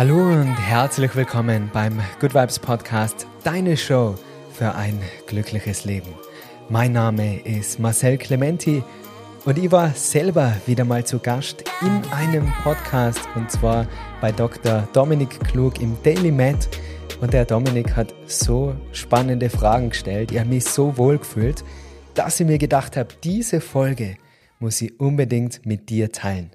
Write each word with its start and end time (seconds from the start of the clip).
Hallo 0.00 0.16
und 0.16 0.56
herzlich 0.56 1.14
willkommen 1.14 1.68
beim 1.74 2.00
Good 2.20 2.32
Vibes 2.32 2.58
Podcast, 2.58 3.26
deine 3.44 3.76
Show 3.76 4.14
für 4.50 4.74
ein 4.74 4.98
glückliches 5.26 5.84
Leben. 5.84 6.14
Mein 6.70 6.92
Name 6.92 7.38
ist 7.40 7.78
Marcel 7.78 8.16
Clementi 8.16 8.82
und 9.44 9.58
ich 9.58 9.70
war 9.70 9.90
selber 9.90 10.56
wieder 10.64 10.86
mal 10.86 11.04
zu 11.04 11.18
Gast 11.18 11.64
in 11.82 12.00
einem 12.12 12.50
Podcast 12.62 13.20
und 13.34 13.50
zwar 13.50 13.86
bei 14.22 14.32
Dr. 14.32 14.88
Dominik 14.94 15.38
Klug 15.40 15.82
im 15.82 15.98
Daily 16.02 16.32
Med. 16.32 16.66
Und 17.20 17.34
der 17.34 17.44
Dominik 17.44 17.94
hat 17.94 18.14
so 18.24 18.74
spannende 18.92 19.50
Fragen 19.50 19.90
gestellt. 19.90 20.32
Ich 20.32 20.38
habe 20.38 20.48
mich 20.48 20.64
so 20.64 20.96
wohl 20.96 21.18
gefühlt, 21.18 21.62
dass 22.14 22.40
ich 22.40 22.46
mir 22.46 22.56
gedacht 22.56 22.96
habe, 22.96 23.10
diese 23.22 23.60
Folge 23.60 24.16
muss 24.60 24.80
ich 24.80 24.98
unbedingt 24.98 25.66
mit 25.66 25.90
dir 25.90 26.10
teilen. 26.10 26.52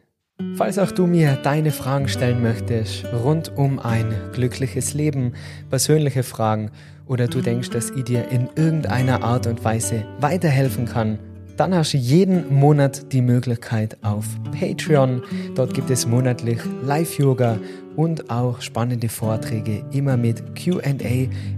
Falls 0.55 0.79
auch 0.79 0.91
du 0.91 1.05
mir 1.05 1.38
deine 1.43 1.71
Fragen 1.71 2.07
stellen 2.07 2.41
möchtest 2.41 3.05
rund 3.05 3.57
um 3.57 3.77
ein 3.79 4.13
glückliches 4.34 4.94
Leben, 4.94 5.34
persönliche 5.70 6.23
Fragen 6.23 6.71
oder 7.08 7.27
du 7.27 7.41
denkst, 7.41 7.70
dass 7.71 7.89
ich 7.89 8.03
dir 8.03 8.30
in 8.30 8.49
irgendeiner 8.55 9.23
Art 9.23 9.48
und 9.48 9.63
Weise 9.63 10.05
weiterhelfen 10.20 10.85
kann, 10.85 11.20
dann 11.58 11.73
hast 11.73 11.94
du 11.94 11.98
jeden 11.98 12.53
Monat 12.53 13.13
die 13.13 13.21
Möglichkeit 13.21 13.98
auf 14.02 14.25
Patreon. 14.59 15.23
Dort 15.55 15.73
gibt 15.73 15.89
es 15.89 16.05
monatlich 16.05 16.59
Live-Yoga 16.83 17.58
und 17.95 18.30
auch 18.30 18.62
spannende 18.62 19.09
Vorträge, 19.09 19.84
immer 19.91 20.17
mit 20.17 20.55
QA. 20.55 20.94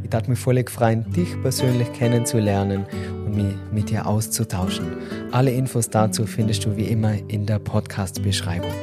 Ich 0.04 0.10
darf 0.10 0.28
mich 0.28 0.40
voll 0.40 0.64
freuen, 0.68 1.12
dich 1.12 1.30
persönlich 1.42 1.92
kennenzulernen 1.94 2.86
und 3.26 3.36
mich 3.36 3.56
mit 3.72 3.90
dir 3.90 4.06
auszutauschen. 4.06 4.88
Alle 5.32 5.52
Infos 5.52 5.90
dazu 5.90 6.26
findest 6.26 6.66
du 6.66 6.76
wie 6.76 6.86
immer 6.86 7.14
in 7.28 7.46
der 7.46 7.60
Podcast-Beschreibung. 7.60 8.74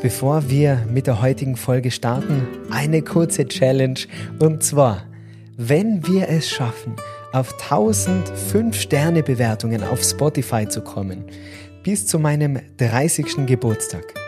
Bevor 0.00 0.48
wir 0.48 0.86
mit 0.92 1.06
der 1.06 1.20
heutigen 1.20 1.56
Folge 1.56 1.90
starten, 1.90 2.46
eine 2.70 3.02
kurze 3.02 3.46
Challenge 3.46 3.98
und 4.38 4.62
zwar, 4.62 5.02
wenn 5.56 6.06
wir 6.06 6.28
es 6.28 6.48
schaffen, 6.48 6.94
auf 7.32 7.52
1000 7.54 8.30
5-Sterne-Bewertungen 8.52 9.82
auf 9.82 10.02
Spotify 10.02 10.68
zu 10.68 10.82
kommen, 10.82 11.24
bis 11.82 12.06
zu 12.06 12.18
meinem 12.18 12.60
30. 12.78 13.46
Geburtstag. 13.46 14.27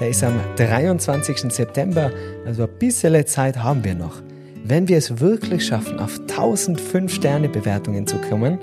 Der 0.00 0.08
ist 0.08 0.24
am 0.24 0.40
23. 0.56 1.52
September, 1.52 2.10
also 2.46 2.62
ein 2.62 2.78
bisschen 2.78 3.26
Zeit 3.26 3.62
haben 3.62 3.84
wir 3.84 3.94
noch. 3.94 4.22
Wenn 4.64 4.88
wir 4.88 4.96
es 4.96 5.20
wirklich 5.20 5.66
schaffen, 5.66 5.98
auf 5.98 6.18
1000 6.20 6.80
5-Sterne-Bewertungen 6.80 8.06
zu 8.06 8.16
kommen, 8.16 8.58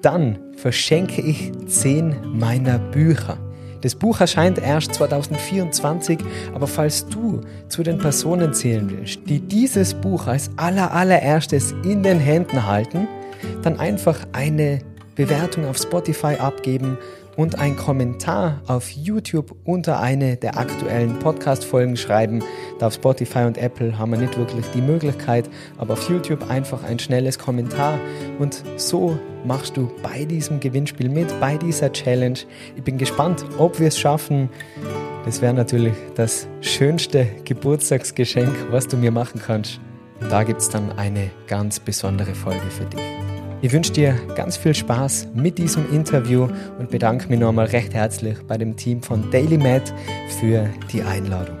dann 0.00 0.38
verschenke 0.56 1.22
ich 1.22 1.50
10 1.66 2.38
meiner 2.38 2.78
Bücher. 2.78 3.36
Das 3.80 3.96
Buch 3.96 4.20
erscheint 4.20 4.58
erst 4.58 4.94
2024, 4.94 6.20
aber 6.54 6.68
falls 6.68 7.04
du 7.06 7.40
zu 7.68 7.82
den 7.82 7.98
Personen 7.98 8.54
zählen 8.54 8.88
willst, 8.88 9.20
die 9.26 9.40
dieses 9.40 9.92
Buch 9.92 10.28
als 10.28 10.50
aller 10.56 10.92
allererstes 10.92 11.74
in 11.82 12.04
den 12.04 12.20
Händen 12.20 12.64
halten, 12.64 13.08
dann 13.62 13.80
einfach 13.80 14.20
eine 14.30 14.78
Bewertung 15.16 15.66
auf 15.66 15.78
Spotify 15.78 16.36
abgeben 16.38 16.96
und 17.36 17.58
einen 17.58 17.76
Kommentar 17.76 18.60
auf 18.66 18.90
YouTube 18.90 19.54
unter 19.64 20.00
eine 20.00 20.36
der 20.36 20.58
aktuellen 20.58 21.18
Podcast-Folgen 21.18 21.96
schreiben. 21.96 22.42
Da 22.78 22.88
auf 22.88 22.94
Spotify 22.94 23.40
und 23.40 23.58
Apple 23.58 23.98
haben 23.98 24.12
wir 24.12 24.18
nicht 24.18 24.36
wirklich 24.36 24.66
die 24.74 24.82
Möglichkeit, 24.82 25.48
aber 25.78 25.94
auf 25.94 26.08
YouTube 26.08 26.50
einfach 26.50 26.84
ein 26.84 26.98
schnelles 26.98 27.38
Kommentar 27.38 27.98
und 28.38 28.62
so 28.76 29.18
machst 29.44 29.76
du 29.76 29.90
bei 30.02 30.24
diesem 30.24 30.60
Gewinnspiel 30.60 31.08
mit, 31.08 31.38
bei 31.40 31.56
dieser 31.56 31.92
Challenge. 31.92 32.38
Ich 32.76 32.82
bin 32.82 32.98
gespannt, 32.98 33.44
ob 33.58 33.80
wir 33.80 33.88
es 33.88 33.98
schaffen. 33.98 34.48
Das 35.24 35.40
wäre 35.40 35.54
natürlich 35.54 35.94
das 36.14 36.48
schönste 36.60 37.26
Geburtstagsgeschenk, 37.44 38.52
was 38.70 38.88
du 38.88 38.96
mir 38.96 39.10
machen 39.10 39.40
kannst. 39.44 39.80
Da 40.30 40.44
gibt 40.44 40.60
es 40.60 40.68
dann 40.68 40.92
eine 40.92 41.30
ganz 41.46 41.80
besondere 41.80 42.34
Folge 42.34 42.70
für 42.70 42.84
dich. 42.84 43.31
Ich 43.64 43.72
wünsche 43.72 43.92
dir 43.92 44.14
ganz 44.34 44.56
viel 44.56 44.74
Spaß 44.74 45.28
mit 45.34 45.56
diesem 45.56 45.88
Interview 45.94 46.48
und 46.80 46.90
bedanke 46.90 47.28
mich 47.28 47.38
nochmal 47.38 47.66
recht 47.66 47.94
herzlich 47.94 48.36
bei 48.48 48.58
dem 48.58 48.76
Team 48.76 49.00
von 49.00 49.30
Daily 49.30 49.56
Med 49.56 49.94
für 50.40 50.68
die 50.92 51.00
Einladung. 51.00 51.56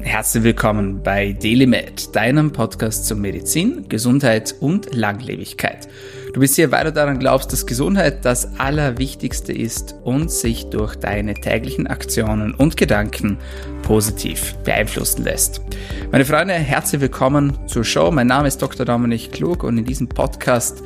Herzlich 0.00 0.42
willkommen 0.42 1.04
bei 1.04 1.34
DailyMed, 1.34 2.16
deinem 2.16 2.50
Podcast 2.50 3.06
zur 3.06 3.18
Medizin, 3.18 3.88
Gesundheit 3.88 4.56
und 4.58 4.92
Langlebigkeit. 4.92 5.88
Du 6.32 6.40
bist 6.40 6.56
hier, 6.56 6.70
weil 6.70 6.84
du 6.84 6.92
daran 6.92 7.18
glaubst, 7.18 7.52
dass 7.52 7.64
Gesundheit 7.64 8.24
das 8.24 8.58
Allerwichtigste 8.58 9.52
ist 9.52 9.94
und 10.04 10.30
sich 10.30 10.66
durch 10.66 10.94
deine 10.96 11.32
täglichen 11.32 11.86
Aktionen 11.86 12.54
und 12.54 12.76
Gedanken 12.76 13.38
positiv 13.82 14.54
beeinflussen 14.62 15.24
lässt. 15.24 15.62
Meine 16.12 16.26
Freunde, 16.26 16.52
herzlich 16.52 17.00
willkommen 17.00 17.58
zur 17.66 17.82
Show. 17.82 18.10
Mein 18.10 18.26
Name 18.26 18.46
ist 18.46 18.60
Dr. 18.60 18.84
Dominik 18.84 19.32
Klug 19.32 19.64
und 19.64 19.78
in 19.78 19.86
diesem 19.86 20.06
Podcast 20.06 20.82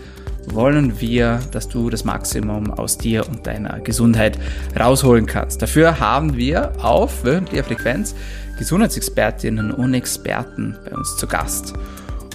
wollen 0.47 1.01
wir, 1.01 1.41
dass 1.51 1.69
du 1.69 1.91
das 1.91 2.05
Maximum 2.05 2.71
aus 2.71 2.97
dir 2.97 3.29
und 3.29 3.45
deiner 3.45 3.81
Gesundheit 3.81 4.39
rausholen 4.79 5.27
kannst. 5.27 5.61
Dafür 5.61 5.99
haben 5.99 6.37
wir 6.37 6.73
auf 6.85 7.25
wöchentlicher 7.25 7.65
Frequenz 7.65 8.15
Gesundheitsexpertinnen 8.59 9.73
und 9.73 9.95
Experten 9.95 10.77
bei 10.85 10.97
uns 10.97 11.17
zu 11.17 11.27
Gast. 11.27 11.75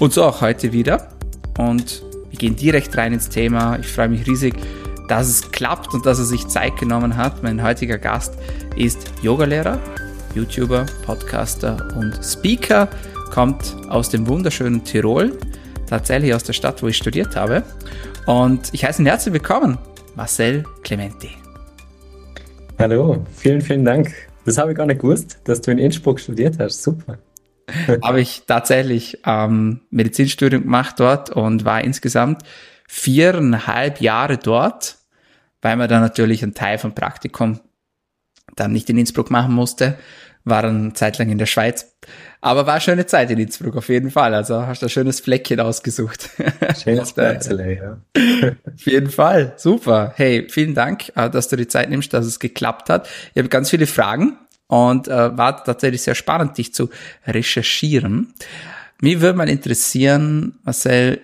Und 0.02 0.12
so 0.12 0.26
auch 0.26 0.42
heute 0.42 0.74
wieder. 0.74 1.08
Und 1.58 2.07
wir 2.38 2.50
gehen 2.50 2.56
direkt 2.56 2.96
rein 2.96 3.14
ins 3.14 3.30
Thema. 3.30 3.80
Ich 3.80 3.88
freue 3.88 4.10
mich 4.10 4.28
riesig, 4.28 4.54
dass 5.08 5.28
es 5.28 5.52
klappt 5.52 5.96
und 5.96 6.06
dass 6.06 6.20
er 6.20 6.26
sich 6.26 6.48
Zeit 6.48 6.78
genommen 6.78 7.18
hat. 7.18 7.42
Mein 7.42 7.64
heutiger 7.64 7.98
Gast 7.98 8.36
ist 8.76 9.12
Yogalehrer, 9.24 9.80
YouTuber, 10.36 10.86
Podcaster 11.04 11.96
und 11.98 12.20
Speaker, 12.24 12.90
kommt 13.32 13.76
aus 13.90 14.10
dem 14.10 14.28
wunderschönen 14.28 14.84
Tirol, 14.84 15.36
tatsächlich 15.90 16.36
aus 16.36 16.44
der 16.44 16.54
Stadt, 16.54 16.84
wo 16.84 16.88
ich 16.88 16.98
studiert 16.98 17.36
habe. 17.36 17.64
Und 18.28 18.72
ich 18.72 18.86
heiße 18.86 19.02
ihn 19.02 19.08
herzlich 19.08 19.34
willkommen, 19.34 19.80
Marcel 20.16 20.64
Clementi. 20.84 21.32
Hallo, 22.78 23.26
vielen, 23.36 23.62
vielen 23.62 23.84
Dank. 23.84 24.14
Das 24.46 24.60
habe 24.60 24.72
ich 24.72 24.78
gar 24.78 24.86
nicht 24.86 25.02
gewusst, 25.02 25.40
dass 25.46 25.60
du 25.60 25.72
in 25.72 25.80
Innsbruck 25.80 26.20
studiert 26.20 26.60
hast. 26.60 26.84
Super. 26.84 27.18
habe 28.04 28.22
ich 28.22 28.44
tatsächlich 28.48 29.20
ähm, 29.26 29.82
Medizinstudium 29.90 30.64
gemacht 30.64 31.00
dort 31.00 31.30
und 31.30 31.66
war 31.66 31.84
insgesamt 31.84 32.44
viereinhalb 32.88 34.02
Jahre 34.02 34.38
dort, 34.38 34.98
weil 35.62 35.76
man 35.76 35.90
dann 35.90 36.02
natürlich 36.02 36.44
einen 36.44 36.54
Teil 36.54 36.78
vom 36.78 36.96
Praktikum 36.96 37.60
dann 38.56 38.72
nicht 38.72 38.90
in 38.90 38.98
Innsbruck 38.98 39.30
machen 39.30 39.54
musste, 39.54 39.98
war 40.44 40.62
dann 40.62 40.96
zeitlang 40.96 41.30
in 41.30 41.38
der 41.38 41.46
Schweiz. 41.46 41.94
Aber 42.40 42.66
war 42.66 42.76
eine 42.76 42.82
schöne 42.82 43.06
Zeit 43.06 43.30
in 43.32 43.40
Innsbruck 43.40 43.76
auf 43.76 43.90
jeden 43.90 44.12
Fall. 44.12 44.34
Also 44.34 44.66
hast 44.66 44.82
du 44.82 44.86
ein 44.86 44.90
schönes 44.90 45.20
Fleckchen 45.20 45.60
ausgesucht. 45.60 46.30
Schönes 46.82 47.12
Plätzle, 47.12 47.76
ja. 47.76 47.98
auf 48.66 48.86
jeden 48.86 49.10
Fall. 49.10 49.54
Super. 49.58 50.14
Hey, 50.16 50.48
vielen 50.50 50.74
Dank, 50.74 51.12
äh, 51.16 51.30
dass 51.30 51.50
du 51.50 51.58
die 51.58 51.68
Zeit 51.68 51.90
nimmst, 51.90 52.14
dass 52.14 52.26
es 52.26 52.40
geklappt 52.40 52.90
hat. 52.90 53.10
Ich 53.34 53.40
habe 53.40 53.50
ganz 53.50 53.70
viele 53.70 53.88
Fragen 53.88 54.38
und 54.68 55.08
äh, 55.08 55.38
war 55.38 55.64
tatsächlich 55.64 56.02
sehr 56.02 56.16
spannend, 56.16 56.58
dich 56.58 56.74
zu 56.74 56.90
recherchieren. 57.26 58.34
Mich 59.02 59.22
würde 59.22 59.38
mal 59.38 59.50
interessieren, 59.50 60.60
Marcel, 60.64 61.22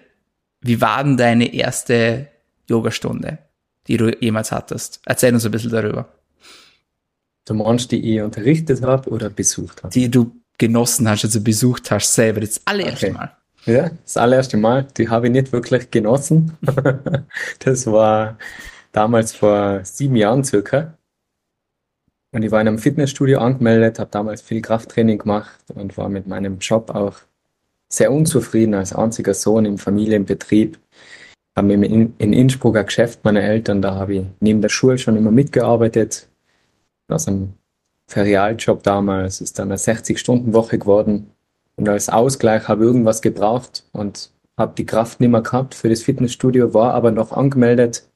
wie 0.62 0.80
war 0.80 1.04
denn 1.04 1.18
deine 1.18 1.54
erste 1.54 2.28
Yogastunde, 2.70 3.40
die 3.88 3.98
du 3.98 4.16
jemals 4.20 4.52
hattest? 4.52 5.02
Erzähl 5.06 5.34
uns 5.34 5.46
ein 5.46 5.52
bisschen 5.52 5.72
darüber. 5.72 6.08
Du 7.46 7.54
meinst, 7.54 7.92
die 7.92 8.16
ich 8.16 8.22
unterrichtet 8.22 8.82
habe 8.82 9.10
oder 9.10 9.30
besucht 9.30 9.84
habe? 9.84 9.94
Die 9.94 10.10
du 10.10 10.34
genossen 10.58 11.10
hast, 11.10 11.26
also 11.26 11.42
besucht 11.42 11.92
hast 11.92 12.14
selber, 12.14 12.40
das 12.40 12.62
allererste 12.66 13.08
okay. 13.08 13.16
Mal. 13.16 13.38
Ja, 13.66 13.90
das 14.04 14.18
allererste 14.18 14.58
Mal. 14.58 14.88
Die 14.98 15.10
habe 15.10 15.28
ich 15.28 15.34
nicht 15.34 15.52
wirklich 15.52 15.90
genossen. 15.92 16.58
das 17.60 17.88
war 17.88 18.38
damals 18.92 19.34
vor 19.34 19.82
sieben 19.84 20.16
Jahren 20.16 20.44
circa. 20.44 20.98
Und 22.34 22.42
ich 22.42 22.52
war 22.52 22.60
in 22.60 22.68
einem 22.68 22.80
Fitnessstudio 22.80 23.40
angemeldet, 23.40 24.00
habe 24.00 24.10
damals 24.10 24.42
viel 24.42 24.62
Krafttraining 24.62 25.20
gemacht 25.20 25.60
und 25.76 25.96
war 25.98 26.10
mit 26.10 26.28
meinem 26.28 26.58
Job 26.58 26.90
auch 26.90 27.20
sehr 27.90 28.12
unzufrieden 28.12 28.74
als 28.74 28.92
einziger 28.92 29.36
Sohn 29.36 29.66
im 29.66 29.78
Familienbetrieb. 29.78 30.80
Habe 31.56 31.78
mir 31.78 31.88
in 31.88 32.34
Innsbruck 32.34 32.76
ein 32.76 32.88
Geschäft 32.88 33.24
meiner 33.24 33.42
Eltern, 33.44 33.84
da 33.84 33.94
habe 33.94 34.16
ich 34.16 34.26
neben 34.40 34.62
der 34.64 34.70
Schule 34.70 34.98
schon 34.98 35.16
immer 35.16 35.30
mitgearbeitet. 35.30 36.28
Aus 37.08 37.28
einem 37.28 37.54
Ferialjob 38.08 38.82
damals 38.82 39.40
ist 39.40 39.60
dann 39.60 39.68
eine 39.68 39.78
60-Stunden-Woche 39.78 40.80
geworden. 40.80 41.30
Und 41.76 41.88
als 41.88 42.10
Ausgleich 42.10 42.68
habe 42.68 42.84
ich 42.84 42.88
irgendwas 42.88 43.22
gebraucht 43.22 43.84
und 43.92 44.32
habe 44.58 44.74
die 44.76 44.88
Kraft 44.88 45.20
nicht 45.20 45.30
mehr 45.30 45.42
gehabt 45.42 45.76
für 45.76 45.90
das 45.90 46.02
Fitnessstudio, 46.02 46.74
war 46.74 46.96
aber 46.96 47.12
noch 47.12 47.32
angemeldet. 47.32 48.10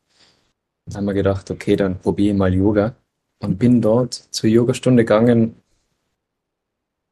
Dann 0.85 0.97
haben 0.97 1.05
wir 1.05 1.13
gedacht, 1.13 1.51
okay, 1.51 1.75
dann 1.75 1.99
probiere 1.99 2.33
ich 2.33 2.37
mal 2.37 2.51
Yoga 2.51 2.95
und 3.39 3.57
bin 3.57 3.81
dort 3.81 4.13
zur 4.13 4.49
Yogastunde 4.49 5.03
gegangen 5.03 5.55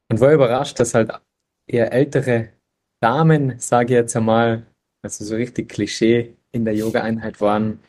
und 0.10 0.20
war 0.20 0.34
überrascht, 0.34 0.80
dass 0.80 0.94
halt 0.94 1.12
eher 1.68 1.92
ältere 1.92 2.50
Damen, 3.02 3.60
sage 3.60 3.94
ich 3.94 3.98
jetzt 4.00 4.16
einmal, 4.16 4.66
also 5.02 5.24
so 5.24 5.36
richtig 5.36 5.70
Klischee 5.70 6.36
in 6.52 6.66
der 6.66 6.76
Yoga-Einheit 6.76 7.42
waren 7.42 7.80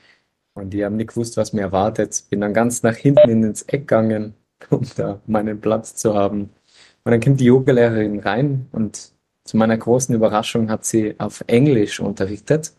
und 0.55 0.71
die 0.71 0.85
haben 0.85 0.97
nicht 0.97 1.11
gewusst, 1.11 1.37
was 1.37 1.53
mir 1.53 1.62
erwartet. 1.62 2.25
Bin 2.31 2.41
dann 2.41 2.55
ganz 2.55 2.83
nach 2.83 2.97
hinten 2.97 3.43
ins 3.44 3.62
Eck 3.62 3.83
gegangen, 3.83 4.35
um 4.71 4.82
da 4.97 5.21
meinen 5.27 5.61
Platz 5.61 5.94
zu 5.94 6.15
haben. 6.15 6.50
Und 7.05 7.12
dann 7.12 7.21
kommt 7.21 7.41
die 7.41 7.44
Yogalehrerin 7.44 8.21
rein 8.21 8.67
und 8.73 9.12
zu 9.44 9.56
meiner 9.56 9.77
großen 9.77 10.15
Überraschung 10.15 10.71
hat 10.71 10.85
sie 10.85 11.15
auf 11.19 11.44
Englisch 11.47 12.00
unterrichtet, 12.00 12.73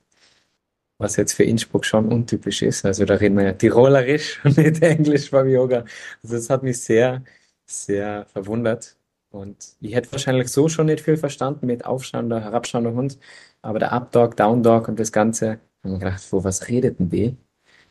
was 0.97 1.15
jetzt 1.15 1.33
für 1.33 1.44
Innsbruck 1.44 1.85
schon 1.85 2.11
untypisch 2.11 2.61
ist. 2.61 2.85
Also 2.85 3.05
da 3.05 3.15
reden 3.15 3.38
wir 3.38 3.45
ja 3.45 3.53
Tirolerisch 3.53 4.39
und 4.44 4.57
nicht 4.57 4.81
Englisch 4.81 5.31
beim 5.31 5.49
Yoga. 5.49 5.85
Also 6.23 6.35
das 6.35 6.49
hat 6.49 6.63
mich 6.63 6.81
sehr, 6.81 7.23
sehr 7.65 8.25
verwundert. 8.31 8.95
Und 9.29 9.75
ich 9.81 9.94
hätte 9.94 10.11
wahrscheinlich 10.11 10.49
so 10.49 10.69
schon 10.69 10.88
nicht 10.88 11.01
viel 11.01 11.17
verstanden 11.17 11.67
mit 11.67 11.85
aufschauender, 11.85 12.41
herabschauender 12.41 12.94
Hund. 12.94 13.19
Aber 13.61 13.79
der 13.79 13.91
Up-Dog, 13.91 14.38
Down-Dog 14.38 14.88
und 14.88 14.99
das 14.99 15.11
Ganze, 15.11 15.59
haben 15.83 15.91
wir 15.94 15.99
gedacht, 15.99 16.25
wo, 16.31 16.44
was 16.44 16.67
redeten 16.69 17.09
die? 17.09 17.35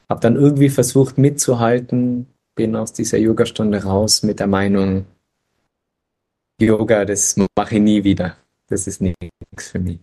Hab 0.08 0.20
dann 0.20 0.36
irgendwie 0.36 0.70
versucht 0.70 1.18
mitzuhalten, 1.18 2.26
bin 2.54 2.74
aus 2.74 2.92
dieser 2.92 3.18
Yogastunde 3.18 3.82
raus 3.82 4.22
mit 4.22 4.40
der 4.40 4.46
Meinung, 4.46 5.06
Yoga, 6.60 7.04
das 7.04 7.36
mache 7.36 7.74
ich 7.74 7.80
nie 7.82 8.04
wieder. 8.04 8.36
Das 8.68 8.86
ist 8.86 9.02
nichts 9.02 9.18
für 9.58 9.78
mich. 9.78 10.00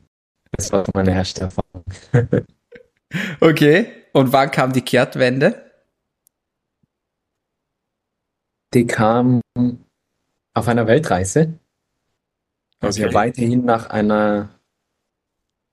Das 0.51 0.71
war 0.71 0.85
meine 0.94 1.11
erste 1.11 1.41
Erfahrung. 1.41 1.83
okay. 3.39 3.88
Und 4.13 4.31
wann 4.31 4.51
kam 4.51 4.74
die 4.74 4.81
Kehrtwende? 4.81 5.71
Die 8.74 8.88
kam 8.88 9.42
auf 10.54 10.68
einer 10.68 10.88
Weltreise. 10.88 11.60
Also 12.80 13.00
okay. 13.00 13.06
habe 13.06 13.13
weiterhin 13.13 13.65
nach 13.65 13.89
einer 13.89 14.50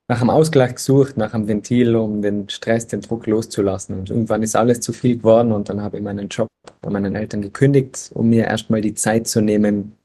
nach 0.09 0.21
einem 0.21 0.31
Ausgleich 0.31 0.75
gesucht, 0.75 1.17
nach 1.17 1.35
einem 1.35 1.47
Ventil, 1.47 1.95
um 1.95 2.21
den 2.21 2.49
Stress, 2.49 2.89
den 2.89 3.01
Druck 3.01 3.29
loszulassen. 3.29 4.01
Und 4.01 4.11
irgendwann 4.11 4.43
ist 4.43 4.57
alles 4.57 4.81
zu 4.81 4.93
viel 4.93 5.19
geworden 5.19 5.53
und 5.53 5.69
dann 5.69 5.81
habe 5.81 5.99
ich 5.99 6.03
meinen 6.03 6.27
Job 6.27 6.49
bei 6.81 6.91
meinen 6.91 7.15
Eltern 7.15 7.43
gekündigt, 7.43 8.11
um 8.13 8.29
mir 8.29 8.45
erstmal 8.47 8.81
die 8.81 8.95
Zeit 8.95 9.29
zu 9.29 9.41
nehmen, 9.41 9.97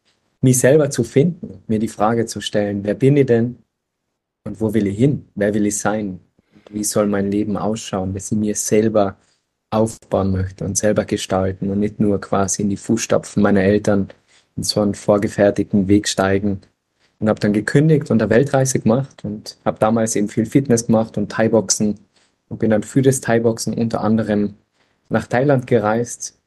mich 0.41 0.59
selber 0.59 0.91
zu 0.91 1.03
finden, 1.03 1.63
mir 1.65 1.79
die 1.79 1.87
Frage 1.87 2.27
zu 2.27 2.39
stellen, 2.39 2.83
wer 2.83 2.93
bin 2.93 3.17
ich 3.17 3.25
denn 3.25 3.57
und 4.45 4.61
wo 4.61 4.75
will 4.75 4.85
ich 4.85 4.95
hin? 4.95 5.27
Wer 5.33 5.55
will 5.55 5.65
ich 5.65 5.79
sein? 5.79 6.19
Wie 6.69 6.83
soll 6.83 7.07
mein 7.07 7.31
Leben 7.31 7.57
ausschauen, 7.57 8.13
dass 8.13 8.31
ich 8.31 8.37
mir 8.37 8.55
selber 8.55 9.17
aufbauen 9.71 10.31
möchte 10.31 10.65
und 10.65 10.77
selber 10.77 11.05
gestalten 11.05 11.69
und 11.69 11.79
nicht 11.79 11.99
nur 11.99 12.19
quasi 12.21 12.61
in 12.63 12.69
die 12.69 12.77
Fußstapfen 12.77 13.41
meiner 13.43 13.63
Eltern 13.63 14.09
in 14.55 14.63
so 14.63 14.81
einen 14.81 14.95
vorgefertigten 14.95 15.87
Weg 15.87 16.07
steigen, 16.07 16.61
und 17.19 17.29
habe 17.29 17.39
dann 17.39 17.53
gekündigt 17.53 18.11
und 18.11 18.21
eine 18.21 18.29
Weltreise 18.29 18.79
gemacht 18.79 19.23
und 19.23 19.57
habe 19.65 19.79
damals 19.79 20.15
eben 20.15 20.29
viel 20.29 20.45
Fitness 20.45 20.87
gemacht 20.87 21.17
und 21.17 21.31
Thai-Boxen 21.31 21.99
und 22.49 22.59
bin 22.59 22.71
dann 22.71 22.83
für 22.83 23.01
das 23.01 23.21
Thai-Boxen 23.21 23.73
unter 23.73 24.01
anderem 24.01 24.55
nach 25.09 25.27
Thailand 25.27 25.67
gereist, 25.67 26.39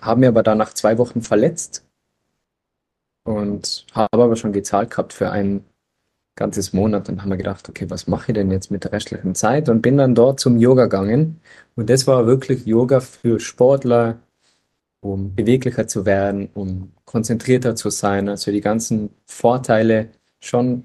habe 0.00 0.20
mir 0.20 0.28
aber 0.28 0.42
dann 0.42 0.58
nach 0.58 0.74
zwei 0.74 0.98
Wochen 0.98 1.22
verletzt 1.22 1.84
und 3.24 3.86
habe 3.92 4.24
aber 4.24 4.36
schon 4.36 4.52
gezahlt 4.52 4.90
gehabt 4.90 5.12
für 5.12 5.30
ein 5.30 5.64
ganzes 6.36 6.72
Monat 6.72 7.08
und 7.08 7.22
haben 7.22 7.28
mir 7.28 7.36
gedacht, 7.36 7.68
okay, 7.68 7.88
was 7.88 8.06
mache 8.06 8.32
ich 8.32 8.34
denn 8.34 8.50
jetzt 8.50 8.70
mit 8.70 8.84
der 8.84 8.92
restlichen 8.92 9.34
Zeit 9.34 9.68
und 9.68 9.82
bin 9.82 9.96
dann 9.96 10.14
dort 10.14 10.40
zum 10.40 10.58
Yoga 10.58 10.84
gegangen 10.84 11.40
und 11.76 11.90
das 11.90 12.06
war 12.06 12.26
wirklich 12.26 12.66
Yoga 12.66 13.00
für 13.00 13.38
Sportler, 13.40 14.18
um 15.00 15.34
beweglicher 15.34 15.86
zu 15.86 16.06
werden, 16.06 16.48
um 16.54 16.92
konzentrierter 17.04 17.76
zu 17.76 17.90
sein. 17.90 18.28
Also 18.28 18.50
die 18.50 18.60
ganzen 18.60 19.10
Vorteile 19.26 20.10
schon, 20.40 20.84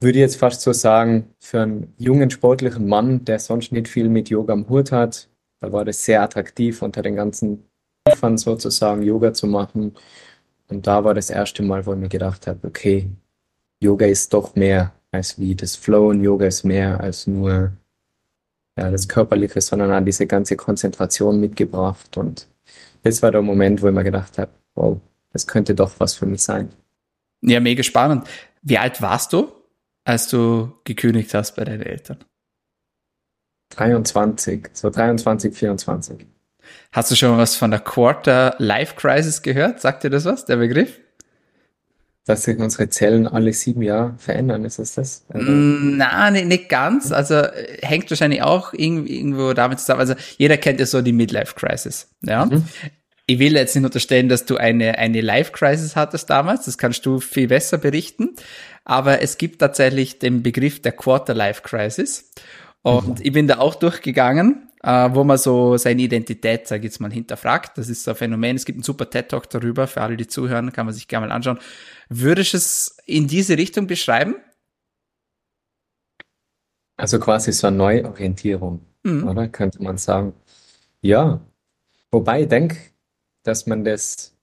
würde 0.00 0.18
ich 0.18 0.22
jetzt 0.22 0.36
fast 0.36 0.62
so 0.62 0.72
sagen, 0.72 1.34
für 1.40 1.62
einen 1.62 1.94
jungen 1.98 2.30
sportlichen 2.30 2.86
Mann, 2.86 3.24
der 3.24 3.38
sonst 3.38 3.72
nicht 3.72 3.88
viel 3.88 4.08
mit 4.08 4.28
Yoga 4.28 4.52
am 4.52 4.68
Hut 4.68 4.92
hat, 4.92 5.28
da 5.60 5.72
war 5.72 5.84
das 5.84 6.04
sehr 6.04 6.22
attraktiv, 6.22 6.82
unter 6.82 7.02
den 7.02 7.16
ganzen 7.16 7.64
Prüfern 8.04 8.36
sozusagen 8.36 9.02
Yoga 9.02 9.32
zu 9.32 9.46
machen. 9.46 9.94
Und 10.68 10.86
da 10.86 11.04
war 11.04 11.14
das 11.14 11.30
erste 11.30 11.62
Mal, 11.62 11.86
wo 11.86 11.92
ich 11.92 11.98
mir 11.98 12.08
gedacht 12.08 12.46
habe, 12.46 12.66
okay, 12.66 13.08
Yoga 13.82 14.06
ist 14.06 14.32
doch 14.32 14.54
mehr 14.54 14.92
als 15.10 15.38
wie 15.38 15.54
das 15.54 15.74
Flow 15.76 16.10
und 16.10 16.22
Yoga 16.22 16.46
ist 16.46 16.62
mehr 16.62 17.00
als 17.00 17.26
nur 17.26 17.72
ja, 18.78 18.90
das 18.90 19.08
Körperliche, 19.08 19.60
sondern 19.60 19.92
auch 19.92 20.04
diese 20.04 20.26
ganze 20.26 20.56
Konzentration 20.56 21.40
mitgebracht. 21.40 22.16
Und 22.16 22.46
das 23.02 23.22
war 23.22 23.32
der 23.32 23.42
Moment, 23.42 23.82
wo 23.82 23.88
ich 23.88 23.94
mir 23.94 24.04
gedacht 24.04 24.38
habe, 24.38 24.52
wow, 24.74 25.00
das 25.32 25.46
könnte 25.46 25.74
doch 25.74 25.92
was 25.98 26.14
für 26.14 26.26
mich 26.26 26.42
sein. 26.42 26.70
Ja, 27.42 27.58
mega 27.58 27.82
spannend. 27.82 28.26
Wie 28.62 28.78
alt 28.78 29.02
warst 29.02 29.32
du, 29.32 29.52
als 30.04 30.28
du 30.28 30.72
gekündigt 30.84 31.34
hast 31.34 31.56
bei 31.56 31.64
deinen 31.64 31.82
Eltern? 31.82 32.18
23, 33.70 34.70
so 34.74 34.90
23, 34.90 35.54
24. 35.54 36.26
Hast 36.92 37.10
du 37.10 37.16
schon 37.16 37.36
was 37.36 37.56
von 37.56 37.72
der 37.72 37.80
Quarter 37.80 38.54
Life 38.58 38.94
Crisis 38.94 39.42
gehört? 39.42 39.80
Sagt 39.80 40.04
dir 40.04 40.10
das 40.10 40.24
was, 40.24 40.44
der 40.44 40.56
Begriff? 40.56 41.00
Dass 42.24 42.44
sich 42.44 42.58
unsere 42.58 42.88
Zellen 42.88 43.26
alle 43.26 43.52
sieben 43.52 43.82
Jahre 43.82 44.14
verändern, 44.16 44.64
ist 44.64 44.78
es 44.78 44.94
das? 44.94 45.24
Also 45.28 45.50
Nein, 45.50 46.32
nicht, 46.34 46.46
nicht 46.46 46.68
ganz. 46.68 47.10
Also 47.10 47.34
äh, 47.34 47.78
hängt 47.82 48.08
wahrscheinlich 48.10 48.42
auch 48.42 48.72
irgendwo 48.72 49.52
damit 49.54 49.80
zusammen. 49.80 50.00
Also 50.00 50.14
jeder 50.38 50.56
kennt 50.56 50.78
ja 50.78 50.86
so 50.86 51.02
die 51.02 51.12
Midlife 51.12 51.54
Crisis. 51.56 52.08
Ja. 52.22 52.46
Mhm. 52.46 52.64
Ich 53.26 53.38
will 53.38 53.54
jetzt 53.54 53.74
nicht 53.74 53.84
unterstellen, 53.84 54.28
dass 54.28 54.44
du 54.44 54.56
eine, 54.56 54.98
eine 54.98 55.20
Life 55.20 55.52
Crisis 55.52 55.96
hattest 55.96 56.30
damals. 56.30 56.66
Das 56.66 56.78
kannst 56.78 57.06
du 57.06 57.18
viel 57.18 57.48
besser 57.48 57.78
berichten. 57.78 58.30
Aber 58.84 59.20
es 59.20 59.38
gibt 59.38 59.60
tatsächlich 59.60 60.18
den 60.18 60.42
Begriff 60.42 60.80
der 60.80 60.92
Quarter 60.92 61.34
Life 61.34 61.62
Crisis. 61.62 62.30
Und 62.82 63.18
mhm. 63.18 63.24
ich 63.24 63.32
bin 63.32 63.48
da 63.48 63.58
auch 63.58 63.74
durchgegangen 63.74 64.68
äh, 64.82 65.10
wo 65.12 65.24
man 65.24 65.38
so 65.38 65.76
seine 65.76 66.02
Identität, 66.02 66.66
sage 66.66 66.80
ich 66.80 66.84
jetzt 66.92 67.00
mal, 67.00 67.12
hinterfragt. 67.12 67.78
Das 67.78 67.88
ist 67.88 68.02
so 68.04 68.10
ein 68.12 68.16
Phänomen. 68.16 68.56
Es 68.56 68.64
gibt 68.64 68.76
einen 68.76 68.82
super 68.82 69.08
TED-Talk 69.08 69.48
darüber, 69.50 69.86
für 69.86 70.00
alle, 70.00 70.16
die 70.16 70.26
zuhören, 70.26 70.72
kann 70.72 70.86
man 70.86 70.94
sich 70.94 71.08
gerne 71.08 71.28
mal 71.28 71.34
anschauen. 71.34 71.58
Würdest 72.14 72.52
du 72.52 72.56
es 72.58 72.96
in 73.06 73.26
diese 73.26 73.56
Richtung 73.56 73.86
beschreiben? 73.86 74.36
Also 76.96 77.18
quasi 77.18 77.52
so 77.52 77.68
eine 77.68 77.76
Neuorientierung, 77.78 78.84
mhm. 79.02 79.26
oder? 79.26 79.48
Könnte 79.48 79.82
man 79.82 79.96
sagen. 79.96 80.34
Ja. 81.00 81.40
Wobei 82.10 82.42
ich 82.42 82.48
denke, 82.48 82.76
dass 83.42 83.66
man 83.66 83.82
das 83.82 84.36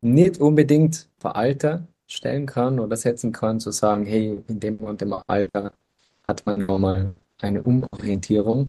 nicht 0.00 0.38
unbedingt 0.38 1.08
vor 1.18 1.34
Alter 1.34 1.88
stellen 2.06 2.46
kann 2.46 2.78
oder 2.78 2.96
setzen 2.96 3.32
kann, 3.32 3.58
zu 3.58 3.72
sagen, 3.72 4.06
hey, 4.06 4.40
in 4.46 4.60
dem 4.60 4.76
und 4.78 5.00
dem 5.00 5.14
Alter 5.26 5.72
hat 6.28 6.46
man 6.46 6.66
nochmal 6.66 7.14
eine 7.40 7.62
Umorientierung. 7.62 8.68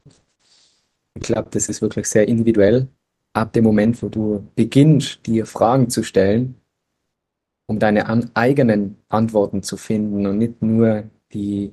Ich 1.13 1.23
glaube, 1.23 1.49
das 1.51 1.69
ist 1.69 1.81
wirklich 1.81 2.07
sehr 2.07 2.27
individuell. 2.27 2.87
Ab 3.35 3.53
dem 3.53 3.63
Moment, 3.63 4.01
wo 4.01 4.09
du 4.09 4.47
beginnst, 4.55 5.27
dir 5.27 5.45
Fragen 5.45 5.89
zu 5.89 6.03
stellen, 6.03 6.55
um 7.67 7.79
deine 7.79 8.07
an 8.07 8.31
eigenen 8.33 8.97
Antworten 9.09 9.61
zu 9.61 9.77
finden 9.77 10.25
und 10.25 10.37
nicht 10.37 10.61
nur 10.61 11.09
die 11.33 11.71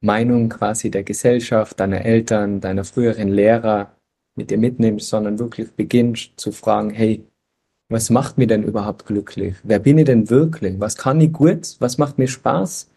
Meinung 0.00 0.48
quasi 0.48 0.90
der 0.90 1.02
Gesellschaft, 1.02 1.78
deiner 1.78 2.04
Eltern, 2.04 2.60
deiner 2.60 2.84
früheren 2.84 3.28
Lehrer 3.28 3.96
mit 4.34 4.50
dir 4.50 4.58
mitnimmst, 4.58 5.08
sondern 5.08 5.38
wirklich 5.38 5.72
beginnst 5.72 6.32
zu 6.36 6.52
fragen, 6.52 6.90
hey, 6.90 7.24
was 7.88 8.10
macht 8.10 8.38
mir 8.38 8.46
denn 8.46 8.62
überhaupt 8.62 9.06
glücklich? 9.06 9.56
Wer 9.62 9.78
bin 9.78 9.98
ich 9.98 10.06
denn 10.06 10.30
wirklich? 10.30 10.80
Was 10.80 10.96
kann 10.96 11.20
ich 11.20 11.32
gut? 11.32 11.76
Was 11.80 11.98
macht 11.98 12.18
mir 12.18 12.28
Spaß? 12.28 12.90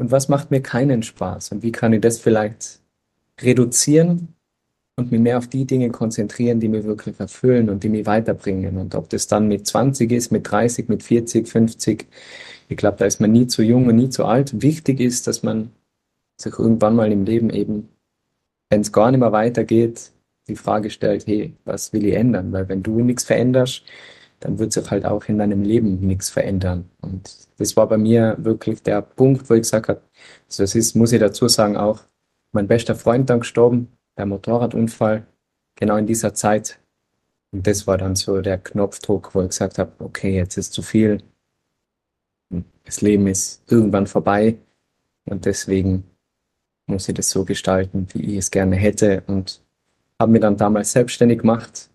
und 0.00 0.10
was 0.10 0.30
macht 0.30 0.50
mir 0.50 0.62
keinen 0.62 1.02
Spaß 1.02 1.52
und 1.52 1.62
wie 1.62 1.72
kann 1.72 1.92
ich 1.92 2.00
das 2.00 2.18
vielleicht 2.18 2.80
reduzieren 3.42 4.34
und 5.00 5.10
mich 5.10 5.20
mehr 5.20 5.38
auf 5.38 5.48
die 5.48 5.64
Dinge 5.64 5.90
konzentrieren, 5.90 6.60
die 6.60 6.68
mir 6.68 6.84
wirklich 6.84 7.18
erfüllen 7.18 7.68
und 7.70 7.82
die 7.82 7.88
mich 7.88 8.06
weiterbringen. 8.06 8.76
Und 8.76 8.94
ob 8.94 9.08
das 9.08 9.26
dann 9.26 9.48
mit 9.48 9.66
20 9.66 10.10
ist, 10.12 10.30
mit 10.30 10.50
30, 10.50 10.88
mit 10.88 11.02
40, 11.02 11.48
50, 11.48 12.06
ich 12.68 12.76
glaube, 12.76 12.98
da 12.98 13.06
ist 13.06 13.20
man 13.20 13.32
nie 13.32 13.46
zu 13.46 13.62
jung 13.62 13.86
und 13.88 13.96
nie 13.96 14.10
zu 14.10 14.24
alt. 14.24 14.62
Wichtig 14.62 15.00
ist, 15.00 15.26
dass 15.26 15.42
man 15.42 15.70
sich 16.36 16.58
irgendwann 16.58 16.94
mal 16.94 17.10
im 17.10 17.24
Leben 17.24 17.50
eben, 17.50 17.88
wenn 18.70 18.82
es 18.82 18.92
gar 18.92 19.10
nicht 19.10 19.20
mehr 19.20 19.32
weitergeht, 19.32 20.12
die 20.48 20.56
Frage 20.56 20.90
stellt, 20.90 21.26
hey, 21.26 21.54
was 21.64 21.92
will 21.92 22.04
ich 22.04 22.14
ändern? 22.14 22.52
Weil 22.52 22.68
wenn 22.68 22.82
du 22.82 23.00
nichts 23.00 23.24
veränderst, 23.24 23.84
dann 24.40 24.58
wird 24.58 24.72
sich 24.72 24.90
halt 24.90 25.04
auch 25.04 25.24
in 25.26 25.38
deinem 25.38 25.62
Leben 25.62 26.00
nichts 26.06 26.30
verändern. 26.30 26.88
Und 27.02 27.48
das 27.58 27.76
war 27.76 27.88
bei 27.88 27.98
mir 27.98 28.36
wirklich 28.38 28.82
der 28.82 29.02
Punkt, 29.02 29.48
wo 29.50 29.54
ich 29.54 29.62
gesagt 29.62 29.88
habe, 29.88 30.00
also 30.48 30.62
das 30.62 30.74
ist, 30.74 30.96
muss 30.96 31.12
ich 31.12 31.20
dazu 31.20 31.46
sagen, 31.48 31.76
auch 31.76 32.00
mein 32.52 32.66
bester 32.66 32.94
Freund 32.94 33.28
dann 33.30 33.40
gestorben, 33.40 33.88
der 34.20 34.26
Motorradunfall, 34.26 35.26
genau 35.74 35.96
in 35.96 36.06
dieser 36.06 36.34
Zeit. 36.34 36.78
Und 37.52 37.66
das 37.66 37.86
war 37.86 37.98
dann 37.98 38.14
so 38.14 38.40
der 38.42 38.58
Knopfdruck, 38.58 39.34
wo 39.34 39.42
ich 39.42 39.48
gesagt 39.48 39.78
habe, 39.78 39.92
okay, 39.98 40.36
jetzt 40.36 40.56
ist 40.56 40.72
zu 40.72 40.82
viel. 40.82 41.22
Das 42.84 43.00
Leben 43.00 43.26
ist 43.26 43.62
irgendwann 43.68 44.06
vorbei 44.06 44.56
und 45.24 45.46
deswegen 45.46 46.04
muss 46.86 47.08
ich 47.08 47.14
das 47.14 47.30
so 47.30 47.44
gestalten, 47.44 48.06
wie 48.12 48.32
ich 48.32 48.38
es 48.38 48.50
gerne 48.50 48.76
hätte 48.76 49.22
und 49.26 49.62
habe 50.18 50.32
mir 50.32 50.40
dann 50.40 50.56
damals 50.56 50.92
selbstständig 50.92 51.40
gemacht 51.40 51.88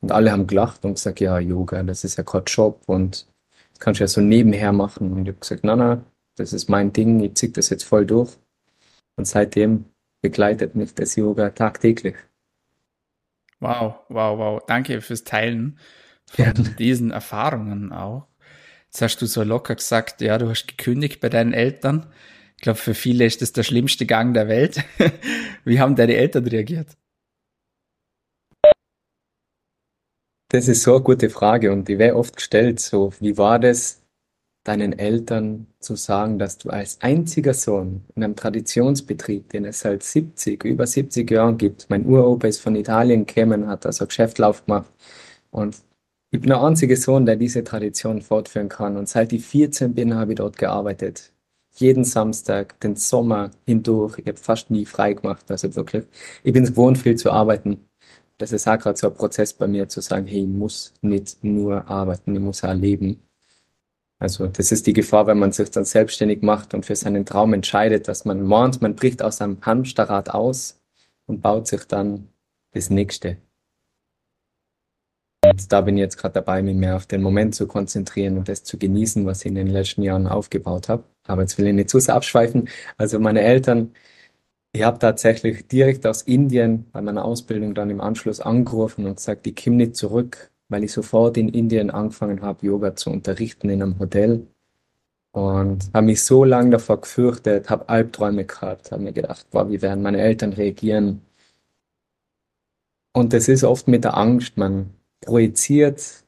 und 0.00 0.10
alle 0.10 0.32
haben 0.32 0.46
gelacht 0.46 0.84
und 0.84 0.94
gesagt, 0.94 1.20
ja, 1.20 1.38
Yoga, 1.38 1.82
das 1.82 2.04
ist 2.04 2.16
ja 2.16 2.24
kein 2.24 2.44
Job 2.46 2.82
und 2.86 3.26
das 3.70 3.78
kannst 3.78 4.00
du 4.00 4.04
ja 4.04 4.08
so 4.08 4.20
nebenher 4.20 4.72
machen. 4.72 5.12
Und 5.12 5.22
ich 5.22 5.28
habe 5.28 5.40
gesagt, 5.40 5.64
na, 5.64 5.76
na, 5.76 6.04
das 6.36 6.52
ist 6.52 6.68
mein 6.68 6.92
Ding, 6.92 7.20
ich 7.20 7.34
zieh 7.34 7.52
das 7.52 7.68
jetzt 7.70 7.84
voll 7.84 8.06
durch. 8.06 8.36
Und 9.16 9.26
seitdem 9.26 9.84
begleitet 10.20 10.74
mich 10.74 10.94
das 10.94 11.16
Yoga 11.16 11.50
tagtäglich. 11.50 12.16
Wow, 13.60 13.94
wow, 14.08 14.38
wow. 14.38 14.62
Danke 14.66 15.00
fürs 15.00 15.24
Teilen 15.24 15.78
von 16.26 16.44
ja. 16.44 16.52
diesen 16.52 17.10
Erfahrungen 17.10 17.92
auch. 17.92 18.28
Jetzt 18.86 19.02
hast 19.02 19.18
du 19.18 19.26
so 19.26 19.42
locker 19.42 19.74
gesagt, 19.74 20.20
ja, 20.20 20.38
du 20.38 20.48
hast 20.48 20.66
gekündigt 20.66 21.20
bei 21.20 21.28
deinen 21.28 21.52
Eltern. 21.52 22.06
Ich 22.56 22.62
glaube, 22.62 22.78
für 22.78 22.94
viele 22.94 23.24
ist 23.24 23.42
das 23.42 23.52
der 23.52 23.62
schlimmste 23.62 24.06
Gang 24.06 24.34
der 24.34 24.48
Welt. 24.48 24.84
Wie 25.64 25.80
haben 25.80 25.96
deine 25.96 26.14
Eltern 26.14 26.46
reagiert? 26.46 26.96
Das 30.50 30.66
ist 30.66 30.82
so 30.82 30.94
eine 30.94 31.04
gute 31.04 31.28
Frage 31.28 31.70
und 31.70 31.88
die 31.88 31.98
wäre 31.98 32.16
oft 32.16 32.36
gestellt, 32.36 32.80
so, 32.80 33.12
wie 33.20 33.36
war 33.36 33.58
das, 33.58 34.02
deinen 34.68 34.98
Eltern 34.98 35.66
zu 35.80 35.96
sagen, 35.96 36.38
dass 36.38 36.58
du 36.58 36.70
als 36.70 37.00
einziger 37.00 37.54
Sohn 37.54 38.04
in 38.14 38.24
einem 38.24 38.36
Traditionsbetrieb, 38.36 39.50
den 39.50 39.64
es 39.64 39.80
seit 39.80 40.02
70, 40.02 40.64
über 40.64 40.86
70 40.86 41.30
Jahren 41.30 41.58
gibt, 41.58 41.88
mein 41.90 42.06
Uropa 42.06 42.46
ist 42.48 42.60
von 42.60 42.76
Italien 42.76 43.26
gekommen, 43.26 43.66
hat 43.66 43.86
also 43.86 44.06
Geschäftlauf 44.06 44.64
gemacht 44.66 44.92
und 45.50 45.76
ich 46.30 46.40
bin 46.40 46.50
der 46.50 46.62
einzige 46.62 46.96
Sohn, 46.96 47.24
der 47.26 47.36
diese 47.36 47.64
Tradition 47.64 48.20
fortführen 48.22 48.68
kann 48.68 48.96
und 48.96 49.08
seit 49.08 49.32
ich 49.32 49.44
14 49.46 49.94
bin, 49.94 50.14
habe 50.14 50.32
ich 50.32 50.36
dort 50.38 50.58
gearbeitet. 50.58 51.32
Jeden 51.76 52.04
Samstag, 52.04 52.78
den 52.80 52.96
Sommer 52.96 53.50
hindurch, 53.66 54.18
ich 54.18 54.26
habe 54.26 54.36
fast 54.38 54.70
nie 54.70 54.84
frei 54.84 55.14
gemacht, 55.14 55.50
also 55.50 55.74
wirklich. 55.76 56.04
Ich 56.42 56.52
bin 56.52 56.64
es 56.64 56.70
gewohnt, 56.70 56.98
viel 56.98 57.16
zu 57.16 57.30
arbeiten 57.30 57.88
das 58.38 58.52
ist 58.52 58.68
auch 58.68 58.78
gerade 58.78 58.96
so 58.96 59.08
ein 59.08 59.14
Prozess 59.14 59.52
bei 59.52 59.66
mir, 59.66 59.88
zu 59.88 60.00
sagen, 60.00 60.26
hey, 60.26 60.42
ich 60.42 60.46
muss 60.48 60.94
nicht 61.02 61.42
nur 61.42 61.88
arbeiten, 61.88 62.34
ich 62.34 62.40
muss 62.40 62.64
auch 62.64 62.72
leben. 62.72 63.20
Also 64.18 64.48
das 64.48 64.72
ist 64.72 64.86
die 64.86 64.92
Gefahr, 64.92 65.26
wenn 65.26 65.38
man 65.38 65.52
sich 65.52 65.70
dann 65.70 65.84
selbstständig 65.84 66.42
macht 66.42 66.74
und 66.74 66.84
für 66.84 66.96
seinen 66.96 67.24
Traum 67.24 67.52
entscheidet, 67.54 68.08
dass 68.08 68.24
man 68.24 68.42
meint, 68.42 68.82
man 68.82 68.96
bricht 68.96 69.22
aus 69.22 69.40
einem 69.40 69.60
Hamsterrad 69.62 70.30
aus 70.30 70.80
und 71.26 71.40
baut 71.40 71.68
sich 71.68 71.84
dann 71.84 72.28
das 72.72 72.90
nächste. 72.90 73.38
Und 75.44 75.72
da 75.72 75.80
bin 75.82 75.96
ich 75.96 76.00
jetzt 76.00 76.16
gerade 76.18 76.34
dabei, 76.34 76.62
mich 76.62 76.74
mehr 76.74 76.96
auf 76.96 77.06
den 77.06 77.22
Moment 77.22 77.54
zu 77.54 77.68
konzentrieren 77.68 78.38
und 78.38 78.48
das 78.48 78.64
zu 78.64 78.76
genießen, 78.76 79.24
was 79.24 79.42
ich 79.42 79.46
in 79.46 79.54
den 79.54 79.68
letzten 79.68 80.02
Jahren 80.02 80.26
aufgebaut 80.26 80.88
habe. 80.88 81.04
Aber 81.26 81.42
jetzt 81.42 81.56
will 81.58 81.68
ich 81.68 81.74
nicht 81.74 81.90
zu 81.90 82.00
sehr 82.00 82.16
abschweifen. 82.16 82.68
Also 82.96 83.20
meine 83.20 83.42
Eltern 83.42 83.92
ich 84.72 84.82
habe 84.82 84.98
tatsächlich 84.98 85.66
direkt 85.66 86.06
aus 86.06 86.22
Indien 86.22 86.90
bei 86.92 87.00
meiner 87.00 87.24
Ausbildung 87.24 87.74
dann 87.74 87.90
im 87.90 88.00
Anschluss 88.00 88.40
angerufen 88.40 89.06
und 89.06 89.16
gesagt, 89.16 89.46
ich 89.46 89.56
komme 89.56 89.76
nicht 89.76 89.96
zurück, 89.96 90.50
weil 90.68 90.84
ich 90.84 90.92
sofort 90.92 91.36
in 91.36 91.48
Indien 91.48 91.90
angefangen 91.90 92.42
habe, 92.42 92.66
Yoga 92.66 92.94
zu 92.94 93.10
unterrichten 93.10 93.70
in 93.70 93.82
einem 93.82 93.98
Hotel. 93.98 94.46
Und 95.32 95.90
habe 95.94 96.06
mich 96.06 96.24
so 96.24 96.44
lange 96.44 96.70
davor 96.70 97.00
gefürchtet, 97.00 97.70
habe 97.70 97.88
Albträume 97.88 98.44
gehabt, 98.44 98.92
habe 98.92 99.02
mir 99.02 99.12
gedacht, 99.12 99.48
boah, 99.50 99.68
wie 99.70 99.82
werden 99.82 100.02
meine 100.02 100.20
Eltern 100.20 100.52
reagieren? 100.52 101.22
Und 103.12 103.32
das 103.32 103.48
ist 103.48 103.64
oft 103.64 103.88
mit 103.88 104.04
der 104.04 104.16
Angst, 104.16 104.56
man 104.56 104.90
projiziert 105.20 106.24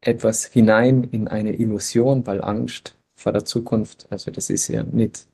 etwas 0.00 0.44
hinein 0.44 1.04
in 1.04 1.28
eine 1.28 1.54
Illusion, 1.54 2.26
weil 2.26 2.42
Angst 2.42 2.96
vor 3.14 3.32
der 3.32 3.44
Zukunft, 3.44 4.06
also 4.10 4.30
das 4.30 4.50
ist 4.50 4.68
ja 4.68 4.82
nicht 4.82 5.26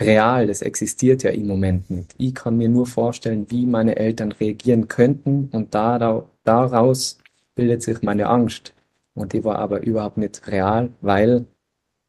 real, 0.00 0.46
das 0.46 0.62
existiert 0.62 1.22
ja 1.22 1.30
im 1.30 1.46
Moment 1.46 1.90
nicht. 1.90 2.14
Ich 2.18 2.34
kann 2.34 2.56
mir 2.56 2.68
nur 2.68 2.86
vorstellen, 2.86 3.46
wie 3.50 3.66
meine 3.66 3.96
Eltern 3.96 4.32
reagieren 4.32 4.88
könnten 4.88 5.48
und 5.52 5.74
daraus 5.74 7.18
bildet 7.60 7.82
sich 7.82 8.00
meine 8.00 8.26
Angst. 8.26 8.72
Und 9.12 9.34
die 9.34 9.44
war 9.44 9.58
aber 9.58 9.82
überhaupt 9.82 10.16
nicht 10.16 10.48
real, 10.48 10.88
weil 11.02 11.44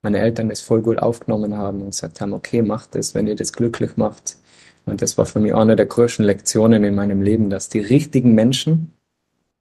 meine 0.02 0.20
Eltern 0.20 0.50
es 0.50 0.62
voll 0.62 0.82
gut 0.82 0.98
aufgenommen 1.00 1.58
haben 1.58 1.82
und 1.82 1.90
gesagt 1.90 2.22
haben, 2.22 2.32
okay, 2.32 2.62
macht 2.62 2.96
es, 2.96 3.14
wenn 3.14 3.28
ihr 3.28 3.36
das 3.36 3.52
glücklich 3.52 3.98
macht. 3.98 4.38
Und 4.86 5.02
das 5.02 5.18
war 5.18 5.26
für 5.26 5.42
mich 5.42 5.54
eine 5.54 5.76
der 5.76 5.88
größten 5.88 6.26
Lektionen 6.26 6.86
in 6.86 6.96
meinem 6.96 7.22
Leben, 7.22 7.50
dass 7.50 7.68
die 7.68 7.82
richtigen 7.82 8.34
Menschen 8.34 8.94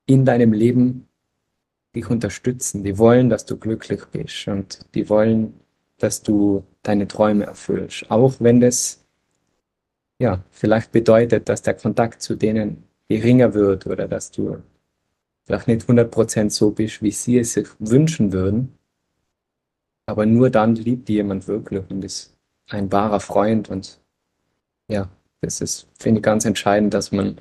in 0.07 0.25
deinem 0.25 0.53
Leben 0.53 1.09
dich 1.97 2.09
unterstützen. 2.09 2.85
Die 2.85 2.97
wollen, 2.97 3.29
dass 3.29 3.45
du 3.45 3.57
glücklich 3.57 4.05
bist 4.13 4.47
und 4.47 4.87
die 4.95 5.09
wollen, 5.09 5.55
dass 5.99 6.23
du 6.23 6.63
deine 6.85 7.09
Träume 7.09 7.47
erfüllst. 7.47 8.09
Auch 8.13 8.35
wenn 8.39 8.61
das 8.61 9.05
ja 10.21 10.45
vielleicht 10.53 10.93
bedeutet, 10.93 11.49
dass 11.49 11.63
der 11.63 11.75
Kontakt 11.75 12.23
zu 12.23 12.37
denen 12.37 12.85
geringer 13.09 13.55
wird 13.55 13.89
oder 13.89 14.07
dass 14.07 14.31
du 14.31 14.63
vielleicht 15.51 15.67
nicht 15.67 15.89
100% 15.89 16.51
so 16.51 16.71
bist, 16.71 17.03
wie 17.03 17.11
sie 17.11 17.39
es 17.39 17.55
sich 17.55 17.67
wünschen 17.81 18.33
würden. 18.33 18.79
Aber 20.07 20.25
nur 20.25 20.49
dann 20.49 20.77
liebt 20.77 21.09
die 21.09 21.15
jemand 21.15 21.49
wirklich 21.49 21.83
und 21.91 22.05
ist 22.05 22.37
ein 22.69 22.93
wahrer 22.93 23.19
Freund. 23.19 23.69
Und 23.69 24.01
ja, 24.89 25.09
das 25.41 25.61
ist, 25.61 25.89
finde 25.99 26.21
ich, 26.21 26.23
ganz 26.23 26.45
entscheidend, 26.45 26.95
dass 26.95 27.11
man 27.11 27.41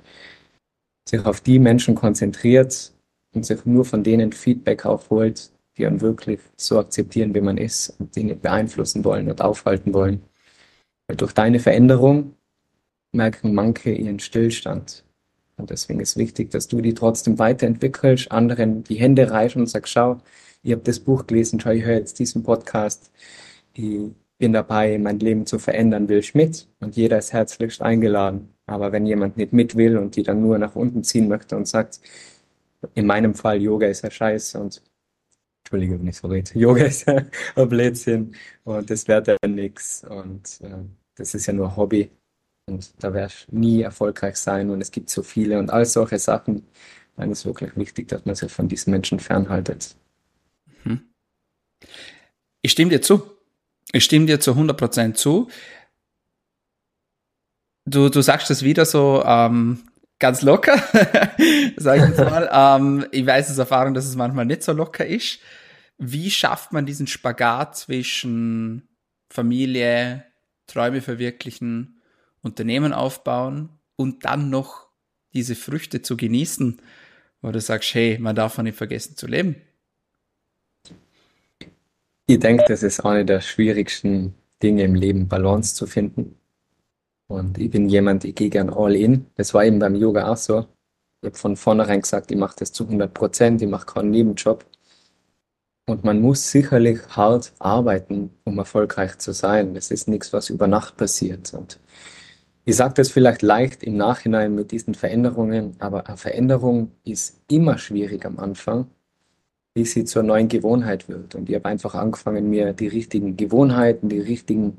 sich 1.08 1.24
auf 1.24 1.42
die 1.42 1.60
Menschen 1.60 1.94
konzentriert 1.94 2.92
und 3.34 3.46
sich 3.46 3.64
nur 3.66 3.86
von 3.86 4.04
denen 4.04 4.32
Feedback 4.32 4.86
aufholt, 4.86 5.52
die 5.78 5.86
einen 5.86 6.02
wirklich 6.02 6.40
so 6.58 6.80
akzeptieren, 6.80 7.36
wie 7.36 7.42
man 7.42 7.58
ist 7.58 7.90
und 8.00 8.16
Dinge 8.16 8.36
beeinflussen 8.36 9.04
wollen 9.06 9.30
und 9.30 9.42
aufhalten 9.42 9.94
wollen. 9.94 10.24
Weil 11.08 11.18
durch 11.18 11.34
deine 11.34 11.60
Veränderung 11.60 12.36
merken 13.12 13.54
manche 13.54 13.92
ihren 13.92 14.20
Stillstand. 14.20 15.04
Und 15.60 15.70
deswegen 15.70 16.00
ist 16.00 16.18
wichtig, 16.18 16.52
dass 16.52 16.68
du 16.68 16.82
die 16.82 16.94
trotzdem 16.94 17.38
weiterentwickelst, 17.38 18.32
anderen 18.32 18.84
die 18.84 18.96
Hände 18.96 19.30
reichen 19.32 19.60
und 19.60 19.68
sagst, 19.68 19.94
schau, 19.94 20.18
ich 20.64 20.72
habe 20.72 20.82
das 20.84 21.00
Buch 21.00 21.28
gelesen, 21.28 21.60
schau, 21.60 21.72
ich 21.72 21.84
höre 21.84 21.98
jetzt 21.98 22.20
diesen 22.20 22.44
Podcast, 22.44 23.12
ich 23.74 24.12
bin 24.38 24.54
dabei, 24.54 24.98
mein 24.98 25.20
Leben 25.20 25.46
zu 25.46 25.60
verändern, 25.60 26.10
will 26.10 26.20
ich 26.20 26.34
mit 26.34 26.68
und 26.80 26.96
jeder 26.96 27.18
ist 27.18 27.34
herzlichst 27.34 27.82
eingeladen. 27.82 28.54
Aber 28.66 28.92
wenn 28.92 29.06
jemand 29.06 29.38
nicht 29.38 29.54
mit 29.54 29.76
will 29.76 29.98
und 29.98 30.16
die 30.16 30.24
dann 30.24 30.42
nur 30.42 30.58
nach 30.58 30.76
unten 30.76 31.04
ziehen 31.04 31.28
möchte 31.28 31.58
und 31.58 31.68
sagt, 31.68 32.00
in 32.96 33.06
meinem 33.06 33.36
Fall 33.36 33.62
Yoga 33.62 33.88
ist 33.88 34.04
ja 34.04 34.12
scheiße 34.12 34.60
und 34.60 34.82
Entschuldige, 35.66 36.00
wenn 36.00 36.08
ich 36.08 36.18
so 36.18 36.28
rede. 36.28 36.52
Yoga 36.58 36.86
ist 36.86 37.08
ein 37.08 37.30
Blödsinn 37.56 38.36
und 38.64 38.90
das 38.90 39.08
wäre 39.08 39.22
dann 39.22 39.56
nichts. 39.56 40.04
Und 40.04 40.62
äh, 40.62 40.86
das 41.16 41.36
ist 41.36 41.46
ja 41.46 41.54
nur 41.54 41.76
Hobby. 41.76 42.10
Und 42.70 43.04
da 43.04 43.14
werde 43.14 43.34
ich 43.34 43.48
nie 43.52 43.82
erfolgreich 43.82 44.38
sein 44.38 44.70
und 44.70 44.82
es 44.82 44.92
gibt 44.92 45.10
so 45.10 45.24
viele 45.24 45.60
und 45.60 45.70
all 45.72 45.86
solche 45.86 46.20
Sachen. 46.20 46.66
Dann 47.18 47.32
ist 47.32 47.46
wirklich 47.46 47.76
wichtig, 47.76 48.08
dass 48.08 48.26
man 48.26 48.36
sich 48.36 48.52
von 48.52 48.68
diesen 48.68 48.92
Menschen 48.92 49.20
fernhaltet. 49.20 49.96
Mhm. 50.84 51.02
Ich 52.62 52.72
stimme 52.72 52.92
dir 52.92 53.02
zu. 53.02 53.24
Ich 53.92 54.06
stimme 54.06 54.28
dir 54.28 54.40
zu 54.40 54.52
100% 54.52 55.16
zu. 55.16 55.50
Du, 57.86 58.10
du 58.10 58.22
sagst 58.22 58.50
das 58.50 58.64
wieder 58.64 58.86
so 58.86 59.24
ähm, 59.26 59.80
ganz 60.20 60.42
locker, 60.44 60.78
sage 61.78 62.04
ich 62.04 62.10
jetzt 62.10 62.20
mal. 62.20 62.50
ähm, 62.80 63.06
ich 63.12 63.26
weiß 63.26 63.50
aus 63.50 63.58
Erfahrung, 63.58 63.94
dass 63.94 64.06
es 64.06 64.16
manchmal 64.16 64.46
nicht 64.46 64.64
so 64.64 64.74
locker 64.74 65.06
ist. 65.06 65.40
Wie 65.98 66.30
schafft 66.30 66.72
man 66.72 66.86
diesen 66.86 67.08
Spagat 67.08 67.76
zwischen 67.76 68.88
Familie, 69.30 70.24
Träume 70.68 71.02
verwirklichen, 71.02 71.99
Unternehmen 72.42 72.94
aufbauen 72.94 73.70
und 73.96 74.26
dann 74.26 74.50
noch 74.50 74.88
diese 75.34 75.56
Früchte 75.56 76.02
zu 76.02 76.18
genießen, 76.18 76.82
wo 77.42 77.52
du 77.52 77.62
sagst, 77.62 77.94
hey, 77.94 78.18
man 78.20 78.36
darf 78.36 78.58
nicht 78.58 78.78
vergessen 78.78 79.16
zu 79.16 79.28
leben? 79.28 79.56
Ich 82.28 82.40
denke, 82.40 82.64
das 82.68 82.84
ist 82.84 83.00
eine 83.02 83.26
der 83.26 83.42
schwierigsten 83.42 84.36
Dinge 84.62 84.84
im 84.84 84.96
Leben, 84.96 85.28
Balance 85.28 85.74
zu 85.74 85.88
finden. 85.88 86.36
Und 87.28 87.58
ich 87.58 87.70
bin 87.70 87.90
jemand, 87.90 88.24
ich 88.24 88.36
gehe 88.36 88.50
gern 88.50 88.70
all 88.70 88.96
in. 88.96 89.28
Das 89.36 89.54
war 89.54 89.64
eben 89.64 89.80
beim 89.80 89.96
Yoga 89.96 90.32
auch 90.32 90.38
so. 90.38 90.68
Ich 91.22 91.28
habe 91.28 91.38
von 91.38 91.56
vornherein 91.56 92.02
gesagt, 92.02 92.32
ich 92.32 92.38
mache 92.38 92.56
das 92.60 92.72
zu 92.72 92.86
100 92.86 93.14
Prozent, 93.14 93.62
ich 93.62 93.68
mache 93.68 93.86
keinen 93.86 94.12
Nebenjob. 94.12 94.66
Und 95.88 96.04
man 96.04 96.22
muss 96.22 96.52
sicherlich 96.52 97.00
hart 97.10 97.52
arbeiten, 97.60 98.32
um 98.44 98.58
erfolgreich 98.58 99.18
zu 99.18 99.32
sein. 99.32 99.74
Das 99.74 99.92
ist 99.92 100.08
nichts, 100.08 100.32
was 100.32 100.50
über 100.50 100.68
Nacht 100.68 100.98
passiert. 100.98 101.54
Und 101.54 101.80
ich 102.66 102.76
sage 102.76 102.94
das 102.96 103.10
vielleicht 103.10 103.42
leicht 103.42 103.84
im 103.84 103.98
Nachhinein 103.98 104.54
mit 104.56 104.72
diesen 104.72 104.94
Veränderungen, 104.94 105.76
aber 105.80 106.08
eine 106.08 106.18
Veränderung 106.18 106.92
ist 107.04 107.42
immer 107.50 107.78
schwierig 107.78 108.26
am 108.26 108.40
Anfang, 108.40 108.88
bis 109.74 109.94
sie 109.94 110.06
zur 110.06 110.24
neuen 110.24 110.48
Gewohnheit 110.48 111.10
wird. 111.10 111.36
Und 111.36 111.50
ich 111.50 111.56
habe 111.56 111.66
einfach 111.66 111.96
angefangen, 111.96 112.50
mir 112.50 112.74
die 112.74 112.88
richtigen 112.88 113.38
Gewohnheiten, 113.38 114.10
die 114.10 114.20
richtigen 114.20 114.78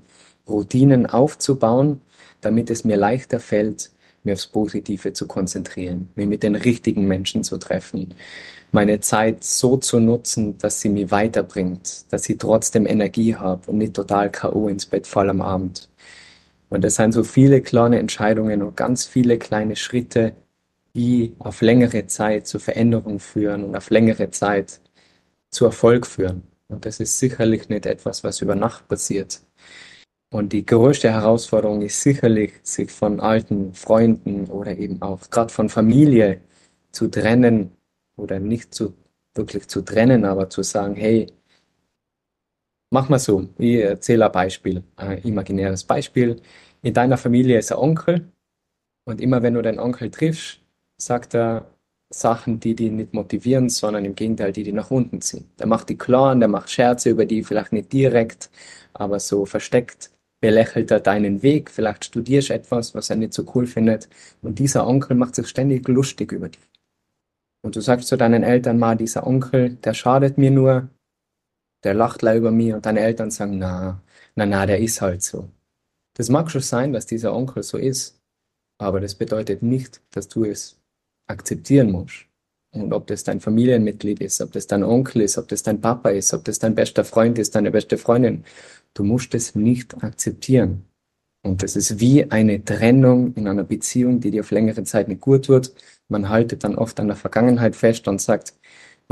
Routinen 0.49 1.07
aufzubauen, 1.07 2.01
damit 2.41 2.71
es 2.71 2.85
mir 2.85 2.97
leichter 2.97 3.41
fällt, 3.41 3.91
mir 4.25 4.35
aufs 4.35 4.47
Positive 4.47 5.13
zu 5.13 5.27
konzentrieren, 5.27 6.11
mich 6.15 6.27
mit 6.27 6.43
den 6.43 6.55
richtigen 6.55 7.07
Menschen 7.07 7.45
zu 7.45 7.59
treffen, 7.59 8.15
meine 8.73 9.01
Zeit 9.01 9.43
so 9.45 9.77
zu 9.77 9.99
nutzen, 10.01 10.59
dass 10.59 10.81
sie 10.81 10.91
mich 10.91 11.11
weiterbringt, 11.11 12.13
dass 12.13 12.29
ich 12.29 12.39
trotzdem 12.39 12.87
Energie 12.87 13.35
habe 13.35 13.71
und 13.71 13.79
nicht 13.79 13.95
total 13.95 14.31
K.O. 14.31 14.69
ins 14.69 14.87
Bett 14.87 15.07
fall 15.07 15.31
am 15.31 15.41
Abend. 15.41 15.90
Und 16.71 16.85
es 16.85 16.95
sind 16.95 17.13
so 17.13 17.25
viele 17.25 17.61
kleine 17.61 17.99
Entscheidungen 17.99 18.63
und 18.63 18.77
ganz 18.77 19.05
viele 19.05 19.39
kleine 19.39 19.77
Schritte, 19.77 20.35
die 20.95 21.35
auf 21.39 21.61
längere 21.61 22.07
Zeit 22.07 22.47
zur 22.47 22.61
Veränderung 22.61 23.21
führen 23.21 23.65
und 23.65 23.77
auf 23.77 23.91
längere 23.91 24.31
Zeit 24.31 24.81
zu 25.51 25.67
Erfolg 25.67 26.07
führen. 26.07 26.45
Und 26.69 26.87
das 26.87 27.01
ist 27.01 27.19
sicherlich 27.19 27.69
nicht 27.69 27.87
etwas, 27.87 28.25
was 28.25 28.41
über 28.41 28.55
Nacht 28.55 28.89
passiert. 28.89 29.43
Und 30.33 30.53
die 30.53 30.65
größte 30.65 31.11
Herausforderung 31.13 31.83
ist 31.83 32.01
sicherlich, 32.01 32.53
sich 32.63 32.91
von 32.91 33.19
alten 33.21 33.75
Freunden 33.75 34.47
oder 34.47 34.77
eben 34.79 35.03
auch 35.03 35.29
gerade 35.29 35.53
von 35.53 35.69
Familie 35.69 36.41
zu 36.93 37.09
trennen 37.09 37.73
oder 38.17 38.39
nicht 38.39 38.73
zu 38.75 38.95
wirklich 39.35 39.69
zu 39.69 39.83
trennen, 39.83 40.25
aber 40.25 40.51
zu 40.51 40.63
sagen, 40.63 40.95
hey, 40.95 41.27
mach 42.91 43.09
mal 43.09 43.19
so, 43.19 43.49
ich 43.59 43.77
erzähle 43.77 44.27
ein 44.27 44.33
Beispiel, 44.33 44.83
ein 44.97 45.19
imaginäres 45.23 45.85
Beispiel. 45.85 46.41
In 46.83 46.95
deiner 46.95 47.17
Familie 47.17 47.59
ist 47.59 47.73
ein 47.73 47.79
Onkel 47.79 48.31
und 49.05 49.21
immer 49.21 49.43
wenn 49.43 49.55
du 49.55 49.63
deinen 49.63 49.79
Onkel 49.79 50.11
triffst, 50.11 50.61
sagt 50.99 51.35
er 51.35 51.67
Sachen, 52.13 52.59
die 52.59 52.75
die 52.75 52.91
nicht 52.91 53.15
motivieren, 53.15 53.69
sondern 53.69 54.05
im 54.05 54.17
Gegenteil, 54.17 54.53
die 54.53 54.65
die 54.65 54.73
nach 54.73 54.91
unten 54.91 55.21
ziehen. 55.21 55.49
Der 55.59 55.67
macht 55.67 55.89
die 55.89 55.97
klar, 55.97 56.35
der 56.35 56.49
macht 56.49 56.71
Scherze 56.71 57.11
über 57.11 57.25
die, 57.25 57.45
vielleicht 57.45 57.73
nicht 57.73 57.93
direkt, 57.93 58.51
aber 58.93 59.21
so 59.21 59.47
versteckt 59.47 60.11
belächelt 60.41 60.91
er 60.91 61.01
deinen 61.01 61.43
Weg, 61.43 61.71
vielleicht 61.71 62.07
studierst 62.07 62.49
du 62.49 62.55
etwas, 62.55 62.95
was 62.95 63.11
er 63.11 63.17
nicht 63.17 63.35
so 63.35 63.45
cool 63.55 63.67
findet 63.67 64.09
und 64.43 64.59
dieser 64.59 64.87
Onkel 64.87 65.15
macht 65.15 65.35
sich 65.35 65.47
ständig 65.49 65.87
lustig 65.87 66.33
über 66.33 66.49
dich. 66.49 66.67
Und 67.63 67.77
du 67.77 67.81
sagst 67.81 68.09
zu 68.09 68.17
deinen 68.17 68.43
Eltern 68.43 68.79
mal, 68.79 68.97
dieser 68.97 69.27
Onkel, 69.27 69.77
der 69.77 69.93
schadet 69.93 70.39
mir 70.39 70.51
nur, 70.51 70.89
der 71.85 71.95
lacht 71.95 72.23
leider 72.23 72.39
über 72.39 72.51
mich 72.51 72.73
und 72.73 72.87
deine 72.87 73.01
Eltern 73.01 73.31
sagen, 73.31 73.59
na, 73.59 74.03
na, 74.35 74.47
na, 74.47 74.67
der 74.67 74.81
ist 74.81 75.01
halt 75.01 75.23
so. 75.23 75.49
Das 76.15 76.29
mag 76.29 76.51
schon 76.51 76.61
sein, 76.61 76.93
dass 76.93 77.07
dieser 77.07 77.35
Onkel 77.35 77.63
so 77.63 77.79
ist, 77.79 78.21
aber 78.79 79.01
das 79.01 79.15
bedeutet 79.15 79.63
nicht, 79.63 80.01
dass 80.11 80.29
du 80.29 80.45
es 80.45 80.79
akzeptieren 81.29 81.91
musst. 81.91 82.27
Und 82.73 82.93
ob 82.93 83.07
das 83.09 83.25
dein 83.25 83.41
Familienmitglied 83.41 84.21
ist, 84.21 84.41
ob 84.41 84.53
das 84.53 84.67
dein 84.67 84.85
Onkel 84.85 85.23
ist, 85.23 85.39
ob 85.39 85.49
das 85.49 85.63
dein 85.63 85.81
Papa 85.81 86.11
ist, 86.11 86.33
ob 86.33 86.45
das 86.45 86.59
dein 86.59 86.75
bester 86.75 87.05
Freund 87.05 87.39
ist, 87.39 87.55
deine 87.55 87.71
beste 87.71 87.99
Freundin, 87.99 88.45
du 88.95 89.03
musst 89.03 89.35
es 89.35 89.55
nicht 89.55 90.03
akzeptieren. 90.05 90.85
Und 91.43 91.63
das 91.63 91.75
ist 91.75 92.01
wie 92.01 92.31
eine 92.31 92.65
Trennung 92.65 93.35
in 93.35 93.49
einer 93.49 93.65
Beziehung, 93.65 94.21
die 94.21 94.31
dir 94.31 94.43
auf 94.43 94.51
längere 94.51 94.85
Zeit 94.85 95.09
nicht 95.09 95.21
gut 95.21 95.47
tut. 95.47 95.73
Man 96.09 96.29
haltet 96.29 96.65
dann 96.65 96.77
oft 96.77 97.01
an 97.01 97.09
der 97.09 97.17
Vergangenheit 97.17 97.75
fest 97.75 98.07
und 98.09 98.21
sagt, 98.21 98.55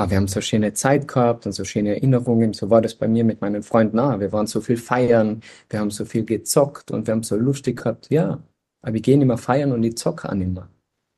wir 0.07 0.17
haben 0.17 0.28
so 0.28 0.40
schöne 0.40 0.73
Zeit 0.75 1.09
gehabt 1.09 1.47
und 1.47 1.52
so 1.52 1.64
schöne 1.64 1.97
Erinnerungen. 1.97 2.52
So 2.52 2.71
war 2.71 2.81
das 2.81 2.95
bei 2.95 3.09
mir 3.09 3.25
mit 3.25 3.40
meinen 3.40 3.62
Freunden 3.62 3.99
auch. 3.99 4.21
Wir 4.21 4.33
waren 4.33 4.47
so 4.47 4.61
viel 4.61 4.76
feiern, 4.76 5.40
wir 5.71 5.81
haben 5.81 5.90
so 5.90 6.05
viel 6.05 6.25
gezockt 6.25 6.90
und 6.90 7.07
wir 7.07 7.12
haben 7.12 7.25
so 7.25 7.37
lustig 7.37 7.78
gehabt. 7.78 8.09
Ja, 8.11 8.43
aber 8.83 8.95
wir 8.95 9.00
gehen 9.00 9.23
immer 9.23 9.38
feiern 9.38 9.73
und 9.73 9.83
ich 9.83 9.97
zocke 9.97 10.35
nicht 10.37 10.52
mehr. 10.52 10.69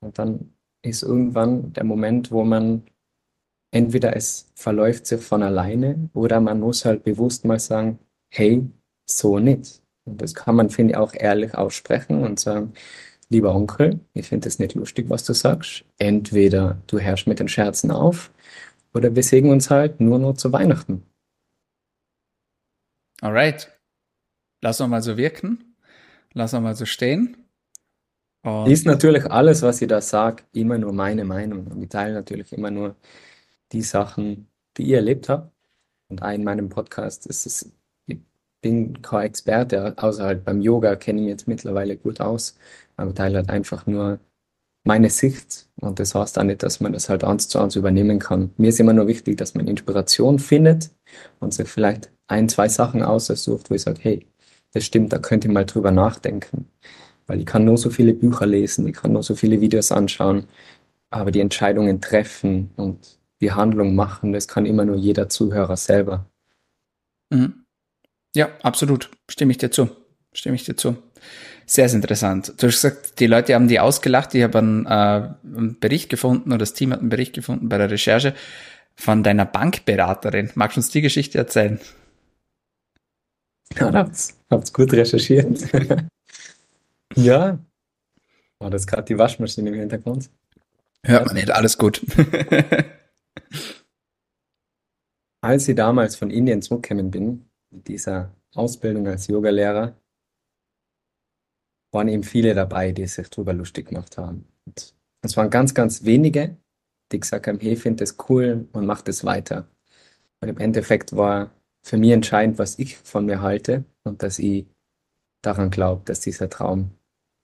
Und 0.01 0.19
dann 0.19 0.55
ist 0.83 1.03
irgendwann 1.03 1.73
der 1.75 1.85
Moment, 1.85 2.31
wo 2.33 2.45
man 2.45 2.85
entweder 3.71 4.17
es 4.17 4.51
verläuft 4.55 5.07
sich 5.07 5.21
von 5.21 5.43
alleine 5.43 6.09
oder 6.15 6.41
man 6.41 6.61
muss 6.61 6.85
halt 6.85 7.05
bewusst 7.05 7.45
mal 7.45 7.59
sagen, 7.59 7.99
hey, 8.31 8.67
so 9.07 9.39
nicht. 9.39 9.83
Und 10.07 10.23
das 10.23 10.35
kann 10.35 10.57
man, 10.57 10.71
finde 10.71 10.93
ich, 10.93 10.97
auch 10.97 11.13
ehrlich 11.15 11.55
aussprechen 11.55 12.23
und 12.25 12.41
sagen, 12.41 12.73
lieber 13.29 13.55
Onkel, 13.55 14.01
ich 14.15 14.29
finde 14.29 14.49
es 14.49 14.59
nicht 14.59 14.75
lustig, 14.75 15.09
was 15.09 15.25
du 15.25 15.35
sagst. 15.35 15.85
Entweder 15.99 16.79
du 16.87 16.99
herrschst 16.99 17.27
mit 17.27 17.39
den 17.39 17.49
Scherzen 17.49 17.91
auf 17.91 18.33
oder 18.95 19.15
wir 19.15 19.23
sehen 19.23 19.49
uns 19.51 19.71
halt 19.71 20.01
nur 20.01 20.19
noch 20.19 20.35
zu 20.35 20.53
Weihnachten. 20.53 21.05
Alright. 23.21 23.71
Lass 24.63 24.81
uns 24.81 24.91
mal 24.91 25.03
so 25.03 25.17
wirken. 25.17 25.77
Lass 26.33 26.55
uns 26.55 26.63
mal 26.63 26.75
so 26.75 26.87
stehen. 26.87 27.37
Und 28.43 28.71
ist 28.71 28.87
natürlich 28.87 29.31
alles, 29.31 29.63
was 29.63 29.83
ich 29.83 29.89
da 29.89 30.01
sage, 30.01 30.45
immer 30.53 30.79
nur 30.79 30.93
meine 30.93 31.25
Meinung. 31.25 31.67
Und 31.67 31.83
ich 31.83 31.89
teile 31.91 32.15
natürlich 32.15 32.53
immer 32.53 32.71
nur 32.71 32.97
die 33.73 33.83
Sachen, 33.83 34.49
die 34.77 34.85
ich 34.85 34.93
erlebt 34.93 35.29
habe. 35.29 35.51
Und 36.09 36.23
auch 36.23 36.31
in 36.31 36.45
meinem 36.45 36.69
Podcast 36.71 37.27
ist 37.27 37.47
es, 37.47 37.73
ich 38.07 38.19
bin 38.63 39.03
kein 39.03 39.27
Experte, 39.27 39.95
außer 39.99 40.25
halt 40.25 40.45
beim 40.45 40.61
Yoga 40.61 40.97
kenne 40.97 41.21
ich 41.21 41.25
mich 41.25 41.31
jetzt 41.33 41.49
mittlerweile 41.49 41.97
gut 41.97 42.21
aus, 42.21 42.59
aber 42.97 43.15
teile 43.15 43.39
halt 43.39 43.51
einfach 43.51 43.87
nur 43.87 44.19
meine 44.85 45.11
Sicht 45.11 45.69
und 45.81 45.99
das 45.99 46.15
heißt 46.15 46.39
auch 46.39 46.45
nicht, 46.45 46.63
dass 46.63 46.81
man 46.81 46.93
das 46.93 47.09
halt 47.09 47.25
eins 47.25 47.49
zu 47.49 47.59
eins 47.59 47.77
übernehmen 47.77 48.19
kann. 48.19 48.51
Mir 48.57 48.69
ist 48.69 48.81
immer 48.81 48.93
nur 48.93 49.07
wichtig, 49.07 49.37
dass 49.37 49.55
man 49.55 49.69
Inspiration 49.69 50.39
findet 50.39 50.91
und 51.39 51.53
sich 51.55 51.69
vielleicht 51.69 52.11
ein, 52.29 52.49
zwei 52.49 52.69
Sachen 52.69 53.03
aussucht, 53.03 53.71
wo 53.71 53.75
ich 53.75 53.83
sage, 53.83 54.01
hey, 54.03 54.27
das 54.73 54.85
stimmt, 54.85 55.13
da 55.13 55.19
könnte 55.19 55.49
ich 55.49 55.55
mal 55.55 55.67
drüber 55.67 55.91
nachdenken. 55.91 56.67
Weil 57.27 57.41
ich 57.41 57.47
kann 57.47 57.65
nur 57.65 57.77
so 57.77 57.91
viele 57.91 58.15
Bücher 58.15 58.47
lesen, 58.47 58.87
ich 58.87 58.97
kann 58.97 59.13
nur 59.13 59.23
so 59.23 59.35
viele 59.35 59.61
Videos 59.61 59.93
anschauen, 59.93 60.45
aber 61.11 61.31
die 61.31 61.41
Entscheidungen 61.41 62.01
treffen 62.01 62.71
und 62.77 63.19
die 63.41 63.53
Handlung 63.53 63.95
machen, 63.95 64.33
das 64.33 64.49
kann 64.49 64.67
immer 64.67 64.85
nur 64.85 64.97
jeder 64.97 65.29
Zuhörer 65.29 65.77
selber. 65.77 66.27
Mhm. 67.31 67.65
Ja, 68.35 68.51
absolut. 68.63 69.11
Stimme 69.29 69.53
ich 69.53 69.59
dir 69.59 69.71
zu. 69.71 69.89
Stimme 70.33 70.55
ich 70.55 70.65
dir 70.65 70.77
zu. 70.77 70.97
Sehr, 71.71 71.89
sehr 71.89 71.99
interessant. 71.99 72.53
Du 72.57 72.67
hast 72.67 72.83
gesagt, 72.83 73.21
die 73.21 73.29
Leute 73.29 73.55
haben 73.55 73.69
die 73.69 73.79
ausgelacht. 73.79 74.35
Ich 74.35 74.43
habe 74.43 74.59
einen, 74.59 74.87
äh, 74.87 74.89
einen 74.89 75.79
Bericht 75.79 76.09
gefunden 76.09 76.49
oder 76.49 76.59
das 76.59 76.73
Team 76.73 76.93
hat 76.93 76.99
einen 76.99 77.11
Bericht 77.11 77.33
gefunden 77.33 77.69
bei 77.69 77.79
der 77.79 77.89
Recherche 77.89 78.35
von 78.97 79.23
deiner 79.23 79.47
Bankberaterin. 79.47 80.51
Magst 80.57 80.77
du 80.77 80.81
uns 80.81 80.89
die 80.91 81.01
Geschichte 81.01 81.39
erzählen? 81.39 81.79
Ja, 83.79 83.93
hab's, 83.93 84.37
hab's 84.51 84.73
gut 84.73 84.93
recherchiert. 84.93 85.61
ja. 87.15 87.61
War 88.59 88.71
das 88.71 88.85
gerade 88.85 89.05
die 89.05 89.17
Waschmaschine 89.17 89.71
im 89.71 89.77
Hintergrund? 89.77 90.29
Hört 91.07 91.27
man 91.27 91.37
nicht, 91.37 91.53
alles 91.53 91.79
gut. 91.79 92.05
Als 95.41 95.69
ich 95.69 95.77
damals 95.77 96.17
von 96.17 96.33
Indien 96.33 96.63
zurückgekommen 96.63 97.13
bin, 97.13 97.49
mit 97.71 97.87
dieser 97.87 98.35
Ausbildung 98.57 99.07
als 99.07 99.29
Yogalehrer, 99.29 99.95
waren 101.93 102.09
eben 102.09 102.23
viele 102.23 102.55
dabei, 102.55 102.93
die 102.93 103.07
sich 103.07 103.29
drüber 103.31 103.53
lustig 103.53 103.89
gemacht 103.89 104.17
haben. 104.19 104.45
Es 105.23 105.37
waren 105.37 105.51
ganz, 105.51 105.75
ganz 105.75 106.05
wenige, 106.05 106.57
die 107.13 107.21
gesagt 107.21 107.47
haben, 107.47 107.59
hey, 107.61 107.77
finde 107.77 108.05
das 108.05 108.17
cool 108.29 108.69
und 108.73 108.87
mach 108.87 109.03
das 109.03 109.25
weiter. 109.25 109.67
Und 110.41 110.49
im 110.49 110.59
Endeffekt 110.59 111.15
war 111.15 111.51
für 111.83 111.97
mich 111.97 112.11
entscheidend, 112.11 112.59
was 112.59 112.79
ich 112.79 112.97
von 112.99 113.27
mir 113.27 113.43
halte 113.43 113.85
und 114.05 114.23
dass 114.23 114.39
ich 114.39 114.67
daran 115.43 115.71
glaube, 115.71 116.03
dass 116.05 116.21
dieser 116.21 116.49
Traum 116.49 116.91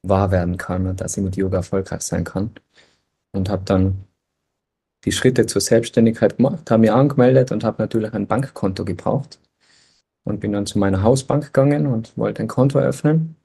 wahr 0.02 0.30
werden 0.30 0.56
kann 0.56 0.86
und 0.86 1.00
dass 1.00 1.16
ich 1.16 1.24
mit 1.24 1.36
Yoga 1.36 1.58
erfolgreich 1.58 2.02
sein 2.02 2.24
kann. 2.24 2.50
Und 3.32 3.48
habe 3.48 3.64
dann 3.64 4.04
die 5.04 5.12
Schritte 5.12 5.46
zur 5.46 5.60
Selbstständigkeit 5.60 6.36
gemacht, 6.36 6.70
habe 6.70 6.80
mich 6.80 6.92
angemeldet 6.92 7.52
und 7.52 7.64
habe 7.64 7.82
natürlich 7.82 8.12
ein 8.12 8.26
Bankkonto 8.26 8.84
gebraucht 8.84 9.38
und 10.24 10.40
bin 10.40 10.52
dann 10.52 10.66
zu 10.66 10.78
meiner 10.78 11.02
Hausbank 11.02 11.46
gegangen 11.46 11.86
und 11.86 12.16
wollte 12.16 12.42
ein 12.42 12.48
Konto 12.48 12.78
eröffnen 12.78 13.36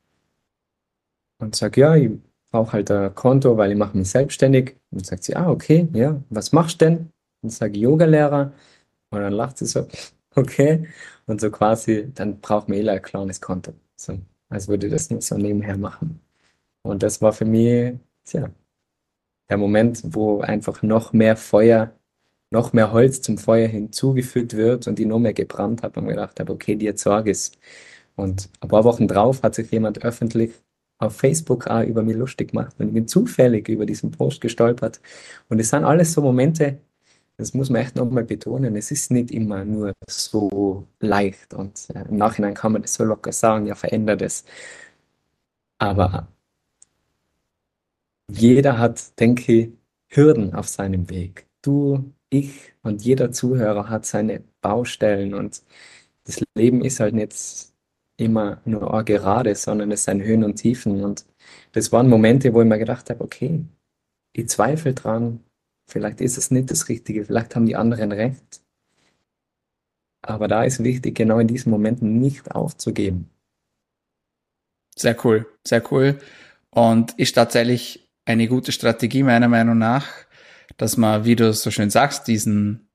und 1.41 1.55
sage, 1.55 1.81
ja, 1.81 1.95
ich 1.95 2.11
brauche 2.51 2.73
halt 2.73 2.91
ein 2.91 3.13
Konto, 3.15 3.57
weil 3.57 3.71
ich 3.71 3.77
mache 3.77 3.97
mich 3.97 4.09
selbstständig. 4.09 4.77
Und 4.91 5.05
sagt 5.05 5.23
sie, 5.23 5.35
ah, 5.35 5.49
okay, 5.49 5.87
ja, 5.93 6.21
was 6.29 6.51
machst 6.51 6.81
du 6.81 6.85
denn? 6.85 7.09
Und 7.41 7.49
sage 7.51 7.79
Yoga-Lehrer. 7.79 8.53
Und 9.11 9.19
dann 9.19 9.33
lacht 9.33 9.57
sie 9.57 9.65
so, 9.65 9.87
okay. 10.35 10.87
Und 11.25 11.41
so 11.41 11.51
quasi, 11.51 12.11
dann 12.13 12.39
braucht 12.41 12.69
man 12.69 12.77
eh 12.79 12.89
ein 12.89 13.01
kleines 13.01 13.41
Konto. 13.41 13.73
So, 13.95 14.19
als 14.49 14.67
würde 14.67 14.87
ich 14.87 14.93
das 14.93 15.09
nur 15.09 15.21
so 15.21 15.37
nebenher 15.37 15.77
machen. 15.77 16.21
Und 16.83 17.03
das 17.03 17.21
war 17.21 17.33
für 17.33 17.45
mich, 17.45 17.95
tja, 18.25 18.49
der 19.49 19.57
Moment, 19.57 20.01
wo 20.05 20.41
einfach 20.41 20.81
noch 20.83 21.13
mehr 21.13 21.37
Feuer, 21.37 21.93
noch 22.51 22.73
mehr 22.73 22.91
Holz 22.91 23.21
zum 23.21 23.37
Feuer 23.37 23.67
hinzugefügt 23.67 24.55
wird 24.55 24.87
und 24.87 24.99
die 24.99 25.05
noch 25.05 25.19
mehr 25.19 25.33
gebrannt 25.33 25.83
hat 25.83 25.97
und 25.97 26.05
mir 26.05 26.11
gedacht 26.11 26.39
habe, 26.39 26.53
okay, 26.53 26.75
dir 26.75 26.97
Sorge 26.97 27.31
ist. 27.31 27.57
Und 28.15 28.49
ein 28.61 28.69
paar 28.69 28.83
Wochen 28.83 29.07
drauf 29.07 29.43
hat 29.43 29.55
sich 29.55 29.71
jemand 29.71 30.03
öffentlich 30.03 30.53
auf 31.01 31.17
Facebook 31.17 31.67
auch 31.67 31.83
über 31.83 32.03
mich 32.03 32.15
lustig 32.15 32.51
gemacht 32.51 32.75
und 32.79 32.87
ich 32.89 32.93
bin 32.93 33.07
zufällig 33.07 33.67
über 33.69 33.85
diesen 33.85 34.11
Post 34.11 34.41
gestolpert. 34.41 35.01
Und 35.49 35.59
es 35.59 35.69
sind 35.69 35.83
alles 35.83 36.13
so 36.13 36.21
Momente, 36.21 36.79
das 37.37 37.53
muss 37.53 37.69
man 37.69 37.81
echt 37.81 37.95
nochmal 37.95 38.23
betonen, 38.25 38.75
es 38.75 38.91
ist 38.91 39.11
nicht 39.11 39.31
immer 39.31 39.65
nur 39.65 39.93
so 40.07 40.87
leicht 40.99 41.53
und 41.53 41.89
äh, 41.95 42.03
im 42.07 42.17
Nachhinein 42.17 42.53
kann 42.53 42.73
man 42.73 42.83
das 42.83 42.93
so 42.95 43.03
locker 43.03 43.31
sagen, 43.33 43.65
ja, 43.67 43.75
verändert 43.75 44.21
es. 44.21 44.45
Aber 45.79 46.27
jeder 48.29 48.77
hat, 48.77 49.19
denke 49.19 49.53
ich, 49.53 49.69
Hürden 50.09 50.53
auf 50.53 50.67
seinem 50.67 51.09
Weg. 51.09 51.47
Du, 51.61 52.13
ich 52.29 52.73
und 52.83 53.03
jeder 53.03 53.31
Zuhörer 53.31 53.89
hat 53.89 54.05
seine 54.05 54.43
Baustellen 54.61 55.33
und 55.33 55.63
das 56.25 56.41
Leben 56.55 56.83
ist 56.83 56.99
halt 56.99 57.15
nicht 57.15 57.33
immer 58.21 58.61
nur 58.65 59.03
gerade, 59.03 59.55
sondern 59.55 59.91
es 59.91 60.05
sind 60.05 60.21
Höhen 60.21 60.43
und 60.43 60.55
Tiefen. 60.55 61.03
Und 61.03 61.25
das 61.73 61.91
waren 61.91 62.09
Momente, 62.09 62.53
wo 62.53 62.61
ich 62.61 62.67
mir 62.67 62.77
gedacht 62.77 63.09
habe, 63.09 63.23
okay, 63.23 63.65
ich 64.33 64.47
zweifle 64.47 64.93
dran, 64.93 65.41
vielleicht 65.89 66.21
ist 66.21 66.37
es 66.37 66.51
nicht 66.51 66.71
das 66.71 66.87
Richtige, 66.87 67.25
vielleicht 67.25 67.55
haben 67.55 67.65
die 67.65 67.75
anderen 67.75 68.11
recht. 68.11 68.61
Aber 70.21 70.47
da 70.47 70.63
ist 70.63 70.83
wichtig, 70.83 71.15
genau 71.15 71.39
in 71.39 71.47
diesen 71.47 71.71
Momenten 71.71 72.19
nicht 72.19 72.51
aufzugeben. 72.51 73.29
Sehr 74.95 75.17
cool, 75.25 75.47
sehr 75.65 75.83
cool. 75.91 76.19
Und 76.69 77.13
ist 77.17 77.33
tatsächlich 77.33 78.07
eine 78.25 78.47
gute 78.47 78.71
Strategie 78.71 79.23
meiner 79.23 79.47
Meinung 79.47 79.77
nach, 79.77 80.07
dass 80.77 80.95
man, 80.95 81.25
wie 81.25 81.35
du 81.35 81.51
so 81.53 81.71
schön 81.71 81.89
sagst, 81.89 82.27
diesen, 82.27 82.87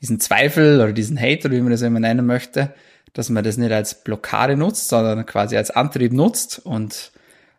diesen 0.00 0.20
Zweifel 0.20 0.80
oder 0.80 0.92
diesen 0.92 1.18
Hate 1.18 1.48
oder 1.48 1.56
wie 1.56 1.62
man 1.62 1.72
das 1.72 1.82
immer 1.82 2.00
nennen 2.00 2.26
möchte, 2.26 2.74
dass 3.18 3.30
man 3.30 3.42
das 3.42 3.56
nicht 3.56 3.72
als 3.72 4.04
Blockade 4.04 4.56
nutzt, 4.56 4.86
sondern 4.86 5.26
quasi 5.26 5.56
als 5.56 5.72
Antrieb 5.72 6.12
nutzt 6.12 6.60
und 6.60 7.10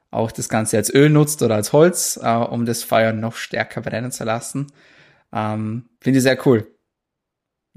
auch 0.10 0.32
das 0.32 0.48
Ganze 0.48 0.78
als 0.78 0.90
Öl 0.90 1.10
nutzt 1.10 1.42
oder 1.42 1.56
als 1.56 1.74
Holz, 1.74 2.18
äh, 2.24 2.30
um 2.30 2.66
das 2.66 2.84
Feuer 2.84 3.12
noch 3.12 3.36
stärker 3.36 3.82
brennen 3.82 4.10
zu 4.14 4.24
lassen. 4.24 4.68
Ähm, 5.34 5.90
Finde 6.00 6.20
ich 6.20 6.24
sehr 6.24 6.48
cool. 6.48 6.66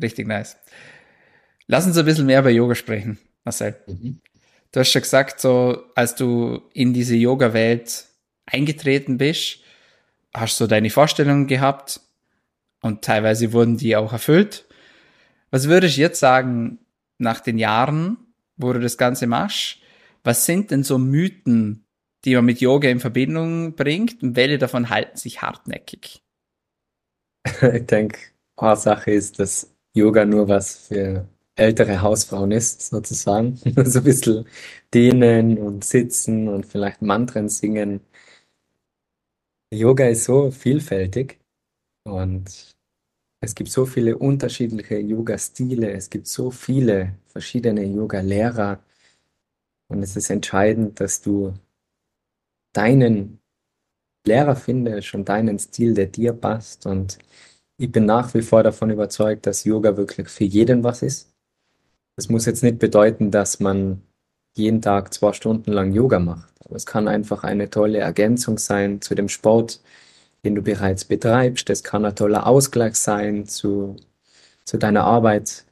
Richtig 0.00 0.28
nice. 0.28 0.58
Lass 1.66 1.84
uns 1.84 1.98
ein 1.98 2.04
bisschen 2.04 2.26
mehr 2.26 2.38
über 2.38 2.50
Yoga 2.50 2.76
sprechen, 2.76 3.18
Marcel. 3.42 3.74
Mhm. 3.88 4.20
Du 4.70 4.78
hast 4.78 4.92
schon 4.92 5.02
gesagt, 5.02 5.40
so 5.40 5.82
als 5.96 6.14
du 6.14 6.62
in 6.74 6.94
diese 6.94 7.16
Yoga-Welt 7.16 8.04
eingetreten 8.46 9.18
bist, 9.18 9.58
hast 10.32 10.60
du 10.60 10.68
deine 10.68 10.90
Vorstellungen 10.90 11.48
gehabt 11.48 11.98
und 12.80 13.02
teilweise 13.02 13.52
wurden 13.52 13.76
die 13.76 13.96
auch 13.96 14.12
erfüllt. 14.12 14.66
Was 15.50 15.66
würdest 15.66 15.96
du 15.96 16.02
jetzt 16.02 16.20
sagen, 16.20 16.78
nach 17.22 17.40
den 17.40 17.58
Jahren, 17.58 18.18
wo 18.56 18.72
du 18.72 18.80
das 18.80 18.98
Ganze 18.98 19.26
machst? 19.26 19.78
Was 20.24 20.46
sind 20.46 20.70
denn 20.70 20.84
so 20.84 20.98
Mythen, 20.98 21.86
die 22.24 22.34
man 22.34 22.44
mit 22.44 22.60
Yoga 22.60 22.88
in 22.88 23.00
Verbindung 23.00 23.74
bringt 23.74 24.22
und 24.22 24.36
welche 24.36 24.58
davon 24.58 24.90
halten 24.90 25.16
sich 25.16 25.42
hartnäckig? 25.42 26.22
Ich 27.74 27.86
denke, 27.86 28.18
eine 28.56 28.76
Sache 28.76 29.10
ist, 29.10 29.38
dass 29.38 29.74
Yoga 29.94 30.24
nur 30.24 30.48
was 30.48 30.88
für 30.88 31.26
ältere 31.56 32.00
Hausfrauen 32.00 32.52
ist, 32.52 32.82
sozusagen. 32.88 33.56
so 33.84 33.98
ein 33.98 34.04
bisschen 34.04 34.46
dehnen 34.94 35.58
und 35.58 35.84
sitzen 35.84 36.48
und 36.48 36.66
vielleicht 36.66 37.02
Mantren 37.02 37.48
singen. 37.48 38.00
Yoga 39.72 40.06
ist 40.06 40.24
so 40.24 40.50
vielfältig 40.50 41.40
und 42.04 42.71
es 43.42 43.56
gibt 43.56 43.70
so 43.70 43.84
viele 43.86 44.16
unterschiedliche 44.16 44.98
Yoga-Stile, 44.98 45.90
es 45.92 46.08
gibt 46.08 46.28
so 46.28 46.50
viele 46.52 47.16
verschiedene 47.26 47.84
Yoga-Lehrer 47.84 48.78
und 49.88 50.02
es 50.02 50.16
ist 50.16 50.30
entscheidend, 50.30 51.00
dass 51.00 51.20
du 51.20 51.52
deinen 52.72 53.40
Lehrer 54.24 54.54
findest 54.54 55.12
und 55.14 55.28
deinen 55.28 55.58
Stil, 55.58 55.92
der 55.92 56.06
dir 56.06 56.32
passt. 56.32 56.86
Und 56.86 57.18
ich 57.78 57.90
bin 57.90 58.06
nach 58.06 58.32
wie 58.32 58.42
vor 58.42 58.62
davon 58.62 58.90
überzeugt, 58.90 59.44
dass 59.46 59.64
Yoga 59.64 59.96
wirklich 59.96 60.28
für 60.28 60.44
jeden 60.44 60.84
was 60.84 61.02
ist. 61.02 61.34
Das 62.16 62.28
muss 62.28 62.46
jetzt 62.46 62.62
nicht 62.62 62.78
bedeuten, 62.78 63.32
dass 63.32 63.58
man 63.58 64.02
jeden 64.56 64.80
Tag 64.80 65.12
zwei 65.12 65.32
Stunden 65.32 65.72
lang 65.72 65.92
Yoga 65.92 66.20
macht. 66.20 66.54
Aber 66.64 66.76
es 66.76 66.86
kann 66.86 67.08
einfach 67.08 67.42
eine 67.42 67.68
tolle 67.70 67.98
Ergänzung 67.98 68.58
sein 68.58 69.00
zu 69.00 69.16
dem 69.16 69.28
Sport, 69.28 69.82
den 70.44 70.54
du 70.54 70.62
bereits 70.62 71.04
betreibst. 71.04 71.70
Es 71.70 71.82
kann 71.82 72.04
ein 72.04 72.16
toller 72.16 72.46
Ausgleich 72.46 72.96
sein 72.96 73.46
zu, 73.46 73.96
zu 74.64 74.78
deiner 74.78 75.04
Arbeit. 75.04 75.66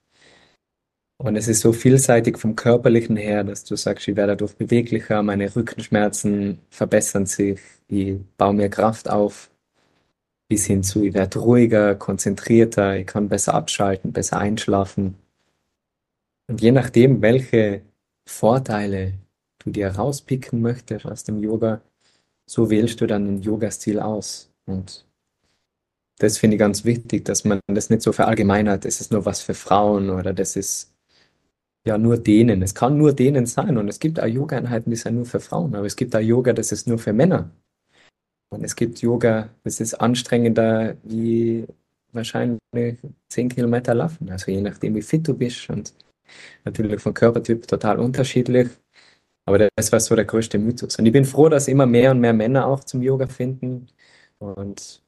Und 1.19 1.37
es 1.37 1.49
ist 1.49 1.61
so 1.61 1.73
vielseitig 1.73 2.39
vom 2.39 2.57
Körperlichen 2.57 3.17
her, 3.17 3.45
dass 3.45 3.65
du 3.65 3.77
sagst, 3.77 4.09
ich 4.09 4.17
werde 4.17 4.33
dadurch 4.33 4.57
beweglicher, 4.57 5.23
meine 5.23 5.55
Rückenschmerzen 5.55 6.61
verbessern 6.71 7.27
sich, 7.27 7.61
ich 7.89 8.19
baue 8.39 8.55
mir 8.55 8.71
Kraft 8.71 9.11
auf, 9.11 9.51
bis 10.49 10.67
hin 10.67 10.83
zu, 10.83 11.05
ich 11.05 11.15
werde 11.15 11.39
ruhiger, 11.39 11.95
konzentrierter, 11.95 12.97
ich 12.97 13.07
kann 13.07 13.29
besser 13.29 13.55
abschalten, 13.55 14.13
besser 14.13 14.39
einschlafen. 14.39 15.17
Und 16.49 16.63
je 16.63 16.73
nachdem, 16.73 17.23
welche 17.23 17.83
Vorteile 18.27 19.15
du 19.59 19.71
dir 19.71 19.89
rauspicken 19.89 20.63
möchtest 20.63 21.07
aus 21.07 21.25
dem 21.25 21.39
Yoga, 21.41 21.83
so 22.47 22.71
wählst 22.71 23.01
du 23.01 23.07
dann 23.07 23.27
den 23.27 23.43
Yoga-Stil 23.43 24.01
aus. 24.01 24.50
Und 24.71 25.05
das 26.19 26.39
finde 26.39 26.57
ich 26.57 26.61
ganz 26.61 26.85
wichtig, 26.85 27.25
dass 27.25 27.45
man 27.45 27.61
das 27.67 27.91
nicht 27.91 28.03
so 28.03 28.13
verallgemeinert, 28.13 28.85
das 28.85 29.01
ist 29.01 29.13
nur 29.13 29.25
was 29.25 29.43
für 29.43 29.55
Frauen 29.55 30.11
oder 30.11 30.33
das 30.33 30.57
ist 30.57 30.93
ja 31.87 31.99
nur 31.99 32.19
denen. 32.19 32.63
Es 32.63 32.75
kann 32.75 32.99
nur 32.99 33.13
denen 33.13 33.47
sein. 33.47 33.79
Und 33.79 33.89
es 33.89 33.99
gibt 33.99 34.21
auch 34.21 34.27
Yoga-Einheiten, 34.27 34.91
die 34.91 34.97
sind 34.97 35.15
nur 35.17 35.27
für 35.27 35.41
Frauen, 35.41 35.75
aber 35.75 35.87
es 35.87 35.97
gibt 35.97 36.15
auch 36.15 36.21
Yoga, 36.21 36.53
das 36.53 36.73
ist 36.73 36.87
nur 36.87 36.99
für 36.99 37.13
Männer. 37.13 37.51
Und 38.51 38.65
es 38.65 38.77
gibt 38.77 39.01
Yoga, 39.01 39.49
das 39.65 39.81
ist 39.81 39.95
anstrengender 39.95 40.97
wie 41.05 41.67
wahrscheinlich 42.13 42.61
10 43.29 43.49
Kilometer 43.49 43.95
laufen. 43.95 44.31
Also 44.31 44.51
je 44.51 44.61
nachdem, 44.61 44.95
wie 44.97 45.03
fit 45.03 45.27
du 45.27 45.35
bist 45.35 45.71
und 45.71 45.95
natürlich 46.65 47.01
vom 47.01 47.15
Körpertyp 47.15 47.67
total 47.67 47.99
unterschiedlich. 47.99 48.69
Aber 49.47 49.69
das 49.77 49.93
war 49.93 50.01
so 50.01 50.15
der 50.15 50.25
größte 50.25 50.59
Mythos. 50.59 50.97
Und 50.97 51.07
ich 51.07 51.13
bin 51.13 51.25
froh, 51.25 51.49
dass 51.49 51.69
immer 51.69 51.87
mehr 51.87 52.11
und 52.11 52.21
mehr 52.21 52.33
Männer 52.33 52.67
auch 52.67 52.85
zum 52.85 53.03
Yoga 53.03 53.27
finden. 53.27 53.89
Und 54.41 55.03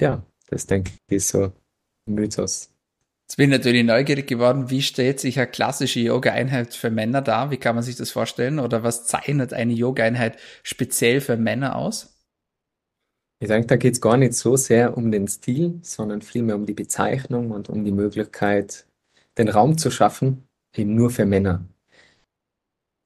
ja, 0.00 0.24
das 0.48 0.66
denke 0.66 0.92
ich 1.08 1.16
ist 1.16 1.28
so 1.28 1.52
ein 2.06 2.14
Mythos. 2.14 2.70
Jetzt 3.26 3.36
bin 3.36 3.50
ich 3.50 3.56
natürlich 3.56 3.84
neugierig 3.84 4.26
geworden, 4.26 4.68
wie 4.68 4.82
stellt 4.82 5.18
sich 5.18 5.38
eine 5.38 5.50
klassische 5.50 6.00
Yoga-Einheit 6.00 6.74
für 6.74 6.90
Männer 6.90 7.22
dar? 7.22 7.50
Wie 7.50 7.56
kann 7.56 7.74
man 7.74 7.82
sich 7.82 7.96
das 7.96 8.10
vorstellen? 8.10 8.58
Oder 8.58 8.82
was 8.82 9.06
zeichnet 9.06 9.54
eine 9.54 9.72
Yoga-Einheit 9.72 10.38
speziell 10.62 11.22
für 11.22 11.38
Männer 11.38 11.76
aus? 11.76 12.14
Ich 13.40 13.48
denke, 13.48 13.66
da 13.66 13.76
geht 13.76 13.94
es 13.94 14.00
gar 14.00 14.16
nicht 14.16 14.34
so 14.34 14.56
sehr 14.56 14.96
um 14.96 15.10
den 15.10 15.26
Stil, 15.26 15.80
sondern 15.82 16.22
vielmehr 16.22 16.56
um 16.56 16.66
die 16.66 16.74
Bezeichnung 16.74 17.50
und 17.50 17.68
um 17.68 17.84
die 17.84 17.92
Möglichkeit, 17.92 18.86
den 19.38 19.48
Raum 19.48 19.78
zu 19.78 19.90
schaffen, 19.90 20.46
eben 20.76 20.94
nur 20.94 21.10
für 21.10 21.26
Männer. 21.26 21.64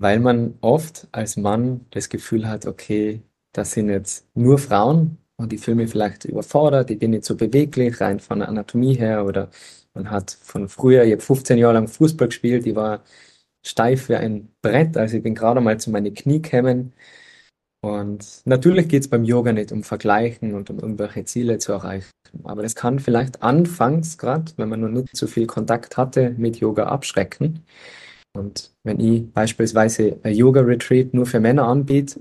Weil 0.00 0.20
man 0.20 0.58
oft 0.60 1.08
als 1.12 1.36
Mann 1.36 1.86
das 1.90 2.08
Gefühl 2.08 2.48
hat, 2.48 2.66
okay, 2.66 3.22
das 3.52 3.72
sind 3.72 3.88
jetzt 3.90 4.26
nur 4.34 4.58
Frauen 4.58 5.18
und 5.36 5.52
die 5.52 5.74
mich 5.74 5.90
vielleicht 5.90 6.24
überfordert, 6.24 6.90
ich 6.90 6.98
bin 6.98 7.12
nicht 7.12 7.24
so 7.24 7.36
beweglich, 7.36 8.00
rein 8.00 8.20
von 8.20 8.40
der 8.40 8.48
Anatomie 8.48 8.94
her 8.94 9.24
oder 9.24 9.50
man 9.94 10.10
hat 10.10 10.30
von 10.42 10.68
früher, 10.68 11.04
ich 11.04 11.12
habe 11.12 11.22
15 11.22 11.58
Jahre 11.58 11.74
lang 11.74 11.88
Fußball 11.88 12.28
gespielt, 12.28 12.66
ich 12.66 12.74
war 12.74 13.02
steif 13.64 14.08
wie 14.08 14.16
ein 14.16 14.48
Brett, 14.62 14.96
also 14.96 15.16
ich 15.16 15.22
bin 15.22 15.34
gerade 15.34 15.60
mal 15.60 15.78
zu 15.78 15.90
meinen 15.90 16.14
Knie 16.14 16.42
gekommen. 16.42 16.92
Und 17.80 18.42
natürlich 18.44 18.88
geht 18.88 19.02
es 19.02 19.08
beim 19.08 19.24
Yoga 19.24 19.52
nicht 19.52 19.70
um 19.72 19.84
Vergleichen 19.84 20.54
und 20.54 20.68
um 20.70 20.80
irgendwelche 20.80 21.24
Ziele 21.24 21.58
zu 21.58 21.72
erreichen. 21.72 22.10
Aber 22.44 22.62
das 22.62 22.74
kann 22.74 22.98
vielleicht 22.98 23.42
anfangs, 23.42 24.18
gerade 24.18 24.52
wenn 24.56 24.68
man 24.68 24.80
noch 24.80 24.88
nicht 24.88 25.16
so 25.16 25.26
viel 25.28 25.46
Kontakt 25.46 25.96
hatte, 25.96 26.34
mit 26.38 26.58
Yoga 26.58 26.86
abschrecken. 26.86 27.64
Und 28.36 28.72
wenn 28.84 29.00
ich 29.00 29.30
beispielsweise 29.32 30.18
ein 30.22 30.34
Yoga-Retreat 30.34 31.14
nur 31.14 31.26
für 31.26 31.40
Männer 31.40 31.66
anbiete, 31.66 32.20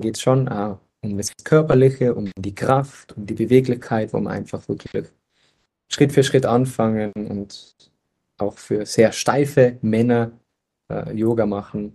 geht 0.00 0.16
es 0.16 0.22
schon 0.22 0.48
auch 0.48 0.78
um 1.02 1.16
das 1.16 1.32
Körperliche, 1.44 2.14
um 2.14 2.30
die 2.36 2.54
Kraft, 2.54 3.16
um 3.16 3.26
die 3.26 3.34
Beweglichkeit, 3.34 4.12
man 4.12 4.26
einfach 4.26 4.68
wirklich 4.68 5.06
Schritt 5.88 6.12
für 6.12 6.24
Schritt 6.24 6.44
anfangen 6.44 7.12
und 7.14 7.74
auch 8.36 8.58
für 8.58 8.84
sehr 8.84 9.12
steife 9.12 9.78
Männer 9.80 10.32
äh, 10.90 11.12
Yoga 11.12 11.46
machen 11.46 11.94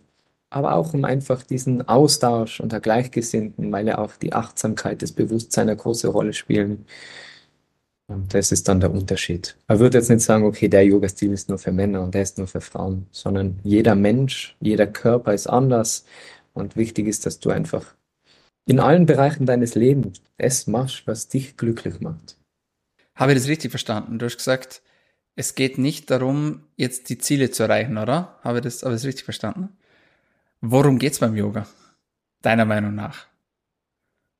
aber 0.53 0.75
auch 0.75 0.93
um 0.93 1.03
einfach 1.03 1.41
diesen 1.41 1.87
Austausch 1.87 2.59
unter 2.59 2.79
Gleichgesinnten, 2.79 3.71
weil 3.71 3.87
ja 3.87 3.97
auch 3.97 4.15
die 4.17 4.33
Achtsamkeit, 4.33 5.01
das 5.01 5.11
Bewusstsein 5.11 5.67
eine 5.67 5.77
große 5.77 6.07
Rolle 6.07 6.33
spielen. 6.33 6.85
Und 8.07 8.33
das 8.35 8.51
ist 8.51 8.67
dann 8.67 8.79
der 8.79 8.91
Unterschied. 8.91 9.57
Man 9.67 9.79
würde 9.79 9.97
jetzt 9.97 10.09
nicht 10.09 10.21
sagen, 10.21 10.45
okay, 10.45 10.67
der 10.67 10.85
Yoga-Stil 10.85 11.31
ist 11.31 11.49
nur 11.49 11.57
für 11.57 11.71
Männer 11.71 12.03
und 12.03 12.13
der 12.13 12.21
ist 12.21 12.37
nur 12.37 12.45
für 12.45 12.61
Frauen, 12.61 13.07
sondern 13.11 13.59
jeder 13.63 13.95
Mensch, 13.95 14.55
jeder 14.59 14.85
Körper 14.85 15.33
ist 15.33 15.47
anders. 15.47 16.05
Und 16.53 16.75
wichtig 16.75 17.07
ist, 17.07 17.25
dass 17.25 17.39
du 17.39 17.49
einfach 17.49 17.95
in 18.65 18.79
allen 18.79 19.05
Bereichen 19.05 19.45
deines 19.45 19.75
Lebens 19.75 20.21
es 20.37 20.67
machst, 20.67 21.05
was 21.05 21.27
dich 21.27 21.57
glücklich 21.57 21.99
macht. 21.99 22.37
Habe 23.15 23.33
ich 23.33 23.37
das 23.37 23.47
richtig 23.47 23.71
verstanden? 23.71 24.19
Du 24.19 24.25
hast 24.25 24.37
gesagt, 24.37 24.81
es 25.35 25.55
geht 25.55 25.77
nicht 25.77 26.09
darum, 26.11 26.63
jetzt 26.77 27.09
die 27.09 27.17
Ziele 27.17 27.51
zu 27.51 27.63
erreichen, 27.63 27.97
oder? 27.97 28.39
Habe 28.41 28.59
ich 28.59 28.63
das, 28.63 28.83
habe 28.83 28.93
ich 28.93 29.01
das 29.01 29.07
richtig 29.07 29.25
verstanden? 29.25 29.69
Worum 30.61 30.99
geht's 30.99 31.19
beim 31.19 31.35
Yoga? 31.35 31.67
Deiner 32.41 32.65
Meinung 32.65 32.95
nach? 32.95 33.27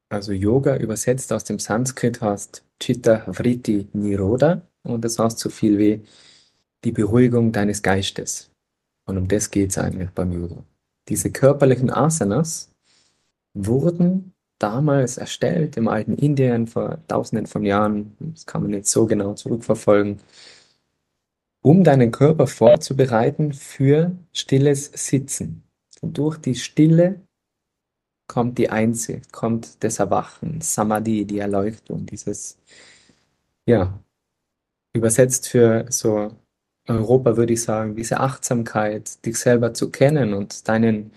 Also 0.09 0.31
Yoga 0.31 0.77
übersetzt 0.77 1.33
aus 1.33 1.43
dem 1.43 1.57
Sanskrit 1.57 2.21
heißt 2.21 2.63
Chitta 2.79 3.25
Vritti 3.27 3.87
Niroda 3.93 4.61
und 4.83 5.03
das 5.03 5.17
heißt 5.17 5.39
so 5.39 5.49
viel 5.49 5.77
wie 5.79 6.05
die 6.83 6.91
Beruhigung 6.91 7.51
deines 7.51 7.81
Geistes. 7.81 8.51
Und 9.05 9.17
um 9.17 9.27
das 9.27 9.49
geht's 9.49 9.77
eigentlich 9.77 10.11
beim 10.11 10.31
Yoga. 10.31 10.63
Diese 11.09 11.31
körperlichen 11.31 11.89
Asanas 11.89 12.71
wurden 13.53 14.33
damals 14.59 15.17
erstellt 15.17 15.75
im 15.77 15.87
alten 15.87 16.15
Indien 16.15 16.67
vor 16.67 16.99
tausenden 17.07 17.47
von 17.47 17.65
Jahren, 17.65 18.15
das 18.19 18.45
kann 18.45 18.61
man 18.61 18.71
nicht 18.71 18.87
so 18.87 19.05
genau 19.05 19.33
zurückverfolgen, 19.33 20.21
um 21.61 21.83
deinen 21.83 22.11
Körper 22.11 22.47
vorzubereiten 22.47 23.53
für 23.53 24.15
stilles 24.31 24.85
Sitzen. 24.93 25.63
Und 26.01 26.17
durch 26.17 26.37
die 26.37 26.55
Stille 26.55 27.21
kommt 28.27 28.57
die 28.57 28.69
Einsicht, 28.69 29.31
kommt 29.31 29.83
das 29.83 29.99
Erwachen, 29.99 30.61
Samadhi, 30.61 31.25
die 31.25 31.39
Erleuchtung, 31.39 32.05
dieses, 32.05 32.57
ja, 33.65 33.99
übersetzt 34.93 35.47
für 35.47 35.85
so 35.89 36.31
Europa 36.87 37.37
würde 37.37 37.53
ich 37.53 37.61
sagen, 37.61 37.95
diese 37.95 38.19
Achtsamkeit, 38.19 39.25
dich 39.25 39.37
selber 39.37 39.73
zu 39.73 39.89
kennen 39.89 40.33
und 40.33 40.67
deinen, 40.67 41.11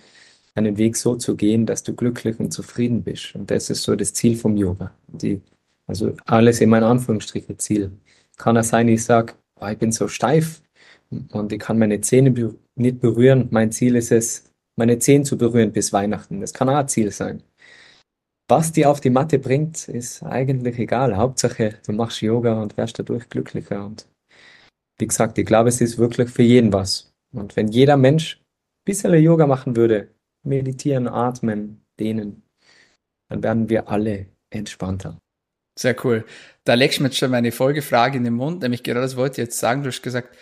deinen 0.55 0.76
Weg 0.79 0.96
so 0.96 1.16
zu 1.16 1.37
gehen, 1.37 1.66
dass 1.66 1.83
du 1.83 1.94
glücklich 1.94 2.38
und 2.38 2.52
zufrieden 2.52 3.02
bist. 3.02 3.35
Und 3.35 3.50
das 3.50 3.70
ist 3.70 3.83
so 3.83 3.96
das 3.96 4.12
Ziel 4.12 4.37
vom 4.37 4.57
Yoga. 4.57 4.92
Die, 5.09 5.40
also 5.87 6.14
alles 6.26 6.61
in 6.61 6.70
meinen 6.70 6.85
Anführungsstrichen 6.85 7.59
Ziel. 7.59 7.90
Kann 8.37 8.57
es 8.57 8.68
sein, 8.68 8.88
ich 8.88 9.05
sage, 9.05 9.35
oh, 9.61 9.66
ich 9.66 9.79
bin 9.79 9.92
so 9.92 10.09
steif, 10.09 10.62
und 11.11 11.52
ich 11.52 11.61
kann 11.61 11.79
meine 11.79 12.00
Zähne 12.00 12.55
nicht 12.74 13.00
berühren. 13.00 13.48
Mein 13.50 13.72
Ziel 13.72 13.96
ist 13.96 14.12
es, 14.12 14.50
meine 14.76 14.98
Zähne 14.98 15.24
zu 15.24 15.38
berühren 15.38 15.72
bis 15.72 15.92
Weihnachten. 15.92 16.40
Das 16.40 16.52
kann 16.52 16.68
auch 16.68 16.76
ein 16.76 16.88
Ziel 16.88 17.11
sein. 17.11 17.42
Was 18.48 18.72
die 18.72 18.87
auf 18.87 19.00
die 19.00 19.11
Matte 19.11 19.38
bringt, 19.38 19.88
ist 19.88 20.22
eigentlich 20.22 20.79
egal. 20.79 21.16
Hauptsache, 21.16 21.74
du 21.85 21.92
machst 21.92 22.20
Yoga 22.20 22.61
und 22.61 22.76
wirst 22.76 22.98
dadurch 22.98 23.29
glücklicher. 23.29 23.85
Und 23.85 24.07
wie 24.99 25.07
gesagt, 25.07 25.39
ich 25.39 25.47
glaube, 25.47 25.69
es 25.69 25.81
ist 25.81 25.99
wirklich 25.99 26.31
für 26.31 26.43
jeden 26.43 26.73
was. 26.73 27.13
Und 27.33 27.57
wenn 27.57 27.69
jeder 27.69 27.97
Mensch 27.97 28.39
ein 28.39 28.85
bisschen 28.85 29.15
Yoga 29.15 29.47
machen 29.47 29.77
würde, 29.77 30.15
meditieren, 30.43 31.09
atmen, 31.09 31.85
dehnen, 31.99 32.43
dann 33.29 33.43
werden 33.43 33.69
wir 33.69 33.89
alle 33.89 34.27
entspannter. 34.51 35.19
Sehr 35.79 35.97
cool. 36.05 36.25
Da 36.65 36.75
legst 36.75 36.99
du 36.99 37.03
mir 37.03 37.09
jetzt 37.09 37.19
schon 37.19 37.31
meine 37.31 37.53
Folgefrage 37.53 38.17
in 38.17 38.25
den 38.25 38.35
Mund, 38.35 38.63
nämlich 38.63 38.83
genau 38.83 39.01
das 39.01 39.17
wollte 39.17 39.33
ich 39.33 39.49
jetzt 39.49 39.59
sagen. 39.59 39.83
Du 39.83 39.89
hast 39.89 40.03
gesagt, 40.03 40.35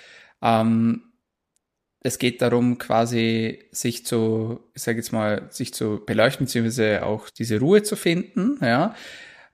ähm, 0.42 1.14
es 2.00 2.18
geht 2.18 2.42
darum, 2.42 2.78
quasi 2.78 3.64
sich 3.72 4.04
zu, 4.06 4.60
ich 4.74 4.82
sage 4.82 4.98
jetzt 4.98 5.12
mal, 5.12 5.48
sich 5.50 5.72
zu 5.72 6.02
beleuchten, 6.04 6.46
beziehungsweise 6.46 7.04
auch 7.04 7.30
diese 7.30 7.58
Ruhe 7.58 7.82
zu 7.82 7.96
finden. 7.96 8.58
Ja. 8.60 8.94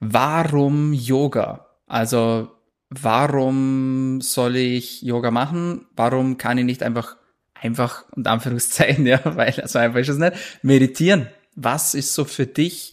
Warum 0.00 0.92
Yoga? 0.92 1.66
Also 1.86 2.50
warum 2.90 4.20
soll 4.20 4.56
ich 4.56 5.02
Yoga 5.02 5.30
machen? 5.30 5.86
Warum 5.96 6.36
kann 6.36 6.58
ich 6.58 6.64
nicht 6.64 6.82
einfach, 6.82 7.16
einfach, 7.54 8.04
und 8.12 8.26
Anführungszeichen, 8.26 9.06
ja, 9.06 9.20
weil 9.36 9.66
so 9.66 9.78
einfach 9.78 10.00
ist 10.00 10.08
es 10.08 10.18
nicht, 10.18 10.36
meditieren? 10.62 11.28
Was 11.54 11.94
ist 11.94 12.14
so 12.14 12.24
für 12.24 12.46
dich 12.46 12.92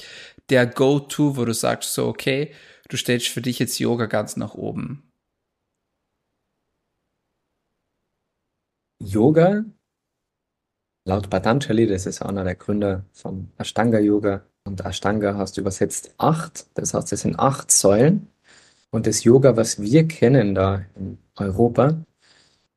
der 0.49 0.65
Go-To, 0.65 1.37
wo 1.37 1.45
du 1.45 1.53
sagst, 1.53 1.93
so, 1.93 2.07
okay, 2.07 2.53
du 2.89 2.97
stellst 2.97 3.27
für 3.27 3.41
dich 3.41 3.59
jetzt 3.59 3.79
Yoga 3.79 4.05
ganz 4.05 4.37
nach 4.37 4.53
oben? 4.55 5.03
Yoga, 8.99 9.63
laut 11.05 11.29
Patanjali, 11.29 11.87
das 11.87 12.05
ist 12.05 12.21
einer 12.21 12.43
der 12.43 12.55
Gründer 12.55 13.05
vom 13.13 13.51
Ashtanga 13.57 13.99
Yoga, 13.99 14.43
und 14.65 14.81
Ashtanga 14.81 15.35
hast 15.35 15.57
du 15.57 15.61
übersetzt 15.61 16.13
acht, 16.17 16.67
das 16.77 16.93
heißt, 16.93 17.13
es 17.13 17.21
sind 17.21 17.39
acht 17.39 17.71
Säulen. 17.71 18.29
Und 18.91 19.07
das 19.07 19.23
Yoga, 19.23 19.55
was 19.57 19.81
wir 19.81 20.07
kennen 20.07 20.55
da 20.55 20.85
in 20.95 21.17
Europa, 21.35 21.97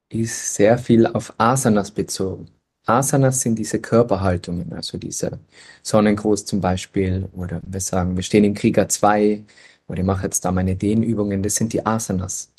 ist 0.08 0.54
sehr 0.54 0.76
viel 0.78 1.06
auf 1.06 1.32
Asanas 1.38 1.90
bezogen. 1.90 2.48
Asanas 2.86 3.40
sind 3.40 3.58
diese 3.58 3.80
Körperhaltungen, 3.80 4.72
also 4.72 4.98
diese 4.98 5.38
Sonnengruß 5.82 6.44
zum 6.44 6.60
Beispiel, 6.60 7.28
oder 7.32 7.60
wir 7.64 7.80
sagen, 7.80 8.16
wir 8.16 8.22
stehen 8.22 8.44
im 8.44 8.54
Krieger 8.54 8.88
2, 8.88 9.44
oder 9.86 10.00
ich 10.00 10.06
mache 10.06 10.24
jetzt 10.24 10.44
da 10.44 10.52
meine 10.52 10.76
Dehnübungen, 10.76 11.42
das 11.42 11.56
sind 11.56 11.72
die 11.72 11.86
Asanas. 11.86 12.52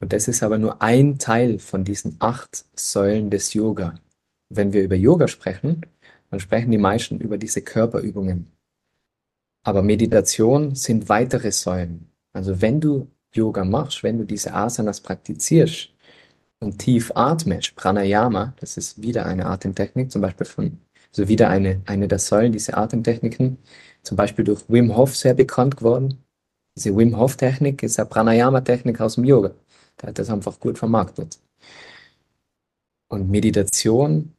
Und 0.00 0.12
das 0.12 0.28
ist 0.28 0.42
aber 0.42 0.58
nur 0.58 0.82
ein 0.82 1.18
Teil 1.18 1.58
von 1.58 1.84
diesen 1.84 2.16
acht 2.18 2.64
Säulen 2.74 3.30
des 3.30 3.54
Yoga. 3.54 3.94
Wenn 4.50 4.72
wir 4.72 4.82
über 4.82 4.96
Yoga 4.96 5.28
sprechen, 5.28 5.86
dann 6.30 6.40
sprechen 6.40 6.70
die 6.70 6.78
meisten 6.78 7.20
über 7.20 7.38
diese 7.38 7.62
Körperübungen. 7.62 8.50
Aber 9.64 9.82
Meditation 9.82 10.74
sind 10.74 11.08
weitere 11.08 11.52
Säulen. 11.52 12.11
Also 12.32 12.60
wenn 12.60 12.80
du 12.80 13.08
Yoga 13.34 13.64
machst, 13.64 14.02
wenn 14.02 14.18
du 14.18 14.24
diese 14.24 14.54
Asanas 14.54 15.00
praktizierst 15.00 15.90
und 16.60 16.78
tief 16.78 17.12
atmest, 17.14 17.74
Pranayama, 17.76 18.54
das 18.60 18.76
ist 18.76 19.00
wieder 19.02 19.26
eine 19.26 19.46
Atemtechnik, 19.46 20.10
zum 20.10 20.22
Beispiel 20.22 20.46
von, 20.46 20.78
also 21.08 21.28
wieder 21.28 21.48
eine, 21.48 21.82
eine 21.86 22.08
der 22.08 22.18
Säulen, 22.18 22.52
diese 22.52 22.76
Atemtechniken, 22.76 23.58
zum 24.02 24.16
Beispiel 24.16 24.44
durch 24.44 24.62
Wim 24.68 24.96
Hof 24.96 25.16
sehr 25.16 25.34
bekannt 25.34 25.76
geworden. 25.76 26.24
Diese 26.76 26.96
Wim 26.96 27.16
Hof 27.18 27.36
Technik 27.36 27.82
ist 27.82 27.98
eine 27.98 28.08
Pranayama-Technik 28.08 29.00
aus 29.00 29.16
dem 29.16 29.24
Yoga. 29.24 29.52
Der 30.00 30.08
hat 30.08 30.18
das 30.18 30.30
einfach 30.30 30.58
gut 30.58 30.78
vermarktet. 30.78 31.38
Und 33.08 33.30
Meditation 33.30 34.32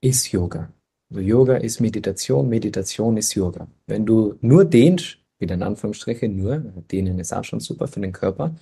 ist 0.00 0.30
Yoga. 0.30 0.72
Also 1.10 1.20
Yoga 1.20 1.56
ist 1.56 1.80
Meditation, 1.80 2.48
Meditation 2.48 3.16
ist 3.16 3.34
Yoga. 3.34 3.66
Wenn 3.86 4.06
du 4.06 4.36
nur 4.40 4.64
dehnst, 4.64 5.19
wieder 5.40 5.54
in 5.54 5.62
Anführungsstrichen 5.62 6.36
nur, 6.36 6.58
dehnen 6.90 7.18
ist 7.18 7.32
auch 7.32 7.44
schon 7.44 7.60
super 7.60 7.88
für 7.88 8.00
den 8.00 8.12
Körper, 8.12 8.54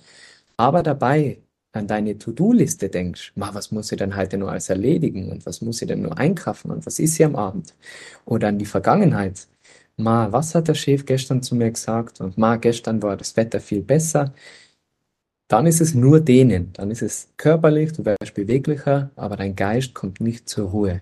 aber 0.57 0.83
dabei 0.83 1.39
an 1.71 1.87
deine 1.87 2.17
To-Do-Liste 2.17 2.89
denkst, 2.89 3.33
ma, 3.35 3.53
was 3.53 3.71
muss 3.71 3.91
ich 3.91 3.99
denn 3.99 4.15
heute 4.15 4.37
nur 4.37 4.51
alles 4.51 4.69
erledigen 4.69 5.31
und 5.31 5.45
was 5.45 5.61
muss 5.61 5.81
ich 5.81 5.87
denn 5.87 6.01
nur 6.01 6.17
einkaufen 6.17 6.71
und 6.71 6.85
was 6.85 6.97
ist 6.99 7.17
hier 7.17 7.27
am 7.27 7.35
Abend? 7.35 7.75
Oder 8.25 8.47
an 8.47 8.57
die 8.57 8.65
Vergangenheit. 8.65 9.47
Ma, 9.97 10.31
was 10.31 10.55
hat 10.55 10.67
der 10.67 10.73
Chef 10.73 11.05
gestern 11.05 11.43
zu 11.43 11.55
mir 11.55 11.71
gesagt? 11.71 12.21
Und 12.21 12.37
ma, 12.37 12.55
gestern 12.55 13.03
war 13.03 13.17
das 13.17 13.37
Wetter 13.37 13.59
viel 13.59 13.81
besser 13.81 14.33
dann 15.49 15.65
ist 15.65 15.81
es 15.81 15.95
nur 15.95 16.21
dehnen. 16.21 16.71
Dann 16.73 16.91
ist 16.91 17.01
es 17.01 17.33
körperlich, 17.35 17.91
du 17.91 18.05
wirst 18.05 18.35
beweglicher, 18.35 19.11
aber 19.15 19.35
dein 19.35 19.55
Geist 19.55 19.95
kommt 19.95 20.21
nicht 20.21 20.47
zur 20.47 20.69
Ruhe. 20.69 21.01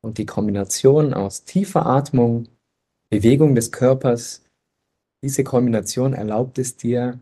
Und 0.00 0.18
die 0.18 0.26
Kombination 0.26 1.12
aus 1.12 1.44
tiefer 1.44 1.84
Atmung, 1.84 2.46
Bewegung 3.10 3.56
des 3.56 3.72
Körpers, 3.72 4.43
diese 5.24 5.42
Kombination 5.42 6.12
erlaubt 6.12 6.58
es 6.58 6.76
dir, 6.76 7.18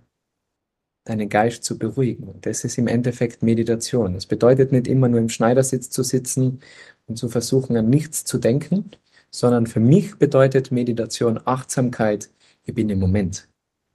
deinen 1.05 1.29
Geist 1.29 1.63
zu 1.63 1.79
beruhigen. 1.79 2.25
Und 2.25 2.47
das 2.47 2.65
ist 2.65 2.77
im 2.77 2.89
Endeffekt 2.89 3.45
Meditation. 3.45 4.15
Das 4.15 4.27
bedeutet 4.27 4.73
nicht 4.73 4.89
immer 4.89 5.09
nur 5.09 5.21
im 5.21 5.29
Schneidersitz 5.29 5.89
zu 5.89 6.03
sitzen 6.03 6.59
und 7.07 7.17
zu 7.17 7.29
versuchen, 7.29 7.77
an 7.77 7.89
nichts 7.89 8.25
zu 8.25 8.39
denken, 8.39 8.91
sondern 9.31 9.69
für 9.69 9.79
mich 9.79 10.17
bedeutet 10.17 10.73
Meditation 10.73 11.39
Achtsamkeit, 11.45 12.29
ich 12.65 12.75
bin 12.75 12.91
im 12.91 12.99
Moment. 12.99 13.49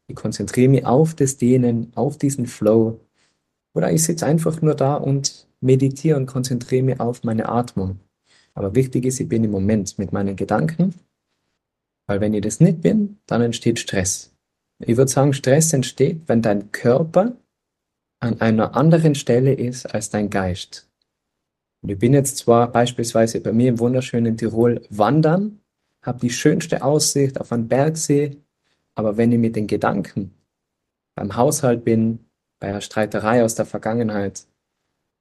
Ich 0.08 0.16
konzentriere 0.16 0.70
mich 0.70 0.86
auf 0.86 1.14
das 1.14 1.36
Dehnen, 1.36 1.92
auf 1.96 2.18
diesen 2.18 2.46
Flow. 2.46 3.02
Oder 3.74 3.92
ich 3.92 4.04
sitze 4.04 4.26
einfach 4.26 4.62
nur 4.62 4.76
da 4.76 4.96
und 4.96 5.48
meditiere 5.60 6.18
und 6.18 6.28
konzentriere 6.28 6.84
mich 6.84 7.00
auf 7.02 7.26
meine 7.26 7.50
Atmung. 7.50 8.00
Aber 8.54 8.74
wichtig 8.74 9.06
ist, 9.06 9.20
ich 9.20 9.28
bin 9.28 9.44
im 9.44 9.52
Moment 9.52 10.00
mit 10.00 10.14
meinen 10.14 10.38
Gedanken, 10.38 10.96
weil 12.08 12.22
wenn 12.22 12.34
ich 12.34 12.42
das 12.42 12.60
nicht 12.60 12.82
bin, 12.82 13.20
dann 13.28 13.42
entsteht 13.42 13.80
Stress. 13.80 14.34
Ich 14.80 14.98
würde 14.98 15.12
sagen, 15.12 15.34
Stress 15.34 15.74
entsteht, 15.74 16.22
wenn 16.28 16.42
dein 16.42 16.72
Körper 16.72 17.36
an 18.20 18.42
einer 18.42 18.76
anderen 18.76 19.16
Stelle 19.16 19.54
ist 19.54 19.86
als 19.86 20.10
dein 20.10 20.30
Geist. 20.30 20.90
Und 21.82 21.90
ich 21.90 22.00
bin 22.00 22.14
jetzt 22.14 22.38
zwar 22.38 22.72
beispielsweise 22.72 23.42
bei 23.42 23.54
mir 23.54 23.70
im 23.70 23.80
wunderschönen 23.80 24.38
Tirol 24.38 24.82
wandern, 24.90 25.60
habe 26.04 26.20
die 26.20 26.30
schönste 26.30 26.84
Aussicht 26.84 27.40
auf 27.40 27.52
einen 27.52 27.68
Bergsee, 27.68 28.38
aber 28.96 29.18
wenn 29.18 29.32
ich 29.32 29.40
mit 29.40 29.56
den 29.56 29.68
Gedanken 29.68 30.34
beim 31.16 31.36
Haushalt 31.36 31.84
bin, 31.84 32.26
bei 32.60 32.70
einer 32.70 32.82
Streiterei 32.82 33.44
aus 33.44 33.56
der 33.56 33.66
Vergangenheit, 33.66 34.48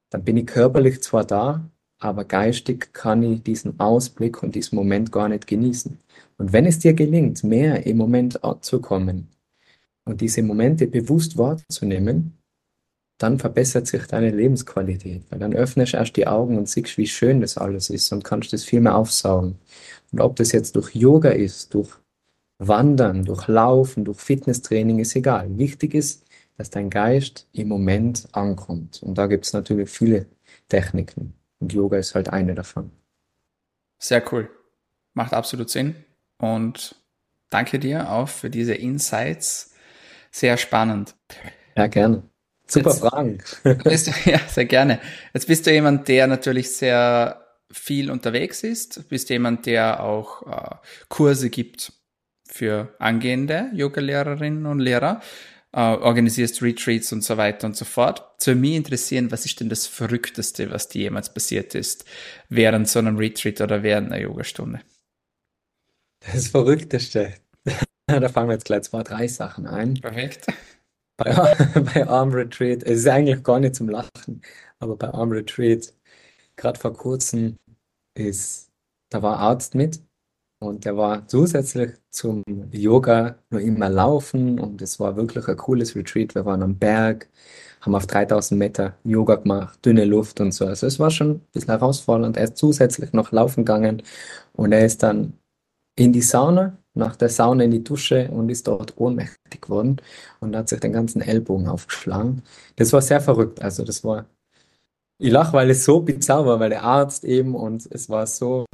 dann 0.09 0.23
bin 0.23 0.37
ich 0.37 0.47
körperlich 0.47 1.01
zwar 1.03 1.25
da, 1.25 1.69
aber 1.99 2.25
geistig 2.25 2.93
kann 2.93 3.23
ich 3.23 3.43
diesen 3.43 3.79
Ausblick 3.79 4.43
und 4.43 4.55
diesen 4.55 4.75
Moment 4.75 5.11
gar 5.11 5.29
nicht 5.29 5.47
genießen. 5.47 5.97
Und 6.37 6.53
wenn 6.53 6.65
es 6.65 6.79
dir 6.79 6.93
gelingt, 6.93 7.43
mehr 7.43 7.85
im 7.85 7.97
Moment 7.97 8.43
anzukommen 8.43 9.27
und 10.05 10.21
diese 10.21 10.43
Momente 10.43 10.87
bewusst 10.87 11.37
wahrzunehmen, 11.37 12.37
dann 13.17 13.39
verbessert 13.39 13.87
sich 13.87 14.05
deine 14.05 14.29
Lebensqualität, 14.29 15.23
weil 15.29 15.39
dann 15.39 15.53
öffnest 15.53 15.93
du 15.93 15.97
erst 15.97 16.15
die 16.17 16.27
Augen 16.27 16.57
und 16.57 16.69
siehst, 16.69 16.97
wie 16.97 17.07
schön 17.07 17.41
das 17.41 17.57
alles 17.57 17.89
ist 17.89 18.11
und 18.11 18.23
kannst 18.23 18.53
das 18.53 18.63
viel 18.63 18.79
mehr 18.79 18.95
aufsaugen. 18.95 19.55
Und 20.11 20.21
ob 20.21 20.35
das 20.35 20.51
jetzt 20.51 20.75
durch 20.75 20.93
Yoga 20.95 21.29
ist, 21.29 21.73
durch 21.73 21.89
Wandern, 22.59 23.25
durch 23.25 23.47
Laufen, 23.47 24.05
durch 24.05 24.19
Fitnesstraining 24.19 24.99
ist 24.99 25.15
egal. 25.15 25.57
Wichtig 25.57 25.95
ist, 25.95 26.25
dass 26.57 26.69
dein 26.69 26.89
Geist 26.89 27.47
im 27.53 27.67
Moment 27.67 28.27
ankommt. 28.31 29.01
Und 29.03 29.17
da 29.17 29.27
gibt 29.27 29.45
es 29.45 29.53
natürlich 29.53 29.89
viele 29.89 30.27
Techniken. 30.67 31.33
Und 31.59 31.73
Yoga 31.73 31.97
ist 31.97 32.15
halt 32.15 32.29
eine 32.29 32.55
davon. 32.55 32.91
Sehr 33.99 34.23
cool. 34.31 34.49
Macht 35.13 35.33
absolut 35.33 35.69
Sinn. 35.69 35.95
Und 36.37 36.95
danke 37.49 37.79
dir 37.79 38.11
auch 38.11 38.29
für 38.29 38.49
diese 38.49 38.75
Insights. 38.75 39.73
Sehr 40.31 40.57
spannend. 40.57 41.15
Ja, 41.75 41.87
gerne. 41.87 42.23
Super 42.67 42.89
Jetzt, 42.89 42.99
Fragen. 42.99 43.37
Bist, 43.83 44.11
ja, 44.25 44.39
sehr 44.47 44.65
gerne. 44.65 44.99
Jetzt 45.33 45.47
bist 45.47 45.65
du 45.65 45.71
jemand, 45.71 46.07
der 46.07 46.27
natürlich 46.27 46.75
sehr 46.75 47.45
viel 47.71 48.11
unterwegs 48.11 48.63
ist. 48.63 49.07
Bist 49.09 49.29
jemand, 49.29 49.65
der 49.65 50.03
auch 50.03 50.45
äh, 50.45 50.75
Kurse 51.07 51.49
gibt 51.49 51.93
für 52.45 52.93
angehende 52.99 53.69
Yoga-Lehrerinnen 53.73 54.65
und 54.65 54.79
Lehrer, 54.79 55.21
äh, 55.73 55.79
organisierst 55.79 56.61
Retreats 56.61 57.11
und 57.11 57.23
so 57.23 57.37
weiter 57.37 57.67
und 57.67 57.75
so 57.75 57.85
fort. 57.85 58.23
Zu 58.39 58.55
mir 58.55 58.77
interessieren, 58.77 59.31
was 59.31 59.45
ist 59.45 59.59
denn 59.59 59.69
das 59.69 59.87
Verrückteste, 59.87 60.71
was 60.71 60.87
dir 60.87 61.03
jemals 61.03 61.33
passiert 61.33 61.75
ist 61.75 62.05
während 62.49 62.87
so 62.87 62.99
einem 62.99 63.17
Retreat 63.17 63.61
oder 63.61 63.83
während 63.83 64.11
einer 64.11 64.21
Yogastunde? 64.21 64.81
Das 66.31 66.47
Verrückteste. 66.47 67.33
da 68.07 68.29
fangen 68.29 68.49
wir 68.49 68.53
jetzt 68.53 68.65
gleich 68.65 68.83
zwei, 68.83 69.03
drei 69.03 69.27
Sachen 69.27 69.67
ein. 69.67 69.95
Perfekt. 69.95 70.47
Bei, 71.17 71.33
bei 71.93 72.07
Arm 72.07 72.31
Retreat, 72.31 72.83
es 72.83 72.99
ist 72.99 73.07
eigentlich 73.07 73.43
gar 73.43 73.59
nicht 73.59 73.75
zum 73.75 73.89
Lachen, 73.89 74.41
aber 74.79 74.95
bei 74.95 75.09
Arm 75.09 75.31
Retreat, 75.31 75.93
gerade 76.55 76.79
vor 76.79 76.93
kurzem 76.93 77.57
ist, 78.15 78.71
da 79.09 79.21
war 79.21 79.37
Arzt 79.37 79.75
mit 79.75 80.01
Und 80.59 80.85
der 80.85 80.97
war 80.97 81.27
zusätzlich 81.27 81.91
zum 82.09 82.43
Yoga 82.71 83.37
nur 83.51 83.61
immer 83.61 83.89
laufen 83.89 84.59
und 84.59 84.81
es 84.81 84.99
war 84.99 85.15
wirklich 85.15 85.47
ein 85.47 85.55
cooles 85.57 85.95
Retreat. 85.95 86.33
Wir 86.33 86.45
waren 86.45 86.63
am 86.63 86.77
Berg, 86.79 87.29
haben 87.81 87.93
auf 87.93 88.07
3000 88.07 88.57
Meter 88.57 88.97
Yoga 89.03 89.35
gemacht, 89.35 89.85
dünne 89.85 90.05
Luft 90.05 90.39
und 90.41 90.51
so. 90.53 90.65
Also 90.65 90.87
es 90.87 90.99
war 90.99 91.11
schon 91.11 91.29
ein 91.31 91.39
bisschen 91.51 91.69
herausfordernd. 91.69 92.37
Er 92.37 92.45
ist 92.45 92.57
zusätzlich 92.57 93.13
noch 93.13 93.31
laufen 93.31 93.65
gegangen 93.65 94.01
und 94.53 94.71
er 94.71 94.83
ist 94.85 95.03
dann 95.03 95.33
in 95.95 96.13
die 96.13 96.21
Sauna, 96.21 96.77
nach 96.95 97.15
der 97.15 97.29
Sauna 97.29 97.63
in 97.65 97.71
die 97.71 97.83
Dusche 97.83 98.29
und 98.31 98.49
ist 98.49 98.67
dort 98.67 98.97
ohnmächtig 98.97 99.61
geworden 99.61 99.97
und 100.39 100.55
hat 100.55 100.69
sich 100.69 100.79
den 100.79 100.93
ganzen 100.93 101.21
Ellbogen 101.21 101.67
aufgeschlagen. 101.67 102.43
Das 102.77 102.93
war 102.93 103.01
sehr 103.01 103.21
verrückt. 103.21 103.61
Also 103.61 103.83
das 103.85 104.03
war, 104.03 104.27
ich 105.19 105.31
lache, 105.31 105.53
weil 105.53 105.69
es 105.71 105.85
so 105.85 106.01
bizarr 106.01 106.45
war, 106.45 106.59
weil 106.59 106.69
der 106.69 106.83
Arzt 106.83 107.23
eben 107.25 107.55
und 107.55 107.87
es 107.91 108.09
war 108.09 108.27
so, 108.27 108.65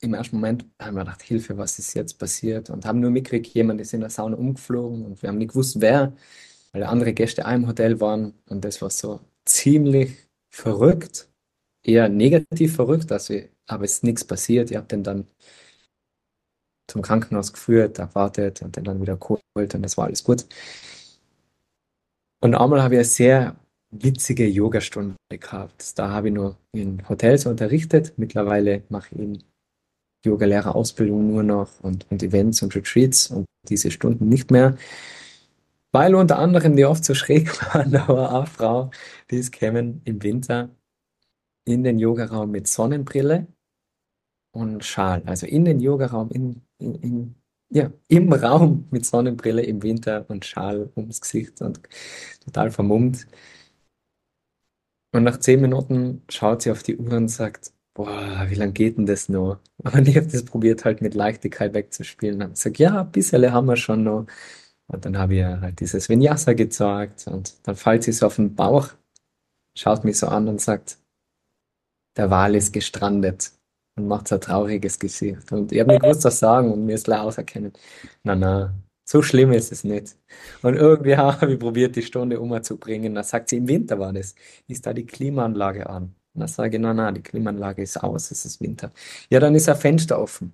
im 0.00 0.14
ersten 0.14 0.36
Moment 0.36 0.66
haben 0.80 0.96
wir 0.96 1.04
gedacht, 1.04 1.22
Hilfe, 1.22 1.56
was 1.58 1.78
ist 1.78 1.94
jetzt 1.94 2.18
passiert? 2.18 2.70
Und 2.70 2.86
haben 2.86 3.00
nur 3.00 3.10
mitgekriegt, 3.10 3.48
jemand 3.48 3.80
ist 3.80 3.94
in 3.94 4.00
der 4.00 4.10
Sauna 4.10 4.36
umgeflogen 4.36 5.04
und 5.04 5.22
wir 5.22 5.28
haben 5.28 5.38
nicht 5.38 5.50
gewusst, 5.50 5.80
wer, 5.80 6.14
weil 6.72 6.84
andere 6.84 7.12
Gäste 7.14 7.46
auch 7.46 7.52
im 7.52 7.66
Hotel 7.66 8.00
waren 8.00 8.34
und 8.48 8.64
das 8.64 8.82
war 8.82 8.90
so 8.90 9.20
ziemlich 9.44 10.16
verrückt, 10.50 11.28
eher 11.84 12.08
negativ 12.08 12.74
verrückt, 12.76 13.12
also, 13.12 13.34
aber 13.66 13.84
es 13.84 13.94
ist 13.94 14.04
nichts 14.04 14.24
passiert. 14.24 14.70
Ich 14.70 14.76
habe 14.76 14.86
den 14.86 15.02
dann 15.04 15.26
zum 16.88 17.02
Krankenhaus 17.02 17.52
geführt, 17.52 17.98
erwartet 17.98 18.62
und 18.62 18.76
den 18.76 18.84
dann 18.84 19.00
wieder 19.00 19.16
geholt 19.16 19.42
und 19.74 19.82
das 19.82 19.96
war 19.96 20.06
alles 20.06 20.24
gut. 20.24 20.46
Und 22.40 22.54
einmal 22.54 22.82
habe 22.82 22.94
ich 22.94 22.98
eine 22.98 23.04
sehr 23.06 23.56
witzige 23.90 24.46
Yogastunde 24.46 25.16
gehabt. 25.30 25.98
Da 25.98 26.10
habe 26.10 26.28
ich 26.28 26.34
nur 26.34 26.58
in 26.72 27.08
Hotels 27.08 27.46
unterrichtet. 27.46 28.12
Mittlerweile 28.18 28.82
mache 28.90 29.14
ich 29.14 29.20
in 29.20 29.44
Yoga-Lehrerausbildung 30.24 31.28
nur 31.28 31.42
noch 31.42 31.68
und, 31.82 32.06
und 32.10 32.22
Events 32.22 32.62
und 32.62 32.74
Retreats 32.74 33.28
und 33.28 33.46
diese 33.68 33.90
Stunden 33.90 34.28
nicht 34.28 34.50
mehr. 34.50 34.76
Weil 35.92 36.14
unter 36.14 36.38
anderem 36.38 36.76
die 36.76 36.84
oft 36.84 37.04
so 37.04 37.14
schräg 37.14 37.48
waren, 37.74 37.92
da 37.92 38.08
war 38.08 38.34
eine 38.34 38.46
Frau, 38.46 38.90
die 39.30 39.36
ist 39.36 39.52
gekommen 39.52 40.02
im 40.04 40.22
Winter 40.22 40.70
in 41.64 41.84
den 41.84 41.98
Yogaraum 41.98 42.50
mit 42.50 42.66
Sonnenbrille 42.66 43.46
und 44.52 44.84
Schal. 44.84 45.22
Also 45.26 45.46
in 45.46 45.64
den 45.64 45.80
Yogaraum, 45.80 46.30
in, 46.30 46.62
in, 46.78 46.94
in, 46.96 47.34
ja, 47.70 47.92
im 48.08 48.32
Raum 48.32 48.86
mit 48.90 49.06
Sonnenbrille 49.06 49.62
im 49.62 49.82
Winter 49.82 50.26
und 50.28 50.44
Schal 50.44 50.90
ums 50.96 51.20
Gesicht 51.20 51.60
und 51.62 51.80
total 52.44 52.70
vermummt. 52.70 53.26
Und 55.12 55.22
nach 55.22 55.38
zehn 55.38 55.60
Minuten 55.60 56.22
schaut 56.28 56.62
sie 56.62 56.70
auf 56.70 56.82
die 56.82 56.96
Uhr 56.96 57.12
und 57.12 57.28
sagt, 57.28 57.72
boah, 57.94 58.46
wie 58.48 58.54
lange 58.56 58.72
geht 58.72 58.98
denn 58.98 59.06
das 59.06 59.28
noch? 59.28 59.60
Und 59.78 60.08
ich 60.08 60.16
habe 60.16 60.26
das 60.26 60.44
probiert 60.44 60.84
halt 60.84 61.00
mit 61.00 61.14
Leichtigkeit 61.14 61.74
wegzuspielen. 61.74 62.42
Und 62.42 62.50
gesagt, 62.54 62.78
ja, 62.78 63.02
ein 63.02 63.12
bisschen 63.12 63.52
haben 63.52 63.66
wir 63.66 63.76
schon 63.76 64.04
noch. 64.04 64.26
Und 64.88 65.04
dann 65.04 65.16
habe 65.18 65.34
ich 65.36 65.44
halt 65.44 65.80
dieses 65.80 66.08
Vinyasa 66.08 66.52
gezeigt 66.52 67.26
und 67.26 67.54
dann 67.66 67.76
fällt 67.76 68.04
sie 68.04 68.12
so 68.12 68.26
auf 68.26 68.36
den 68.36 68.54
Bauch, 68.54 68.88
schaut 69.76 70.04
mich 70.04 70.18
so 70.18 70.28
an 70.28 70.48
und 70.48 70.60
sagt, 70.60 70.98
der 72.16 72.30
Wal 72.30 72.54
ist 72.54 72.72
gestrandet 72.72 73.52
und 73.96 74.08
macht 74.08 74.28
so 74.28 74.36
ein 74.36 74.40
trauriges 74.40 74.98
Gesicht. 74.98 75.52
Und 75.52 75.72
ich 75.72 75.80
habe 75.80 75.92
nicht 75.92 76.02
gewusst, 76.02 76.24
was 76.24 76.38
sagen 76.38 76.72
und 76.72 76.86
mir 76.86 76.94
ist 76.96 77.04
klar 77.04 77.24
auserkennen. 77.24 77.72
Na, 78.24 78.34
na, 78.34 78.74
so 79.06 79.22
schlimm 79.22 79.52
ist 79.52 79.72
es 79.72 79.84
nicht. 79.84 80.16
Und 80.62 80.74
irgendwie 80.76 81.16
habe 81.16 81.52
ich 81.54 81.58
probiert, 81.58 81.96
die 81.96 82.02
Stunde 82.02 82.40
umzubringen. 82.40 83.14
Dann 83.14 83.24
sagt 83.24 83.48
sie, 83.50 83.58
im 83.58 83.68
Winter 83.68 83.98
war 83.98 84.12
das. 84.12 84.34
Ist 84.68 84.86
da 84.86 84.92
die 84.92 85.06
Klimaanlage 85.06 85.88
an? 85.88 86.14
Und 86.34 86.40
dann 86.40 86.48
sage 86.48 86.76
ich, 86.76 86.82
na, 86.82 86.92
na, 86.94 87.12
die 87.12 87.22
Klimaanlage 87.22 87.82
ist 87.82 88.02
aus, 88.02 88.30
es 88.30 88.44
ist 88.44 88.60
Winter. 88.60 88.92
Ja, 89.30 89.40
dann 89.40 89.54
ist 89.54 89.68
ein 89.68 89.76
Fenster 89.76 90.20
offen. 90.20 90.52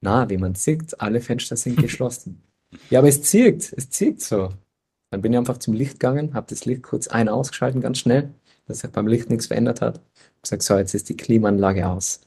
Na, 0.00 0.28
wie 0.30 0.36
man 0.38 0.54
sieht, 0.54 1.00
alle 1.00 1.20
Fenster 1.20 1.56
sind 1.56 1.76
geschlossen. 1.80 2.42
Ja, 2.90 3.00
aber 3.00 3.08
es 3.08 3.22
zieht, 3.22 3.72
es 3.76 3.90
zieht 3.90 4.20
so. 4.22 4.50
Dann 5.10 5.20
bin 5.22 5.32
ich 5.32 5.38
einfach 5.38 5.58
zum 5.58 5.74
Licht 5.74 5.94
gegangen, 5.94 6.34
habe 6.34 6.46
das 6.48 6.64
Licht 6.64 6.82
kurz 6.82 7.08
ein- 7.08 7.28
ausgeschalten, 7.28 7.80
ganz 7.80 7.98
schnell, 7.98 8.32
dass 8.66 8.78
sich 8.80 8.90
beim 8.90 9.06
Licht 9.06 9.28
nichts 9.28 9.46
verändert 9.46 9.80
hat. 9.80 10.00
Ich 10.36 10.42
gesagt, 10.42 10.62
so, 10.62 10.76
jetzt 10.78 10.94
ist 10.94 11.08
die 11.08 11.16
Klimaanlage 11.16 11.86
aus. 11.86 12.20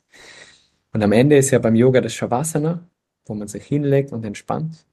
Und 0.93 1.03
am 1.03 1.11
Ende 1.11 1.37
ist 1.37 1.51
ja 1.51 1.59
beim 1.59 1.75
Yoga 1.75 2.01
das 2.01 2.13
Shavasana, 2.13 2.87
wo 3.27 3.33
man 3.33 3.47
sich 3.47 3.65
hinlegt 3.65 4.11
und 4.11 4.23
entspannt. 4.23 4.85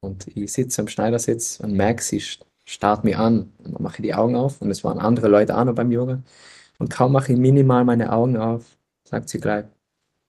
Und 0.00 0.26
ich 0.36 0.52
sitze 0.52 0.80
am 0.82 0.88
Schneidersitz 0.88 1.60
und 1.60 1.72
merke, 1.74 2.02
sie 2.02 2.22
starrt 2.64 3.04
mich 3.04 3.16
an. 3.16 3.52
Und 3.58 3.74
dann 3.74 3.82
mache 3.82 3.96
ich 3.98 4.02
die 4.02 4.14
Augen 4.14 4.36
auf 4.36 4.62
und 4.62 4.70
es 4.70 4.82
waren 4.84 4.98
andere 4.98 5.28
Leute 5.28 5.56
auch 5.56 5.64
noch 5.64 5.74
beim 5.74 5.92
Yoga. 5.92 6.22
Und 6.78 6.90
kaum 6.90 7.12
mache 7.12 7.32
ich 7.32 7.38
minimal 7.38 7.84
meine 7.84 8.12
Augen 8.12 8.36
auf, 8.36 8.78
sagt 9.04 9.28
sie 9.28 9.40
gleich, 9.40 9.64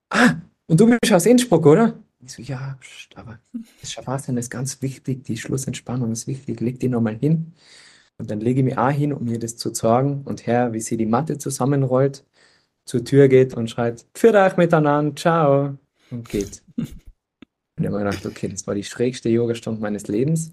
ah, 0.10 0.36
und 0.68 0.80
du 0.80 0.88
bist 0.88 1.14
aus 1.14 1.26
Innsbruck, 1.26 1.66
oder? 1.66 2.00
Ich 2.22 2.34
so, 2.34 2.42
ja, 2.42 2.78
aber 3.16 3.40
das 3.80 3.92
Shavasana 3.92 4.40
ist 4.40 4.50
ganz 4.50 4.82
wichtig, 4.82 5.24
die 5.24 5.38
Schlussentspannung 5.38 6.12
ist 6.12 6.28
wichtig, 6.28 6.60
leg 6.60 6.80
die 6.80 6.90
nochmal 6.90 7.16
hin. 7.16 7.54
Und 8.18 8.30
dann 8.30 8.42
lege 8.42 8.60
ich 8.60 8.66
mich 8.66 8.78
auch 8.78 8.90
hin, 8.90 9.14
um 9.14 9.24
mir 9.24 9.40
das 9.40 9.56
zu 9.56 9.74
sagen. 9.74 10.24
Und 10.26 10.46
Herr, 10.46 10.74
wie 10.74 10.82
sie 10.82 10.98
die 10.98 11.06
Matte 11.06 11.38
zusammenrollt, 11.38 12.26
zur 12.86 13.06
Tür 13.06 13.30
geht 13.30 13.54
und 13.54 13.70
schreit, 13.70 14.06
für 14.14 14.34
euch 14.34 14.58
miteinander, 14.58 15.16
ciao, 15.16 15.78
und 16.12 16.28
geht. 16.28 16.62
Und 16.76 16.88
ich 17.80 17.86
habe 17.86 17.98
mir 17.98 18.06
gedacht, 18.06 18.26
okay, 18.26 18.50
das 18.50 18.68
war 18.68 18.76
die 18.76 18.84
schrägste 18.84 19.30
Yogastunde 19.30 19.80
meines 19.80 20.08
Lebens, 20.08 20.52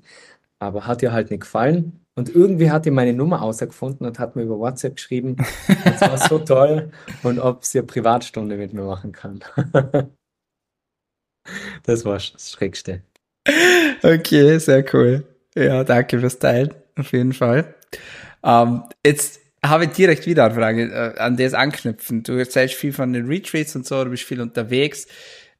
aber 0.60 0.86
hat 0.86 1.02
ihr 1.02 1.12
halt 1.12 1.30
nicht 1.30 1.40
gefallen. 1.40 2.05
Und 2.18 2.34
irgendwie 2.34 2.70
hat 2.70 2.86
die 2.86 2.90
meine 2.90 3.12
Nummer 3.12 3.42
außergefunden 3.42 4.06
und 4.06 4.18
hat 4.18 4.36
mir 4.36 4.42
über 4.42 4.58
WhatsApp 4.58 4.96
geschrieben, 4.96 5.36
das 5.84 6.00
war 6.00 6.16
so 6.16 6.38
toll 6.44 6.90
und 7.22 7.38
ob 7.38 7.64
sie 7.64 7.78
eine 7.78 7.86
Privatstunde 7.86 8.56
mit 8.56 8.72
mir 8.72 8.84
machen 8.84 9.12
kann. 9.12 9.40
Das 11.84 12.04
war 12.04 12.14
das 12.14 12.50
Schrägste. 12.50 13.02
Okay, 14.02 14.58
sehr 14.58 14.84
cool. 14.92 15.22
Ja, 15.54 15.84
danke 15.84 16.18
fürs 16.18 16.40
Teilen, 16.40 16.74
auf 16.96 17.12
jeden 17.12 17.32
Fall. 17.32 17.74
Ähm, 18.42 18.82
jetzt 19.04 19.40
habe 19.64 19.84
ich 19.84 19.90
direkt 19.90 20.26
wieder 20.26 20.46
eine 20.46 20.54
Frage, 20.54 20.82
äh, 20.82 21.18
an 21.18 21.36
das 21.36 21.54
anknüpfen. 21.54 22.22
Du 22.22 22.32
erzählst 22.32 22.74
viel 22.74 22.92
von 22.92 23.12
den 23.12 23.26
Retreats 23.26 23.76
und 23.76 23.86
so, 23.86 24.02
du 24.04 24.10
bist 24.10 24.24
viel 24.24 24.40
unterwegs. 24.40 25.06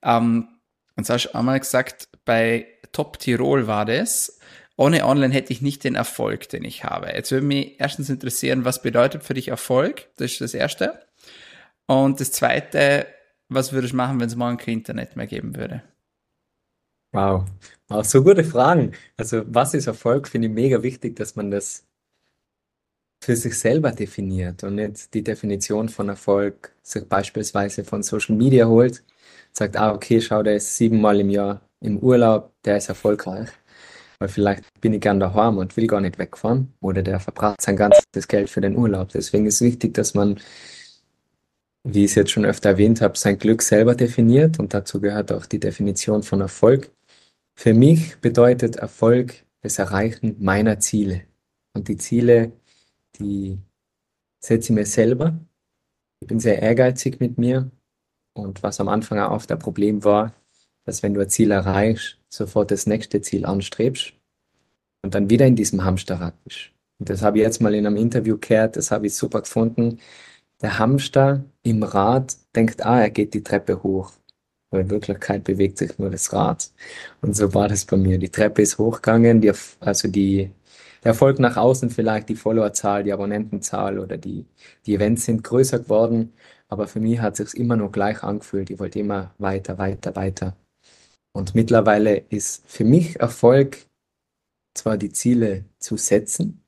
Ähm, 0.03 0.49
und 0.97 1.09
du 1.09 1.12
hast 1.12 1.35
einmal 1.35 1.61
gesagt, 1.61 2.09
bei 2.25 2.66
Top 2.92 3.19
Tirol 3.19 3.66
war 3.66 3.85
das. 3.85 4.36
Ohne 4.77 5.07
Online 5.07 5.33
hätte 5.33 5.53
ich 5.53 5.62
nicht 5.62 5.85
den 5.85 5.95
Erfolg, 5.95 6.49
den 6.51 6.65
ich 6.65 6.85
habe. 6.85 7.09
Jetzt 7.09 7.31
würde 7.31 7.47
mich 7.47 7.81
erstens 7.81 8.11
interessieren, 8.11 8.65
was 8.65 8.83
bedeutet 8.83 9.23
für 9.23 9.35
dich 9.35 9.49
Erfolg? 9.49 10.09
Das 10.17 10.33
ist 10.33 10.41
das 10.41 10.55
Erste. 10.55 11.01
Und 11.87 12.21
das 12.21 12.33
Zweite, 12.33 13.07
was 13.49 13.73
würdest 13.73 13.93
du 13.93 13.97
machen, 13.97 14.21
wenn 14.21 14.29
es 14.29 14.37
morgen 14.37 14.59
kein 14.59 14.75
Internet 14.75 15.17
mehr 15.17 15.27
geben 15.27 15.57
würde? 15.57 15.83
Wow, 17.12 17.47
auch 17.89 18.05
so 18.05 18.23
gute 18.23 18.45
Fragen. 18.45 18.93
Also, 19.17 19.43
was 19.47 19.73
ist 19.73 19.87
Erfolg? 19.87 20.29
Finde 20.29 20.49
ich 20.49 20.55
mega 20.55 20.83
wichtig, 20.83 21.17
dass 21.17 21.37
man 21.37 21.51
das 21.51 21.87
für 23.23 23.37
sich 23.37 23.59
selber 23.59 23.93
definiert 23.93 24.62
und 24.65 24.75
nicht 24.75 25.15
die 25.15 25.25
Definition 25.25 25.89
von 25.89 26.09
Erfolg 26.09 26.73
sich 26.83 27.09
beispielsweise 27.09 27.85
von 27.85 28.03
Social 28.03 28.37
Media 28.37 28.67
holt, 28.67 29.03
sagt, 29.53 29.77
ah, 29.77 29.93
okay, 29.93 30.21
schau, 30.21 30.43
der 30.43 30.57
ist 30.57 30.77
siebenmal 30.77 31.21
im 31.21 31.31
Jahr 31.31 31.62
im 31.81 31.99
Urlaub, 31.99 32.53
der 32.65 32.77
ist 32.77 32.89
erfolgreich. 32.89 33.49
Weil 34.19 34.29
vielleicht 34.29 34.65
bin 34.81 34.93
ich 34.93 35.01
gern 35.01 35.21
daheim 35.21 35.59
und 35.59 35.77
will 35.77 35.87
gar 35.87 36.01
nicht 36.01 36.19
wegfahren 36.19 36.73
oder 36.81 37.03
der 37.03 37.21
verbracht 37.21 37.61
sein 37.61 37.77
ganzes 37.77 38.29
Geld 38.29 38.49
für 38.51 38.61
den 38.61 38.77
Urlaub. 38.77 39.11
Deswegen 39.11 39.47
ist 39.47 39.61
wichtig, 39.61 39.95
dass 39.95 40.15
man 40.15 40.41
wie 41.87 42.05
ich 42.05 42.11
es 42.11 42.15
jetzt 42.17 42.33
schon 42.33 42.45
öfter 42.45 42.71
erwähnt 42.71 43.01
habe, 43.01 43.17
sein 43.17 43.39
Glück 43.39 43.63
selber 43.63 43.95
definiert 43.95 44.59
und 44.59 44.75
dazu 44.75 45.01
gehört 45.01 45.31
auch 45.33 45.47
die 45.47 45.61
Definition 45.61 46.23
von 46.25 46.41
Erfolg. 46.41 46.91
Für 47.55 47.75
mich 47.75 48.17
bedeutet 48.21 48.77
Erfolg 48.77 49.47
das 49.63 49.79
Erreichen 49.79 50.37
meiner 50.41 50.81
Ziele. 50.81 51.23
Und 51.75 51.89
die 51.89 51.97
Ziele, 51.97 52.53
die 53.19 53.59
setze 54.41 54.73
ich 54.73 54.77
mir 54.77 54.87
selber. 54.87 55.39
Ich 56.21 56.27
bin 56.29 56.41
sehr 56.41 56.61
ehrgeizig 56.61 57.21
mit 57.21 57.39
mir. 57.39 57.71
Und 58.35 58.63
was 58.63 58.81
am 58.81 58.89
Anfang 58.89 59.19
auch 59.21 59.31
oft 59.31 59.51
ein 59.53 59.59
Problem 59.59 60.05
war, 60.05 60.35
dass 60.85 61.03
wenn 61.03 61.15
du 61.15 61.21
ein 61.21 61.31
Ziel 61.31 61.53
erreichst, 61.53 62.16
sofort 62.29 62.71
das 62.71 62.87
nächste 62.87 63.21
Ziel 63.21 63.47
anstrebst 63.47 64.12
und 65.03 65.15
dann 65.15 65.31
wieder 65.31 65.47
in 65.47 65.57
diesem 65.57 65.85
Hamsterrad 65.85 66.35
bist. 66.45 66.71
Und 66.99 67.11
das 67.11 67.23
habe 67.23 67.39
ich 67.39 67.45
jetzt 67.45 67.61
mal 67.61 67.75
in 67.75 67.87
einem 67.87 67.97
Interview 67.97 68.39
gehört, 68.41 68.77
das 68.77 68.91
habe 68.91 69.07
ich 69.07 69.15
super 69.15 69.43
gefunden 69.43 69.99
der 70.62 70.79
Hamster 70.79 71.45
im 71.62 71.83
Rad 71.83 72.37
denkt, 72.55 72.85
ah, 72.85 73.01
er 73.01 73.11
geht 73.11 73.35
die 73.35 73.43
Treppe 73.43 73.83
hoch. 73.83 74.12
Aber 74.70 74.81
in 74.81 74.91
Wirklichkeit 74.91 75.45
bewegt 75.45 75.79
sich 75.79 75.99
nur 75.99 76.11
das 76.11 76.33
Rad. 76.33 76.70
Und 77.22 77.37
so 77.37 77.55
war 77.55 77.68
das 77.68 77.85
bei 77.85 77.97
mir. 77.97 78.18
Die 78.18 78.31
Treppe 78.31 78.62
ist 78.62 78.79
hochgegangen, 78.79 79.41
die, 79.41 79.53
also 79.81 80.09
die, 80.09 80.51
der 81.05 81.11
Erfolg 81.11 81.39
nach 81.39 81.57
außen 81.57 81.91
vielleicht, 81.91 82.29
die 82.29 82.37
Followerzahl, 82.37 83.05
die 83.05 83.12
Abonnentenzahl 83.12 83.99
oder 83.99 84.16
die, 84.16 84.47
die 84.87 84.95
Events 84.95 85.27
sind 85.27 85.45
größer 85.45 85.81
geworden. 85.81 86.33
Aber 86.68 86.89
für 86.89 87.01
mich 87.01 87.20
hat 87.20 87.39
es 87.39 87.51
sich 87.53 87.61
immer 87.61 87.77
noch 87.77 87.93
gleich 87.93 88.22
angefühlt. 88.22 88.70
Ich 88.70 88.79
wollte 88.79 88.99
immer 88.99 89.35
weiter, 89.39 89.79
weiter, 89.79 90.16
weiter. 90.16 90.57
Und 91.37 91.55
mittlerweile 91.55 92.16
ist 92.16 92.66
für 92.66 92.84
mich 92.84 93.20
Erfolg 93.20 93.87
zwar 94.74 94.97
die 94.97 95.12
Ziele 95.12 95.64
zu 95.78 95.97
setzen, 95.97 96.62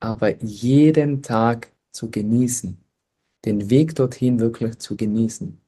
aber 0.00 0.42
jeden 0.42 1.22
Tag 1.22 1.72
zu 1.90 2.10
genießen 2.10 2.84
den 3.44 3.70
Weg 3.70 3.94
dorthin 3.94 4.40
wirklich 4.40 4.78
zu 4.78 4.96
genießen. 4.96 5.60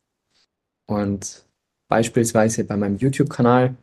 Und 0.88 1.46
beispielsweise 1.88 2.64
bei 2.64 2.76
meinem 2.76 2.96
YouTube-Kanal. 2.96 3.76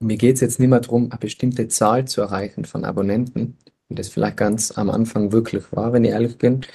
Mir 0.00 0.16
geht 0.16 0.34
es 0.34 0.40
jetzt 0.40 0.60
nicht 0.60 0.68
mehr 0.68 0.80
darum, 0.80 1.10
eine 1.10 1.18
bestimmte 1.18 1.68
Zahl 1.68 2.06
zu 2.06 2.20
erreichen 2.20 2.64
von 2.64 2.84
Abonnenten, 2.84 3.56
wie 3.88 3.94
das 3.94 4.08
vielleicht 4.08 4.36
ganz 4.36 4.76
am 4.76 4.90
Anfang 4.90 5.32
wirklich 5.32 5.72
war, 5.72 5.92
wenn 5.92 6.04
ich 6.04 6.10
ehrlich 6.10 6.36
bin. 6.36 6.66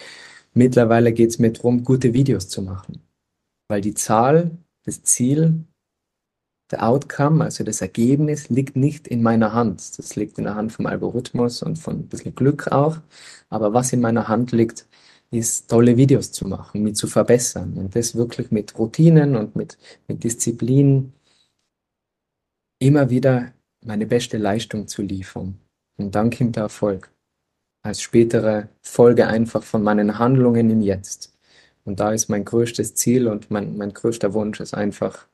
Mittlerweile 0.54 1.14
geht 1.14 1.30
es 1.30 1.40
mir 1.40 1.52
darum, 1.52 1.84
gute 1.84 2.14
Videos 2.14 2.50
zu 2.50 2.62
machen. 2.62 3.02
Weil 3.68 3.82
die 3.82 3.94
Zahl, 3.94 4.58
das 4.84 5.04
Ziel, 5.04 5.66
der 6.72 6.88
Outcome, 6.88 7.44
also 7.44 7.64
das 7.64 7.82
Ergebnis, 7.82 8.50
liegt 8.50 8.76
nicht 8.76 9.08
in 9.08 9.24
meiner 9.24 9.54
Hand. 9.54 9.98
Das 9.98 10.16
liegt 10.16 10.38
in 10.38 10.44
der 10.44 10.56
Hand 10.56 10.72
vom 10.72 10.86
Algorithmus 10.86 11.64
und 11.64 11.78
von 11.78 12.00
ein 12.00 12.08
bisschen 12.08 12.36
Glück 12.36 12.72
auch. 12.72 12.98
Aber 13.50 13.74
was 13.74 13.92
in 13.94 14.02
meiner 14.02 14.28
Hand 14.28 14.52
liegt, 14.52 14.88
ist 15.32 15.70
tolle 15.70 15.98
Videos 15.98 16.32
zu 16.32 16.48
machen, 16.48 16.84
mich 16.84 16.96
zu 16.96 17.08
verbessern. 17.08 17.74
Und 17.78 17.96
das 17.96 18.16
wirklich 18.16 18.52
mit 18.52 18.78
Routinen 18.78 19.36
und 19.36 19.56
mit, 19.56 19.78
mit 20.08 20.24
Disziplin 20.24 21.14
immer 22.80 23.10
wieder 23.10 23.54
meine 23.86 24.06
beste 24.06 24.38
Leistung 24.38 24.88
zu 24.88 25.02
liefern. 25.02 25.60
Und 25.98 26.16
dann 26.16 26.30
kommt 26.30 26.56
der 26.56 26.64
Erfolg. 26.64 27.12
Als 27.82 28.02
spätere 28.02 28.70
Folge 28.82 29.28
einfach 29.28 29.64
von 29.64 29.84
meinen 29.84 30.20
Handlungen 30.20 30.70
im 30.70 30.82
Jetzt. 30.82 31.34
Und 31.86 32.00
da 32.00 32.12
ist 32.12 32.30
mein 32.30 32.46
größtes 32.46 32.96
Ziel 32.96 33.28
und 33.28 33.50
mein, 33.52 33.78
mein 33.78 33.94
größter 33.94 34.34
Wunsch 34.34 34.60
ist 34.60 34.74
einfach 34.74 35.28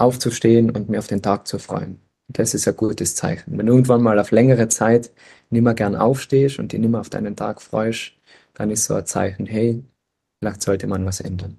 aufzustehen 0.00 0.70
und 0.70 0.88
mir 0.88 0.98
auf 0.98 1.06
den 1.06 1.22
Tag 1.22 1.46
zu 1.46 1.58
freuen. 1.58 2.00
Das 2.28 2.54
ist 2.54 2.68
ein 2.68 2.76
gutes 2.76 3.16
Zeichen. 3.16 3.58
Wenn 3.58 3.66
du 3.66 3.72
irgendwann 3.72 4.02
mal 4.02 4.18
auf 4.18 4.30
längere 4.30 4.68
Zeit 4.68 5.10
nicht 5.50 5.62
mehr 5.62 5.74
gern 5.74 5.96
aufstehst 5.96 6.58
und 6.58 6.72
dich 6.72 6.80
nicht 6.80 6.90
mehr 6.90 7.00
auf 7.00 7.10
deinen 7.10 7.36
Tag 7.36 7.60
freust, 7.60 8.12
dann 8.54 8.70
ist 8.70 8.84
so 8.84 8.94
ein 8.94 9.06
Zeichen, 9.06 9.46
hey, 9.46 9.82
vielleicht 10.40 10.62
sollte 10.62 10.86
man 10.86 11.04
was 11.06 11.20
ändern. 11.20 11.58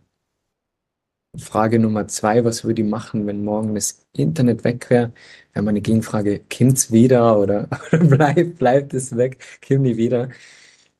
Frage 1.37 1.79
Nummer 1.79 2.07
zwei, 2.07 2.43
was 2.43 2.65
würde 2.65 2.81
ich 2.81 2.87
machen, 2.87 3.25
wenn 3.25 3.43
morgen 3.43 3.73
das 3.75 4.05
Internet 4.13 4.63
weg 4.65 4.89
wäre? 4.89 5.13
Wäre 5.53 5.63
meine 5.63 5.81
Gegenfrage, 5.81 6.41
kommt's 6.51 6.91
wieder 6.91 7.39
oder, 7.39 7.69
oder 7.91 8.03
bleibt, 8.03 8.57
bleibt 8.57 8.93
es 8.93 9.15
weg, 9.15 9.43
kommt 9.65 9.81
nie 9.81 9.95
wieder? 9.97 10.29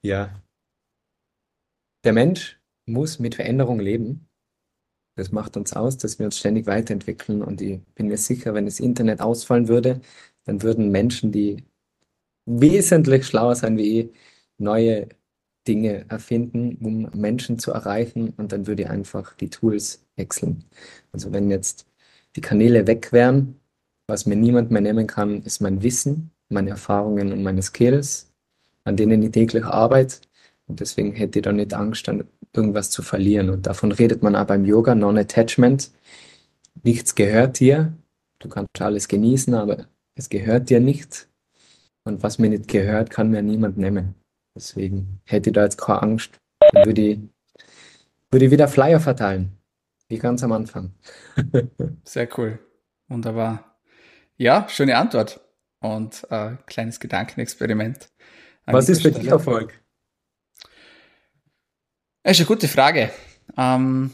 Ja. 0.01 0.41
Der 2.05 2.13
Mensch 2.13 2.59
muss 2.85 3.19
mit 3.19 3.35
Veränderung 3.35 3.79
leben. 3.79 4.27
Das 5.15 5.31
macht 5.31 5.57
uns 5.57 5.73
aus, 5.73 5.97
dass 5.97 6.19
wir 6.19 6.25
uns 6.25 6.37
ständig 6.39 6.67
weiterentwickeln. 6.67 7.41
Und 7.41 7.61
ich 7.61 7.81
bin 7.95 8.07
mir 8.07 8.17
sicher, 8.17 8.53
wenn 8.53 8.65
das 8.65 8.79
Internet 8.79 9.21
ausfallen 9.21 9.67
würde, 9.67 10.01
dann 10.45 10.61
würden 10.63 10.89
Menschen, 10.89 11.31
die 11.31 11.63
wesentlich 12.45 13.25
schlauer 13.27 13.55
sein 13.55 13.77
wie 13.77 14.01
ich, 14.01 14.09
neue 14.57 15.09
Dinge 15.67 16.05
erfinden, 16.09 16.77
um 16.81 17.09
Menschen 17.19 17.59
zu 17.59 17.71
erreichen. 17.71 18.33
Und 18.37 18.51
dann 18.51 18.67
würde 18.67 18.83
ich 18.83 18.89
einfach 18.89 19.35
die 19.35 19.49
Tools 19.49 20.05
wechseln. 20.15 20.65
Also 21.11 21.31
wenn 21.33 21.49
jetzt 21.51 21.87
die 22.35 22.41
Kanäle 22.41 22.87
weg 22.87 23.11
wären, 23.11 23.59
was 24.07 24.25
mir 24.25 24.35
niemand 24.35 24.71
mehr 24.71 24.81
nehmen 24.81 25.07
kann, 25.07 25.43
ist 25.43 25.61
mein 25.61 25.83
Wissen, 25.83 26.31
meine 26.49 26.71
Erfahrungen 26.71 27.31
und 27.31 27.43
meine 27.43 27.61
Skills, 27.61 28.31
an 28.83 28.97
denen 28.97 29.21
ich 29.23 29.31
täglich 29.31 29.65
arbeite. 29.65 30.17
Und 30.67 30.79
deswegen 30.79 31.13
hätte 31.13 31.39
ich 31.39 31.43
da 31.43 31.51
nicht 31.51 31.73
Angst, 31.73 32.09
irgendwas 32.53 32.89
zu 32.89 33.01
verlieren. 33.01 33.49
Und 33.49 33.67
davon 33.67 33.91
redet 33.91 34.23
man 34.23 34.35
auch 34.35 34.45
beim 34.45 34.65
Yoga, 34.65 34.95
Non-Attachment. 34.95 35.91
Nichts 36.83 37.15
gehört 37.15 37.59
dir. 37.59 37.93
Du 38.39 38.49
kannst 38.49 38.81
alles 38.81 39.07
genießen, 39.07 39.53
aber 39.53 39.87
es 40.15 40.29
gehört 40.29 40.69
dir 40.69 40.79
nicht. 40.79 41.27
Und 42.03 42.23
was 42.23 42.39
mir 42.39 42.49
nicht 42.49 42.67
gehört, 42.67 43.09
kann 43.09 43.29
mir 43.29 43.41
niemand 43.41 43.77
nehmen. 43.77 44.15
Deswegen 44.55 45.21
hätte 45.25 45.49
ich 45.49 45.53
da 45.53 45.63
jetzt 45.63 45.79
keine 45.79 46.01
Angst. 46.01 46.39
Dann 46.71 46.85
würde 46.85 47.01
ich, 47.01 47.19
würde 48.31 48.45
ich 48.45 48.51
wieder 48.51 48.67
Flyer 48.67 48.99
verteilen. 48.99 49.57
Wie 50.09 50.17
ganz 50.17 50.43
am 50.43 50.51
Anfang. 50.51 50.93
Sehr 52.03 52.27
cool. 52.37 52.59
Wunderbar. 53.07 53.77
Ja, 54.37 54.67
schöne 54.69 54.97
Antwort. 54.97 55.39
Und 55.79 56.27
äh, 56.29 56.57
kleines 56.65 56.99
Gedankenexperiment. 56.99 58.09
Was 58.65 58.89
ist 58.89 59.01
für 59.01 59.11
dich 59.11 59.27
Erfolg? 59.27 59.80
Das 62.23 62.33
ist 62.37 62.41
eine 62.41 62.47
gute 62.47 62.67
Frage. 62.67 63.11
Ähm, 63.57 64.11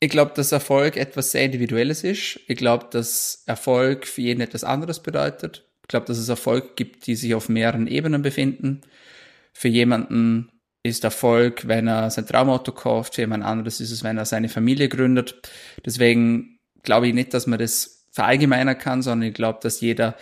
ich 0.00 0.10
glaube, 0.10 0.32
dass 0.34 0.50
Erfolg 0.50 0.96
etwas 0.96 1.30
sehr 1.30 1.44
Individuelles 1.44 2.04
ist. 2.04 2.40
Ich 2.48 2.56
glaube, 2.56 2.88
dass 2.90 3.44
Erfolg 3.46 4.06
für 4.06 4.22
jeden 4.22 4.40
etwas 4.40 4.64
anderes 4.64 5.00
bedeutet. 5.00 5.68
Ich 5.82 5.88
glaube, 5.88 6.06
dass 6.06 6.18
es 6.18 6.28
Erfolg 6.28 6.76
gibt, 6.76 7.06
die 7.06 7.14
sich 7.14 7.34
auf 7.34 7.48
mehreren 7.48 7.86
Ebenen 7.86 8.22
befinden. 8.22 8.80
Für 9.52 9.68
jemanden 9.68 10.50
ist 10.82 11.04
Erfolg, 11.04 11.68
wenn 11.68 11.86
er 11.86 12.10
sein 12.10 12.26
Traumauto 12.26 12.72
kauft, 12.72 13.14
für 13.14 13.22
jemand 13.22 13.44
anderes 13.44 13.80
ist 13.80 13.92
es, 13.92 14.02
wenn 14.02 14.18
er 14.18 14.24
seine 14.24 14.48
Familie 14.48 14.88
gründet. 14.88 15.40
Deswegen 15.84 16.58
glaube 16.82 17.08
ich 17.08 17.14
nicht, 17.14 17.34
dass 17.34 17.46
man 17.46 17.58
das 17.58 18.08
verallgemeinern 18.10 18.78
kann, 18.78 19.02
sondern 19.02 19.28
ich 19.28 19.34
glaube, 19.34 19.60
dass 19.62 19.80
jeder 19.80 20.16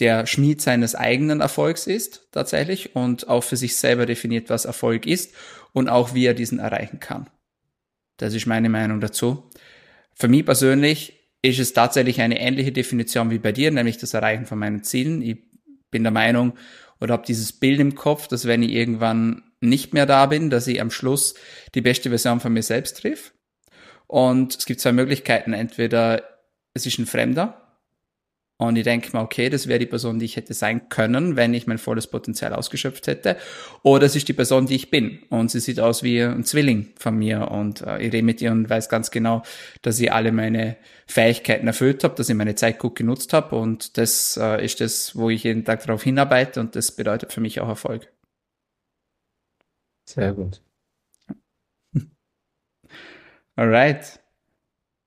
der 0.00 0.26
Schmied 0.26 0.60
seines 0.60 0.94
eigenen 0.94 1.40
Erfolgs 1.40 1.86
ist, 1.86 2.26
tatsächlich, 2.32 2.96
und 2.96 3.28
auch 3.28 3.42
für 3.42 3.56
sich 3.56 3.76
selber 3.76 4.06
definiert, 4.06 4.50
was 4.50 4.64
Erfolg 4.64 5.06
ist 5.06 5.34
und 5.72 5.88
auch 5.88 6.14
wie 6.14 6.26
er 6.26 6.34
diesen 6.34 6.58
erreichen 6.58 7.00
kann. 7.00 7.30
Das 8.16 8.34
ist 8.34 8.46
meine 8.46 8.68
Meinung 8.68 9.00
dazu. 9.00 9.50
Für 10.14 10.28
mich 10.28 10.44
persönlich 10.44 11.30
ist 11.42 11.58
es 11.58 11.72
tatsächlich 11.72 12.20
eine 12.20 12.40
ähnliche 12.40 12.72
Definition 12.72 13.30
wie 13.30 13.38
bei 13.38 13.52
dir, 13.52 13.70
nämlich 13.70 13.98
das 13.98 14.14
Erreichen 14.14 14.46
von 14.46 14.58
meinen 14.58 14.82
Zielen. 14.82 15.22
Ich 15.22 15.38
bin 15.90 16.02
der 16.02 16.12
Meinung 16.12 16.54
oder 17.00 17.12
habe 17.12 17.26
dieses 17.26 17.52
Bild 17.52 17.80
im 17.80 17.94
Kopf, 17.94 18.28
dass 18.28 18.46
wenn 18.46 18.62
ich 18.62 18.70
irgendwann 18.70 19.42
nicht 19.60 19.94
mehr 19.94 20.06
da 20.06 20.26
bin, 20.26 20.50
dass 20.50 20.66
ich 20.66 20.80
am 20.80 20.90
Schluss 20.90 21.34
die 21.74 21.80
beste 21.80 22.08
Version 22.08 22.40
von 22.40 22.52
mir 22.52 22.62
selbst 22.62 22.98
triff. 22.98 23.32
Und 24.06 24.56
es 24.56 24.66
gibt 24.66 24.80
zwei 24.80 24.92
Möglichkeiten. 24.92 25.52
Entweder 25.52 26.22
es 26.72 26.86
ist 26.86 26.98
ein 26.98 27.06
Fremder 27.06 27.63
und 28.68 28.76
ich 28.76 28.84
denke 28.84 29.16
mir, 29.16 29.22
okay, 29.22 29.48
das 29.48 29.66
wäre 29.66 29.78
die 29.78 29.86
Person, 29.86 30.18
die 30.18 30.24
ich 30.24 30.36
hätte 30.36 30.54
sein 30.54 30.88
können, 30.88 31.36
wenn 31.36 31.54
ich 31.54 31.66
mein 31.66 31.78
volles 31.78 32.06
Potenzial 32.06 32.52
ausgeschöpft 32.52 33.06
hätte. 33.06 33.36
Oder 33.82 34.06
es 34.06 34.16
ist 34.16 34.28
die 34.28 34.32
Person, 34.32 34.66
die 34.66 34.74
ich 34.74 34.90
bin. 34.90 35.20
Und 35.30 35.50
sie 35.50 35.60
sieht 35.60 35.80
aus 35.80 36.02
wie 36.02 36.20
ein 36.22 36.44
Zwilling 36.44 36.92
von 36.96 37.16
mir. 37.16 37.50
Und 37.50 37.82
äh, 37.82 37.98
ich 37.98 38.12
rede 38.12 38.22
mit 38.22 38.42
ihr 38.42 38.52
und 38.52 38.68
weiß 38.68 38.88
ganz 38.88 39.10
genau, 39.10 39.42
dass 39.82 39.98
ich 40.00 40.12
alle 40.12 40.32
meine 40.32 40.76
Fähigkeiten 41.06 41.66
erfüllt 41.66 42.04
habe, 42.04 42.14
dass 42.14 42.28
ich 42.28 42.34
meine 42.34 42.54
Zeit 42.54 42.78
gut 42.78 42.96
genutzt 42.96 43.32
habe. 43.32 43.56
Und 43.56 43.98
das 43.98 44.36
äh, 44.36 44.64
ist 44.64 44.80
das, 44.80 45.16
wo 45.16 45.30
ich 45.30 45.44
jeden 45.44 45.64
Tag 45.64 45.84
darauf 45.84 46.02
hinarbeite. 46.02 46.60
Und 46.60 46.76
das 46.76 46.92
bedeutet 46.92 47.32
für 47.32 47.40
mich 47.40 47.60
auch 47.60 47.68
Erfolg. 47.68 48.12
Sehr 50.06 50.32
gut. 50.32 50.62
Alright. 53.56 54.20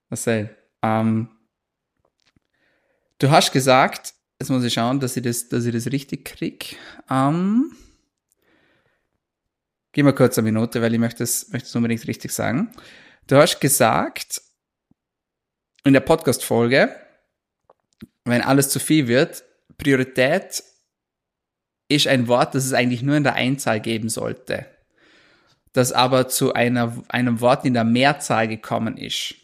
Marcel, 0.10 0.56
ähm, 0.82 1.30
du 3.20 3.30
hast 3.30 3.52
gesagt, 3.52 4.14
jetzt 4.40 4.50
muss 4.50 4.64
ich 4.64 4.74
schauen, 4.74 5.00
dass 5.00 5.18
ich 5.18 5.24
das, 5.24 5.50
dass 5.50 5.66
ich 5.66 5.74
das 5.74 5.88
richtig 5.88 6.26
kriege. 6.26 6.76
Ähm, 7.10 7.72
gib 9.92 10.06
mal 10.06 10.14
kurz 10.14 10.38
eine 10.38 10.46
Minute, 10.46 10.82
weil 10.82 10.94
ich 10.94 11.00
möchte 11.00 11.24
es 11.24 11.50
möchte 11.50 11.68
es 11.68 11.76
unbedingt 11.76 12.06
richtig 12.08 12.32
sagen. 12.32 12.72
Du 13.28 13.38
hast 13.38 13.60
gesagt, 13.60 14.42
in 15.84 15.94
der 15.94 16.02
Podcast-Folge, 16.02 16.96
wenn 18.26 18.42
alles 18.42 18.70
zu 18.70 18.80
viel 18.80 19.08
wird, 19.08 19.44
Priorität 19.78 20.64
ist 21.90 22.08
ein 22.08 22.28
Wort, 22.28 22.56
das 22.56 22.66
es 22.66 22.74
eigentlich 22.74 23.02
nur 23.02 23.16
in 23.16 23.24
der 23.24 23.36
Einzahl 23.36 23.80
geben 23.80 24.10
sollte 24.10 24.66
das 25.78 25.92
aber 25.92 26.28
zu 26.28 26.54
einer, 26.54 26.98
einem 27.08 27.40
Wort 27.40 27.64
in 27.64 27.76
der 27.76 27.84
Mehrzahl 27.84 28.48
gekommen 28.48 28.98
ist. 28.98 29.36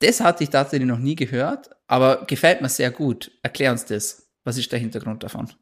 Das 0.00 0.20
hatte 0.20 0.44
ich 0.44 0.50
tatsächlich 0.50 0.88
noch 0.88 0.98
nie 0.98 1.14
gehört, 1.16 1.70
aber 1.86 2.24
gefällt 2.26 2.60
mir 2.60 2.68
sehr 2.68 2.90
gut. 2.90 3.32
Erklär 3.42 3.72
uns 3.72 3.84
das. 3.84 4.28
Was 4.44 4.56
ist 4.56 4.70
der 4.70 4.78
Hintergrund 4.78 5.22
davon? 5.24 5.52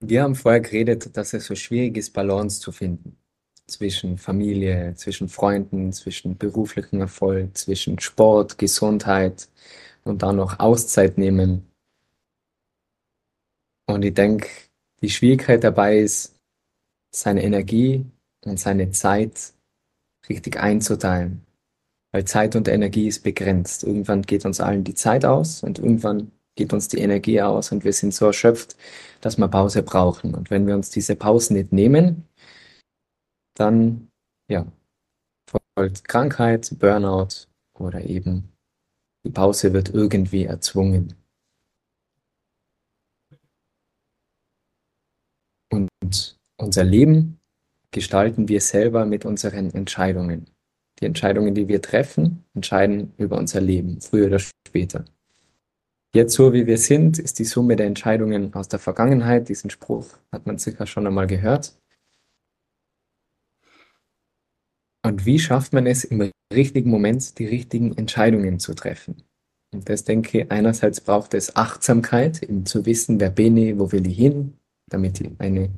Wir 0.00 0.22
haben 0.22 0.34
vorher 0.34 0.60
geredet, 0.60 1.16
dass 1.16 1.32
es 1.32 1.46
so 1.46 1.54
schwierig 1.54 1.96
ist, 1.96 2.12
Balance 2.12 2.60
zu 2.60 2.72
finden. 2.72 3.18
Zwischen 3.66 4.18
Familie, 4.18 4.94
zwischen 4.94 5.28
Freunden, 5.28 5.92
zwischen 5.92 6.38
beruflichem 6.38 7.00
Erfolg, 7.00 7.56
zwischen 7.56 7.98
Sport, 7.98 8.58
Gesundheit 8.58 9.48
und 10.04 10.22
dann 10.22 10.36
noch 10.36 10.60
Auszeit 10.60 11.18
nehmen 11.18 11.66
und 13.86 14.04
ich 14.04 14.14
denke, 14.14 14.48
die 15.00 15.10
Schwierigkeit 15.10 15.62
dabei 15.62 15.98
ist, 15.98 16.34
seine 17.14 17.42
Energie 17.42 18.04
und 18.46 18.58
seine 18.58 18.90
Zeit 18.90 19.52
richtig 20.28 20.58
einzuteilen. 20.58 21.44
Weil 22.12 22.24
Zeit 22.24 22.56
und 22.56 22.68
Energie 22.68 23.08
ist 23.08 23.22
begrenzt. 23.22 23.84
Irgendwann 23.84 24.22
geht 24.22 24.44
uns 24.44 24.60
allen 24.60 24.84
die 24.84 24.94
Zeit 24.94 25.24
aus 25.24 25.62
und 25.62 25.78
irgendwann 25.78 26.32
geht 26.56 26.72
uns 26.72 26.88
die 26.88 26.98
Energie 26.98 27.42
aus 27.42 27.70
und 27.72 27.84
wir 27.84 27.92
sind 27.92 28.14
so 28.14 28.26
erschöpft, 28.26 28.76
dass 29.20 29.36
wir 29.36 29.48
Pause 29.48 29.82
brauchen. 29.82 30.34
Und 30.34 30.50
wenn 30.50 30.66
wir 30.66 30.74
uns 30.74 30.90
diese 30.90 31.14
Pause 31.16 31.52
nicht 31.52 31.72
nehmen, 31.72 32.26
dann, 33.54 34.08
ja, 34.50 34.66
folgt 35.76 36.08
Krankheit, 36.08 36.70
Burnout 36.78 37.46
oder 37.78 38.02
eben 38.02 38.52
die 39.26 39.32
Pause 39.32 39.72
wird 39.72 39.90
irgendwie 39.90 40.44
erzwungen. 40.44 41.14
Und 45.70 46.38
unser 46.58 46.84
Leben 46.84 47.40
gestalten 47.96 48.46
wir 48.46 48.60
selber 48.60 49.06
mit 49.06 49.24
unseren 49.24 49.72
Entscheidungen. 49.72 50.50
Die 51.00 51.06
Entscheidungen, 51.06 51.54
die 51.54 51.66
wir 51.66 51.80
treffen, 51.80 52.44
entscheiden 52.52 53.14
über 53.16 53.38
unser 53.38 53.62
Leben, 53.62 54.02
früher 54.02 54.26
oder 54.26 54.38
später. 54.38 55.06
Jetzt 56.14 56.34
so 56.34 56.52
wie 56.52 56.66
wir 56.66 56.76
sind, 56.76 57.18
ist 57.18 57.38
die 57.38 57.46
Summe 57.46 57.74
der 57.74 57.86
Entscheidungen 57.86 58.52
aus 58.52 58.68
der 58.68 58.80
Vergangenheit. 58.80 59.48
Diesen 59.48 59.70
Spruch 59.70 60.18
hat 60.30 60.46
man 60.46 60.58
sicher 60.58 60.86
schon 60.86 61.06
einmal 61.06 61.26
gehört. 61.26 61.80
Und 65.02 65.24
wie 65.24 65.38
schafft 65.38 65.72
man 65.72 65.86
es 65.86 66.04
im 66.04 66.30
richtigen 66.52 66.90
Moment, 66.90 67.38
die 67.38 67.46
richtigen 67.46 67.96
Entscheidungen 67.96 68.58
zu 68.58 68.74
treffen? 68.74 69.22
Und 69.72 69.88
das 69.88 70.04
denke 70.04 70.42
ich, 70.42 70.52
einerseits 70.52 71.00
braucht 71.00 71.32
es 71.32 71.56
Achtsamkeit, 71.56 72.42
eben 72.42 72.66
zu 72.66 72.84
wissen, 72.84 73.20
wer 73.20 73.30
bin 73.30 73.56
ich, 73.56 73.78
wo 73.78 73.90
will 73.90 74.06
ich 74.06 74.18
hin, 74.18 74.58
damit 74.90 75.18
ich 75.22 75.30
eine 75.38 75.70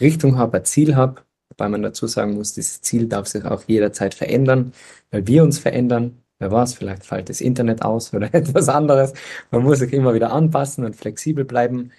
Richtung 0.00 0.38
habe, 0.38 0.58
ein 0.58 0.64
Ziel 0.64 0.94
habe. 0.94 1.25
Wobei 1.56 1.68
man 1.70 1.82
dazu 1.82 2.06
sagen 2.06 2.34
muss, 2.34 2.52
dieses 2.52 2.82
Ziel 2.82 3.06
darf 3.08 3.26
sich 3.28 3.44
auch 3.44 3.64
jederzeit 3.66 4.14
verändern, 4.14 4.72
weil 5.10 5.26
wir 5.26 5.42
uns 5.42 5.58
verändern. 5.58 6.22
Wer 6.38 6.50
weiß, 6.52 6.74
vielleicht 6.74 7.04
fällt 7.06 7.30
das 7.30 7.40
Internet 7.40 7.82
aus 7.82 8.12
oder 8.12 8.32
etwas 8.34 8.68
anderes. 8.68 9.14
Man 9.50 9.62
muss 9.62 9.78
sich 9.78 9.92
immer 9.92 10.12
wieder 10.14 10.32
anpassen 10.32 10.84
und 10.84 10.96
flexibel 10.96 11.44
bleiben. 11.44 11.92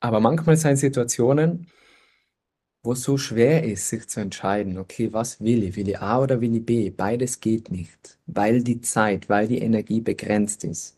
Aber 0.00 0.20
manchmal 0.20 0.56
sind 0.56 0.76
Situationen, 0.76 1.66
wo 2.84 2.92
es 2.92 3.02
so 3.02 3.16
schwer 3.16 3.64
ist, 3.64 3.88
sich 3.88 4.06
zu 4.08 4.20
entscheiden, 4.20 4.78
okay, 4.78 5.12
was 5.12 5.40
will 5.40 5.64
ich? 5.64 5.76
Will 5.76 5.88
ich 5.88 5.98
A 6.00 6.20
oder 6.20 6.40
will 6.40 6.54
ich 6.54 6.64
B? 6.66 6.90
Beides 6.90 7.40
geht 7.40 7.70
nicht, 7.70 8.18
weil 8.26 8.62
die 8.62 8.80
Zeit, 8.82 9.28
weil 9.28 9.48
die 9.48 9.58
Energie 9.58 10.00
begrenzt 10.00 10.64
ist. 10.64 10.96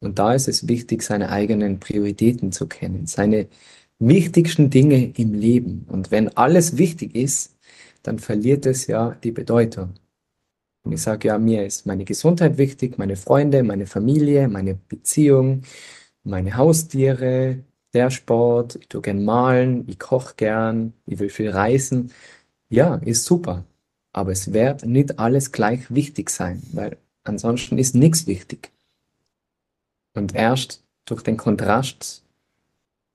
Und 0.00 0.18
da 0.18 0.34
ist 0.34 0.48
es 0.48 0.68
wichtig, 0.68 1.02
seine 1.02 1.30
eigenen 1.30 1.80
Prioritäten 1.80 2.52
zu 2.52 2.66
kennen, 2.68 3.06
seine 3.06 3.48
wichtigsten 3.98 4.70
Dinge 4.70 5.12
im 5.16 5.34
Leben. 5.34 5.86
Und 5.88 6.10
wenn 6.10 6.36
alles 6.36 6.76
wichtig 6.78 7.14
ist, 7.14 7.56
dann 8.02 8.18
verliert 8.18 8.66
es 8.66 8.86
ja 8.86 9.16
die 9.22 9.32
Bedeutung. 9.32 9.94
Und 10.84 10.92
ich 10.92 11.02
sage 11.02 11.28
ja, 11.28 11.38
mir 11.38 11.66
ist 11.66 11.86
meine 11.86 12.04
Gesundheit 12.04 12.58
wichtig, 12.58 12.98
meine 12.98 13.16
Freunde, 13.16 13.62
meine 13.62 13.86
Familie, 13.86 14.48
meine 14.48 14.74
Beziehung, 14.74 15.62
meine 16.22 16.56
Haustiere, 16.56 17.58
der 17.92 18.10
Sport, 18.10 18.76
ich 18.76 18.88
tue 18.88 19.02
gern 19.02 19.24
malen, 19.24 19.84
ich 19.88 19.98
koche 19.98 20.34
gern, 20.36 20.92
ich 21.06 21.18
will 21.18 21.30
viel 21.30 21.50
reisen. 21.50 22.12
Ja, 22.70 22.96
ist 22.96 23.24
super. 23.24 23.64
Aber 24.12 24.32
es 24.32 24.52
wird 24.52 24.84
nicht 24.84 25.18
alles 25.18 25.52
gleich 25.52 25.92
wichtig 25.94 26.30
sein, 26.30 26.62
weil 26.72 26.96
ansonsten 27.24 27.78
ist 27.78 27.94
nichts 27.94 28.26
wichtig. 28.26 28.72
Und 30.14 30.34
erst 30.34 30.82
durch 31.04 31.22
den 31.22 31.36
Kontrast, 31.36 32.24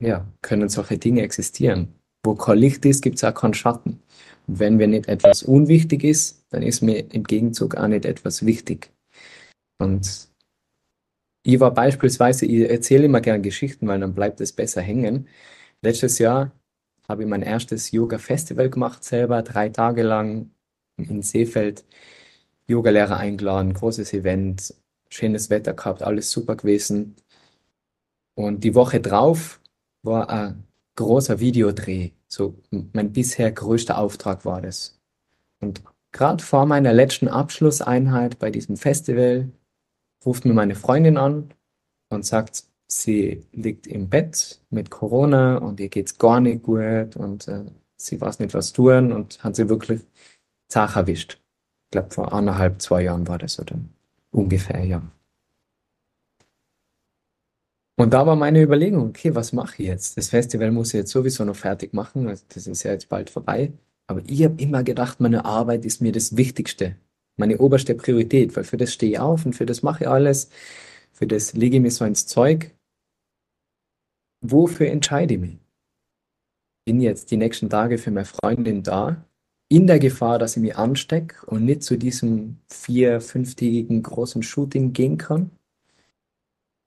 ja, 0.00 0.26
können 0.42 0.68
solche 0.68 0.98
Dinge 0.98 1.22
existieren. 1.22 1.94
Wo 2.24 2.34
kein 2.34 2.58
Licht 2.58 2.84
ist, 2.84 3.02
gibt 3.02 3.16
es 3.16 3.24
auch 3.24 3.34
keinen 3.34 3.54
Schatten. 3.54 4.00
Und 4.46 4.58
wenn 4.58 4.76
mir 4.76 4.88
nicht 4.88 5.08
etwas 5.08 5.42
unwichtig 5.42 6.04
ist, 6.04 6.44
dann 6.50 6.62
ist 6.62 6.82
mir 6.82 7.12
im 7.12 7.24
Gegenzug 7.24 7.76
auch 7.76 7.88
nicht 7.88 8.04
etwas 8.04 8.44
wichtig. 8.44 8.90
Und 9.78 10.28
ich 11.46 11.60
war 11.60 11.72
beispielsweise, 11.72 12.46
ich 12.46 12.70
erzähle 12.70 13.04
immer 13.04 13.20
gern 13.20 13.42
Geschichten, 13.42 13.86
weil 13.86 14.00
dann 14.00 14.14
bleibt 14.14 14.40
es 14.40 14.52
besser 14.52 14.80
hängen. 14.80 15.28
Letztes 15.82 16.18
Jahr 16.18 16.52
habe 17.08 17.22
ich 17.22 17.28
mein 17.28 17.42
erstes 17.42 17.90
Yoga-Festival 17.90 18.70
gemacht, 18.70 19.04
selber 19.04 19.42
drei 19.42 19.68
Tage 19.68 20.02
lang 20.02 20.50
in 20.96 21.22
Seefeld. 21.22 21.84
Yogalehrer 22.66 23.18
eingeladen, 23.18 23.74
großes 23.74 24.14
Event, 24.14 24.74
schönes 25.10 25.50
Wetter 25.50 25.74
gehabt, 25.74 26.02
alles 26.02 26.30
super 26.30 26.56
gewesen. 26.56 27.16
Und 28.34 28.64
die 28.64 28.74
Woche 28.74 29.00
drauf 29.00 29.60
war 30.04 30.30
ein 30.30 30.64
großer 30.96 31.40
Videodreh. 31.40 32.10
So 32.28 32.56
mein 32.70 33.12
bisher 33.12 33.50
größter 33.50 33.98
Auftrag 33.98 34.44
war 34.44 34.60
das. 34.60 35.00
Und 35.60 35.82
gerade 36.12 36.42
vor 36.42 36.66
meiner 36.66 36.92
letzten 36.92 37.28
Abschlusseinheit 37.28 38.38
bei 38.38 38.50
diesem 38.50 38.76
Festival 38.76 39.50
ruft 40.24 40.44
mir 40.44 40.54
meine 40.54 40.74
Freundin 40.74 41.16
an 41.16 41.50
und 42.10 42.24
sagt, 42.24 42.64
sie 42.86 43.44
liegt 43.52 43.86
im 43.86 44.08
Bett 44.08 44.60
mit 44.70 44.90
Corona 44.90 45.58
und 45.58 45.80
ihr 45.80 45.88
geht's 45.88 46.18
gar 46.18 46.40
nicht 46.40 46.62
gut 46.62 47.16
und 47.16 47.48
äh, 47.48 47.64
sie 47.96 48.20
weiß 48.20 48.38
nicht, 48.38 48.54
was 48.54 48.72
tun 48.72 49.12
und 49.12 49.42
hat 49.42 49.56
sie 49.56 49.68
wirklich 49.68 50.02
zach 50.68 50.96
erwischt. 50.96 51.40
Ich 51.86 51.90
glaube, 51.92 52.10
vor 52.10 52.32
anderthalb, 52.32 52.80
zwei 52.80 53.02
Jahren 53.02 53.26
war 53.26 53.38
das 53.38 53.58
oder 53.58 53.76
ungefähr, 54.30 54.84
ja. 54.84 55.02
Und 57.96 58.12
da 58.12 58.26
war 58.26 58.34
meine 58.34 58.60
Überlegung, 58.60 59.08
okay, 59.08 59.34
was 59.34 59.52
mache 59.52 59.82
ich 59.82 59.88
jetzt? 59.88 60.16
Das 60.16 60.28
Festival 60.28 60.72
muss 60.72 60.88
ich 60.88 60.98
jetzt 60.98 61.12
sowieso 61.12 61.44
noch 61.44 61.54
fertig 61.56 61.92
machen, 61.92 62.26
also 62.28 62.44
das 62.48 62.66
ist 62.66 62.82
ja 62.82 62.92
jetzt 62.92 63.08
bald 63.08 63.30
vorbei. 63.30 63.72
Aber 64.06 64.20
ich 64.26 64.44
habe 64.44 64.60
immer 64.60 64.82
gedacht, 64.82 65.20
meine 65.20 65.44
Arbeit 65.44 65.84
ist 65.84 66.02
mir 66.02 66.12
das 66.12 66.36
Wichtigste, 66.36 66.96
meine 67.36 67.58
oberste 67.58 67.94
Priorität, 67.94 68.56
weil 68.56 68.64
für 68.64 68.76
das 68.76 68.92
stehe 68.92 69.12
ich 69.12 69.18
auf 69.18 69.46
und 69.46 69.54
für 69.54 69.66
das 69.66 69.82
mache 69.82 70.04
ich 70.04 70.08
alles, 70.08 70.50
für 71.12 71.26
das 71.26 71.54
lege 71.54 71.76
ich 71.76 71.82
mir 71.82 71.90
so 71.90 72.04
ins 72.04 72.26
Zeug. 72.26 72.74
Wofür 74.42 74.88
entscheide 74.88 75.34
ich 75.34 75.40
mich? 75.40 75.58
Bin 76.86 77.00
jetzt 77.00 77.30
die 77.30 77.36
nächsten 77.38 77.70
Tage 77.70 77.96
für 77.96 78.10
meine 78.10 78.26
Freundin 78.26 78.82
da, 78.82 79.24
in 79.70 79.86
der 79.86 79.98
Gefahr, 79.98 80.38
dass 80.38 80.56
ich 80.56 80.62
mich 80.62 80.76
anstecke 80.76 81.46
und 81.46 81.64
nicht 81.64 81.82
zu 81.82 81.96
diesem 81.96 82.58
vier-, 82.68 83.20
fünftägigen 83.20 84.02
großen 84.02 84.42
Shooting 84.42 84.92
gehen 84.92 85.16
kann? 85.16 85.50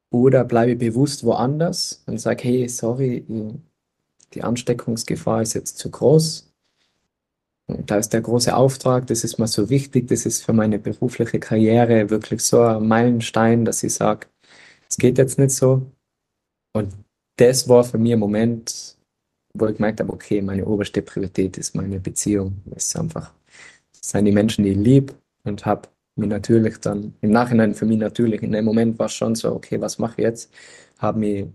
Oder 0.10 0.46
bleibe 0.46 0.76
bewusst 0.76 1.24
woanders 1.24 2.04
und 2.06 2.20
sage, 2.20 2.44
hey, 2.44 2.70
sorry, 2.70 3.26
die 4.34 4.44
Ansteckungsgefahr 4.44 5.42
ist 5.42 5.54
jetzt 5.54 5.78
zu 5.78 5.92
groß. 5.92 6.52
Und 7.68 7.92
da 7.92 7.98
ist 7.98 8.14
der 8.14 8.22
große 8.22 8.56
Auftrag, 8.56 9.08
das 9.08 9.26
ist 9.26 9.40
mir 9.40 9.48
so 9.48 9.70
wichtig, 9.70 10.08
das 10.08 10.26
ist 10.26 10.44
für 10.44 10.54
meine 10.54 10.80
berufliche 10.80 11.40
Karriere 11.40 12.10
wirklich 12.10 12.42
so 12.42 12.62
ein 12.62 12.88
Meilenstein, 12.88 13.66
dass 13.66 13.84
ich 13.84 13.94
sage, 13.94 14.28
es 14.90 14.98
geht 14.98 15.18
jetzt 15.18 15.38
nicht 15.38 15.52
so. 15.52 15.86
Und 16.74 16.94
das 17.36 17.68
war 17.68 17.84
für 17.84 17.98
mich 17.98 18.14
ein 18.14 18.20
Moment, 18.20 18.98
wo 19.54 19.68
ich 19.68 19.76
gemerkt 19.76 20.00
habe, 20.00 20.14
okay, 20.14 20.42
meine 20.42 20.66
oberste 20.66 21.02
Priorität 21.02 21.58
ist 21.58 21.76
meine 21.76 22.00
Beziehung. 22.00 22.62
Das 22.66 22.88
ist 22.88 22.96
einfach, 22.98 23.34
das 23.92 24.12
sind 24.12 24.26
die 24.26 24.32
Menschen, 24.32 24.64
die 24.64 24.72
ich 24.72 24.78
liebe 24.78 25.14
und 25.44 25.66
habe 25.66 25.90
mir 26.18 26.28
natürlich 26.28 26.78
dann 26.80 27.16
im 27.22 27.32
Nachhinein 27.32 27.74
für 27.76 27.86
mich 27.86 27.98
natürlich, 28.00 28.42
in 28.44 28.52
dem 28.52 28.66
Moment 28.66 29.00
war 29.00 29.08
es 29.08 29.14
schon 29.14 29.36
so, 29.36 29.54
okay, 29.54 29.80
was 29.82 30.00
mache 30.00 30.16
ich 30.18 30.24
jetzt? 30.26 30.54
Habe 31.00 31.20
mich 31.20 31.48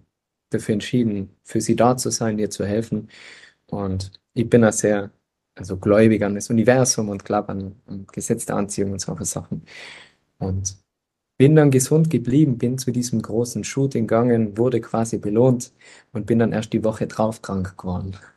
dafür 0.51 0.75
entschieden, 0.75 1.31
für 1.45 1.61
sie 1.61 1.77
da 1.77 1.97
zu 1.97 2.11
sein, 2.11 2.39
ihr 2.39 2.51
zu 2.51 2.67
helfen. 2.67 3.09
Und 3.67 4.13
ich 4.35 4.49
bin 4.49 4.63
da 4.63 4.73
sehr, 4.73 5.11
also 5.55 5.77
gläubig 5.79 6.23
an 6.25 6.35
das 6.35 6.51
Universum 6.51 7.09
und 7.09 7.25
glaube 7.25 7.51
an, 7.51 7.77
an 7.87 8.07
Gesetz 8.13 8.49
Anziehung 8.51 8.93
und 8.93 9.01
solche 9.01 9.25
Sachen. 9.25 9.65
Und 10.39 10.77
bin 11.39 11.57
dann 11.57 11.71
gesund 11.71 12.11
geblieben, 12.11 12.59
bin 12.59 12.79
zu 12.79 12.93
diesem 12.93 13.21
großen 13.23 13.65
Shooting 13.65 14.07
gegangen, 14.07 14.57
wurde 14.57 14.81
quasi 14.81 15.19
belohnt 15.19 15.73
und 16.13 16.27
bin 16.27 16.39
dann 16.39 16.53
erst 16.53 16.73
die 16.73 16.85
Woche 16.85 17.07
drauf 17.07 17.43
krank 17.43 17.77
geworden. 17.79 18.17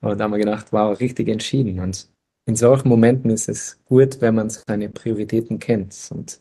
und 0.00 0.18
da 0.18 0.24
haben 0.24 0.30
wir 0.30 0.38
gedacht, 0.38 0.72
wow, 0.72 0.98
richtig 0.98 1.28
entschieden. 1.28 1.80
Und 1.80 2.08
in 2.48 2.56
solchen 2.56 2.88
Momenten 2.88 3.30
ist 3.30 3.46
es 3.50 3.78
gut, 3.84 4.22
wenn 4.22 4.34
man 4.34 4.48
seine 4.48 4.88
Prioritäten 4.88 5.58
kennt. 5.58 5.94
Und 6.10 6.40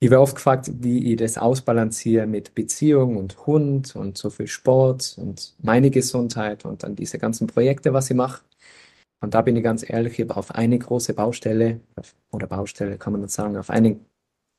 ich 0.00 0.10
werde 0.10 0.22
oft 0.22 0.36
gefragt, 0.36 0.70
wie 0.80 1.12
ich 1.12 1.18
das 1.18 1.36
ausbalanciere 1.36 2.26
mit 2.26 2.54
Beziehung 2.54 3.18
und 3.18 3.46
Hund 3.46 3.94
und 3.94 4.16
so 4.16 4.30
viel 4.30 4.46
Sport 4.46 5.16
und 5.18 5.54
meine 5.60 5.90
Gesundheit 5.90 6.64
und 6.64 6.82
dann 6.82 6.96
diese 6.96 7.18
ganzen 7.18 7.46
Projekte, 7.46 7.92
was 7.92 8.08
ich 8.08 8.16
mache. 8.16 8.42
Und 9.20 9.34
da 9.34 9.42
bin 9.42 9.54
ich 9.54 9.62
ganz 9.62 9.88
ehrlich, 9.88 10.14
ich 10.18 10.22
habe 10.22 10.36
auf 10.38 10.54
eine 10.54 10.78
große 10.78 11.12
Baustelle 11.12 11.80
oder 12.32 12.46
Baustelle 12.46 12.96
kann 12.96 13.12
man 13.12 13.20
nicht 13.20 13.32
sagen, 13.32 13.58
auf, 13.58 13.68
eine, 13.68 14.00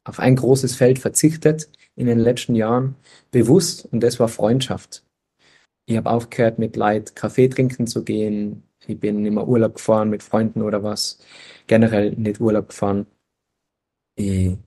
auf 0.07 0.19
ein 0.19 0.35
großes 0.35 0.75
Feld 0.75 0.99
verzichtet 0.99 1.67
in 1.95 2.05
den 2.05 2.19
letzten 2.19 2.53
Jahren 2.53 2.95
bewusst 3.31 3.87
und 3.91 4.01
das 4.01 4.19
war 4.19 4.27
Freundschaft. 4.27 5.03
Ich 5.87 5.97
habe 5.97 6.11
aufgehört, 6.11 6.59
mit 6.59 6.75
Leid 6.75 7.15
Kaffee 7.15 7.47
trinken 7.47 7.87
zu 7.87 8.03
gehen, 8.03 8.63
ich 8.87 8.99
bin 8.99 9.25
immer 9.25 9.47
Urlaub 9.47 9.75
gefahren 9.75 10.09
mit 10.09 10.23
Freunden 10.23 10.61
oder 10.61 10.83
was. 10.83 11.19
Generell 11.67 12.11
nicht 12.11 12.39
Urlaub 12.41 12.69
gefahren. 12.69 13.05
Ich 14.15 14.57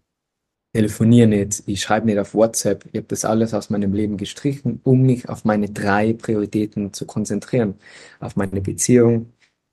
telefoniere 0.75 1.29
nicht, 1.29 1.63
ich 1.67 1.81
schreibe 1.81 2.07
nicht 2.07 2.19
auf 2.19 2.35
WhatsApp. 2.35 2.85
Ich 2.87 2.97
habe 2.97 3.07
das 3.09 3.25
alles 3.25 3.55
aus 3.55 3.71
meinem 3.71 3.93
Leben 3.95 4.17
gestrichen, 4.17 4.81
um 4.85 5.03
mich 5.03 5.29
auf 5.29 5.45
meine 5.45 5.71
drei 5.71 6.13
Prioritäten 6.13 6.93
zu 6.93 7.07
konzentrieren. 7.07 7.79
Auf 8.21 8.37
meine 8.37 8.61
Beziehung, 8.61 9.33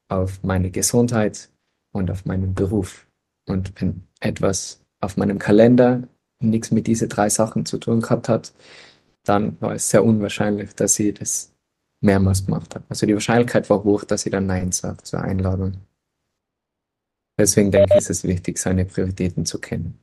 auf 0.09 0.41
meine 0.43 0.71
Gesundheit 0.71 1.49
und 1.93 2.11
auf 2.11 2.25
meinen 2.25 2.53
Beruf. 2.53 3.07
Und 3.47 3.73
wenn 3.81 4.03
etwas 4.19 4.81
auf 5.01 5.17
meinem 5.17 5.39
Kalender 5.39 6.07
nichts 6.39 6.71
mit 6.71 6.87
diesen 6.87 7.09
drei 7.09 7.29
Sachen 7.29 7.65
zu 7.65 7.77
tun 7.77 8.01
gehabt 8.01 8.29
hat, 8.29 8.53
dann 9.25 9.59
war 9.61 9.73
es 9.73 9.89
sehr 9.89 10.03
unwahrscheinlich, 10.03 10.73
dass 10.75 10.99
ich 10.99 11.13
das 11.15 11.52
mehrmals 12.03 12.45
gemacht 12.45 12.75
habe. 12.75 12.85
Also 12.89 13.05
die 13.05 13.13
Wahrscheinlichkeit 13.13 13.69
war 13.69 13.83
hoch, 13.83 14.03
dass 14.03 14.21
sie 14.21 14.29
dann 14.29 14.45
Nein 14.45 14.71
sagt 14.71 15.07
zur 15.07 15.21
Einladung. 15.21 15.77
Deswegen 17.37 17.71
denke 17.71 17.93
ich, 17.93 17.99
ist 17.99 18.09
es 18.09 18.23
wichtig, 18.23 18.59
seine 18.59 18.85
Prioritäten 18.85 19.45
zu 19.45 19.59
kennen. 19.59 19.99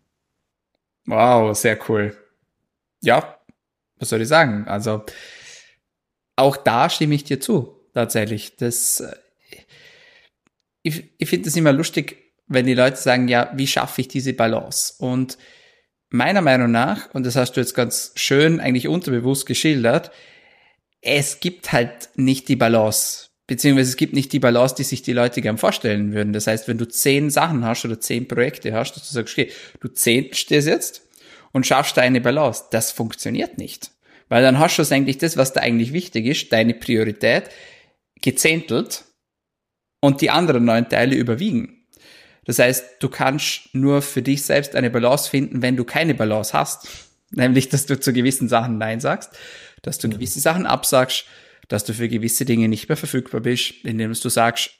Wow, 1.06 1.56
sehr 1.56 1.78
cool. 1.88 2.16
Ja, 3.02 3.38
was 3.96 4.08
soll 4.08 4.22
ich 4.22 4.28
sagen? 4.28 4.66
Also 4.66 5.04
auch 6.36 6.56
da 6.56 6.90
stimme 6.90 7.14
ich 7.14 7.24
dir 7.24 7.40
zu, 7.40 7.76
tatsächlich. 7.94 8.56
Das, 8.56 9.00
äh, 9.00 9.14
ich, 10.82 11.10
ich 11.18 11.28
finde 11.28 11.48
es 11.48 11.56
immer 11.56 11.72
lustig, 11.72 12.16
wenn 12.46 12.66
die 12.66 12.74
Leute 12.74 12.96
sagen, 12.96 13.28
ja, 13.28 13.52
wie 13.54 13.66
schaffe 13.66 14.00
ich 14.00 14.08
diese 14.08 14.32
Balance? 14.32 14.94
Und 14.98 15.38
meiner 16.08 16.42
Meinung 16.42 16.70
nach, 16.70 17.14
und 17.14 17.24
das 17.24 17.36
hast 17.36 17.52
du 17.52 17.60
jetzt 17.60 17.74
ganz 17.74 18.12
schön 18.16 18.58
eigentlich 18.58 18.88
unterbewusst 18.88 19.46
geschildert, 19.46 20.10
es 21.02 21.40
gibt 21.40 21.72
halt 21.72 22.10
nicht 22.16 22.48
die 22.48 22.56
Balance, 22.56 23.28
beziehungsweise 23.46 23.90
es 23.90 23.96
gibt 23.96 24.12
nicht 24.12 24.32
die 24.32 24.38
Balance, 24.38 24.74
die 24.76 24.84
sich 24.84 25.02
die 25.02 25.12
Leute 25.12 25.40
gern 25.40 25.58
vorstellen 25.58 26.12
würden. 26.12 26.32
Das 26.32 26.46
heißt, 26.46 26.68
wenn 26.68 26.78
du 26.78 26.86
zehn 26.86 27.30
Sachen 27.30 27.64
hast 27.64 27.84
oder 27.84 28.00
zehn 28.00 28.28
Projekte 28.28 28.72
hast, 28.72 28.94
dass 28.94 29.08
du 29.08 29.14
sagst, 29.14 29.34
okay, 29.34 29.50
du 29.80 29.88
zehn 29.88 30.32
stehst 30.34 30.68
jetzt 30.68 31.02
und 31.52 31.66
schaffst 31.66 31.96
da 31.96 32.02
eine 32.02 32.20
Balance, 32.20 32.64
das 32.70 32.92
funktioniert 32.92 33.58
nicht. 33.58 33.90
Weil 34.28 34.42
dann 34.42 34.58
hast 34.58 34.76
du 34.78 34.94
eigentlich 34.94 35.18
das, 35.18 35.36
was 35.36 35.52
da 35.52 35.60
eigentlich 35.60 35.92
wichtig 35.92 36.26
ist, 36.26 36.52
deine 36.52 36.74
Priorität, 36.74 37.50
gezähntelt 38.22 39.04
und 40.00 40.20
die 40.20 40.30
anderen 40.30 40.64
neun 40.64 40.88
Teile 40.88 41.16
überwiegen. 41.16 41.86
Das 42.44 42.58
heißt, 42.58 42.96
du 43.00 43.08
kannst 43.08 43.74
nur 43.74 44.02
für 44.02 44.22
dich 44.22 44.42
selbst 44.42 44.74
eine 44.74 44.90
Balance 44.90 45.28
finden, 45.28 45.62
wenn 45.62 45.76
du 45.76 45.84
keine 45.84 46.14
Balance 46.14 46.52
hast. 46.52 46.88
Nämlich, 47.32 47.68
dass 47.68 47.86
du 47.86 47.98
zu 47.98 48.12
gewissen 48.12 48.48
Sachen 48.48 48.78
Nein 48.78 49.00
sagst, 49.00 49.30
dass 49.82 49.98
du 49.98 50.08
gewisse 50.08 50.40
Sachen 50.40 50.66
absagst, 50.66 51.24
dass 51.68 51.84
du 51.84 51.94
für 51.94 52.08
gewisse 52.08 52.44
Dinge 52.44 52.68
nicht 52.68 52.88
mehr 52.88 52.96
verfügbar 52.96 53.40
bist, 53.40 53.72
indem 53.84 54.12
du 54.12 54.28
sagst, 54.28 54.70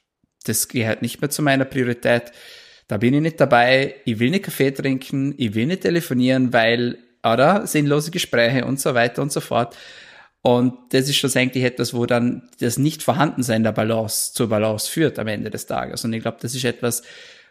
das 0.43 0.67
gehört 0.67 1.01
nicht 1.01 1.21
mehr 1.21 1.29
zu 1.29 1.41
meiner 1.41 1.65
Priorität, 1.65 2.31
da 2.87 2.97
bin 2.97 3.13
ich 3.13 3.21
nicht 3.21 3.39
dabei, 3.39 3.95
ich 4.03 4.19
will 4.19 4.31
nicht 4.31 4.43
Kaffee 4.43 4.71
trinken, 4.71 5.33
ich 5.37 5.55
will 5.55 5.67
nicht 5.67 5.83
telefonieren, 5.83 6.51
weil, 6.51 6.97
oder, 7.23 7.65
sinnlose 7.65 8.11
Gespräche 8.11 8.65
und 8.65 8.81
so 8.81 8.93
weiter 8.93 9.21
und 9.21 9.31
so 9.31 9.39
fort. 9.39 9.77
Und 10.41 10.73
das 10.89 11.07
ist 11.07 11.15
schlussendlich 11.17 11.63
etwas, 11.63 11.93
wo 11.93 12.05
dann 12.05 12.49
das 12.59 12.77
Nicht-Vorhandensein 12.77 13.63
der 13.63 13.71
Balance 13.71 14.33
zur 14.33 14.49
Balance 14.49 14.89
führt 14.89 15.19
am 15.19 15.27
Ende 15.27 15.51
des 15.51 15.67
Tages. 15.67 16.03
Und 16.03 16.11
ich 16.13 16.21
glaube, 16.21 16.39
das 16.41 16.55
ist 16.55 16.65
etwas, 16.65 17.03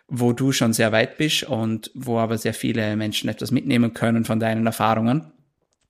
wo 0.08 0.32
du 0.32 0.50
schon 0.52 0.72
sehr 0.72 0.90
weit 0.92 1.16
bist 1.16 1.44
und 1.44 1.90
wo 1.94 2.18
aber 2.18 2.36
sehr 2.36 2.52
viele 2.52 2.96
Menschen 2.96 3.30
etwas 3.30 3.52
mitnehmen 3.52 3.94
können 3.94 4.24
von 4.24 4.40
deinen 4.40 4.66
Erfahrungen. 4.66 5.32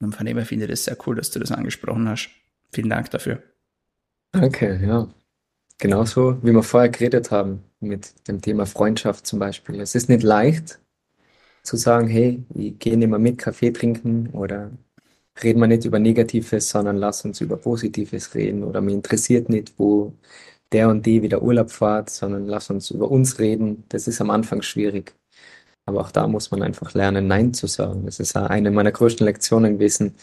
Und 0.00 0.14
von 0.14 0.26
dem 0.26 0.36
her 0.36 0.46
finde 0.46 0.64
ich 0.66 0.70
das 0.70 0.84
sehr 0.84 0.96
cool, 1.06 1.16
dass 1.16 1.30
du 1.30 1.38
das 1.38 1.52
angesprochen 1.52 2.08
hast. 2.08 2.30
Vielen 2.72 2.90
Dank 2.90 3.10
dafür. 3.10 3.42
Okay, 4.34 4.78
ja. 4.86 5.08
Genauso 5.78 6.42
wie 6.44 6.52
wir 6.52 6.62
vorher 6.62 6.90
geredet 6.90 7.30
haben 7.30 7.64
mit 7.80 8.28
dem 8.28 8.42
Thema 8.42 8.66
Freundschaft 8.66 9.26
zum 9.26 9.38
Beispiel. 9.38 9.80
Es 9.80 9.94
ist 9.94 10.08
nicht 10.08 10.22
leicht 10.22 10.80
zu 11.62 11.76
sagen, 11.76 12.08
hey, 12.08 12.44
ich 12.54 12.78
gehe 12.78 12.96
nicht 12.98 13.08
mehr 13.08 13.18
mit 13.18 13.38
Kaffee 13.38 13.72
trinken 13.72 14.30
oder 14.30 14.72
reden 15.42 15.60
wir 15.60 15.68
nicht 15.68 15.84
über 15.86 15.98
Negatives, 15.98 16.70
sondern 16.70 16.96
lass 16.98 17.24
uns 17.24 17.40
über 17.40 17.56
Positives 17.56 18.34
reden 18.34 18.64
oder 18.64 18.80
mir 18.82 18.92
interessiert 18.94 19.48
nicht, 19.48 19.74
wo 19.78 20.14
der 20.72 20.88
und 20.90 21.06
die 21.06 21.22
wieder 21.22 21.42
Urlaub 21.42 21.70
fahrt, 21.70 22.10
sondern 22.10 22.46
lass 22.46 22.70
uns 22.70 22.90
über 22.90 23.10
uns 23.10 23.38
reden. 23.38 23.84
Das 23.90 24.08
ist 24.08 24.20
am 24.20 24.30
Anfang 24.30 24.62
schwierig. 24.62 25.14
Aber 25.90 26.02
auch 26.02 26.12
da 26.12 26.28
muss 26.28 26.52
man 26.52 26.62
einfach 26.62 26.94
lernen, 26.94 27.26
Nein 27.26 27.52
zu 27.52 27.66
sagen. 27.66 28.06
Das 28.06 28.20
ist 28.20 28.36
eine 28.36 28.70
meiner 28.70 28.92
größten 28.92 29.26
Lektionen 29.26 29.72
gewesen. 29.74 30.14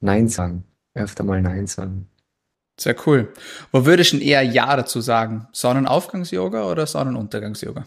Nein 0.00 0.26
sagen. 0.26 0.64
Öfter 0.94 1.22
mal 1.22 1.40
Nein 1.40 1.68
sagen. 1.68 2.08
Sehr 2.80 2.96
cool. 3.06 3.32
Wo 3.70 3.86
würdest 3.86 4.12
du 4.12 4.16
denn 4.16 4.26
eher 4.26 4.42
Ja 4.42 4.74
dazu 4.74 5.00
sagen? 5.00 5.46
Sonnenaufgangs-Yoga 5.52 6.68
oder 6.68 6.88
Sonnenuntergangs-Yoga? 6.88 7.86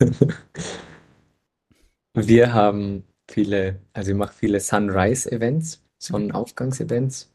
Wir 2.14 2.52
haben 2.54 3.02
viele, 3.28 3.80
also 3.92 4.12
ich 4.12 4.16
mache 4.16 4.34
viele 4.34 4.60
Sunrise-Events, 4.60 5.82
Sonnenaufgangs-Events. 5.98 7.34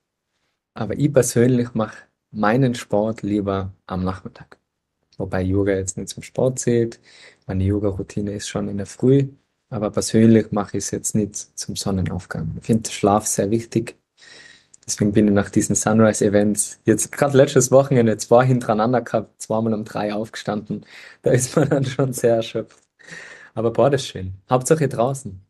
Aber 0.74 0.98
ich 0.98 1.12
persönlich 1.12 1.74
mache 1.74 1.98
meinen 2.32 2.76
Sport 2.76 3.24
lieber 3.24 3.74
am 3.88 4.06
Nachmittag. 4.06 4.59
Wobei 5.20 5.42
Yoga 5.44 5.74
jetzt 5.74 5.98
nicht 5.98 6.10
zum 6.10 6.24
Sport 6.24 6.60
zählt. 6.60 7.00
Meine 7.46 7.64
Yoga-Routine 7.66 8.34
ist 8.34 8.48
schon 8.48 8.70
in 8.70 8.78
der 8.78 8.86
Früh. 8.86 9.28
Aber 9.70 9.92
persönlich 9.92 10.52
mache 10.52 10.78
ich 10.78 10.86
es 10.86 10.92
jetzt 10.92 11.14
nicht 11.14 11.36
zum 11.36 11.76
Sonnenaufgang. 11.76 12.56
Ich 12.60 12.66
finde 12.66 12.90
Schlaf 12.90 13.28
sehr 13.28 13.52
wichtig. 13.52 13.98
Deswegen 14.86 15.12
bin 15.12 15.28
ich 15.28 15.34
nach 15.34 15.52
diesen 15.52 15.76
Sunrise-Events 15.76 16.80
jetzt 16.86 17.12
gerade 17.12 17.38
letztes 17.38 17.70
Wochenende 17.70 18.18
zwei 18.18 18.46
hintereinander 18.46 19.02
gehabt, 19.02 19.40
zweimal 19.42 19.74
um 19.76 19.86
drei 19.86 20.14
aufgestanden. 20.14 20.86
Da 21.22 21.32
ist 21.32 21.56
man 21.56 21.70
dann 21.70 21.86
schon 21.86 22.14
sehr 22.14 22.38
erschöpft. 22.38 22.80
Aber 23.54 23.72
boah, 23.72 23.90
das 23.90 24.02
ist 24.02 24.08
schön. 24.08 24.34
Hauptsache 24.50 24.88
draußen. 24.88 25.46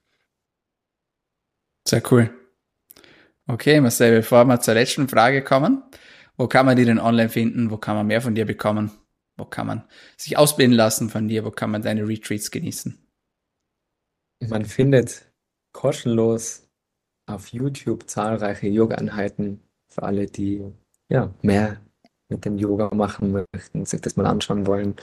Sehr 1.87 2.01
cool. 2.11 2.29
Okay, 3.47 3.79
Marcel, 3.79 4.17
bevor 4.17 4.45
wir 4.45 4.59
zur 4.59 4.73
letzten 4.73 5.07
Frage 5.07 5.43
kommen, 5.43 5.83
wo 6.37 6.47
kann 6.47 6.65
man 6.65 6.75
die 6.75 6.85
denn 6.85 6.99
online 6.99 7.29
finden? 7.29 7.71
Wo 7.71 7.77
kann 7.77 7.95
man 7.95 8.07
mehr 8.07 8.21
von 8.21 8.35
dir 8.35 8.45
bekommen? 8.45 8.91
Wo 9.39 9.45
kann 9.45 9.67
man 9.67 9.83
sich 10.17 10.37
ausbilden 10.37 10.75
lassen 10.75 11.09
von 11.09 11.27
dir? 11.27 11.45
Wo 11.45 11.51
kann 11.51 11.71
man 11.71 11.81
deine 11.81 12.07
Retreats 12.07 12.51
genießen? 12.51 12.97
Man 14.47 14.65
findet 14.65 15.25
kostenlos 15.73 16.67
auf 17.25 17.47
YouTube 17.47 18.09
zahlreiche 18.09 18.67
Yoga-Einheiten 18.67 19.61
für 19.89 20.03
alle, 20.03 20.25
die 20.27 20.63
ja 21.09 21.33
mehr 21.41 21.79
mit 22.29 22.45
dem 22.45 22.57
Yoga 22.57 22.93
machen 22.93 23.31
möchten, 23.53 23.85
sich 23.85 24.01
das 24.01 24.15
mal 24.15 24.25
anschauen 24.25 24.67
wollen. 24.67 24.95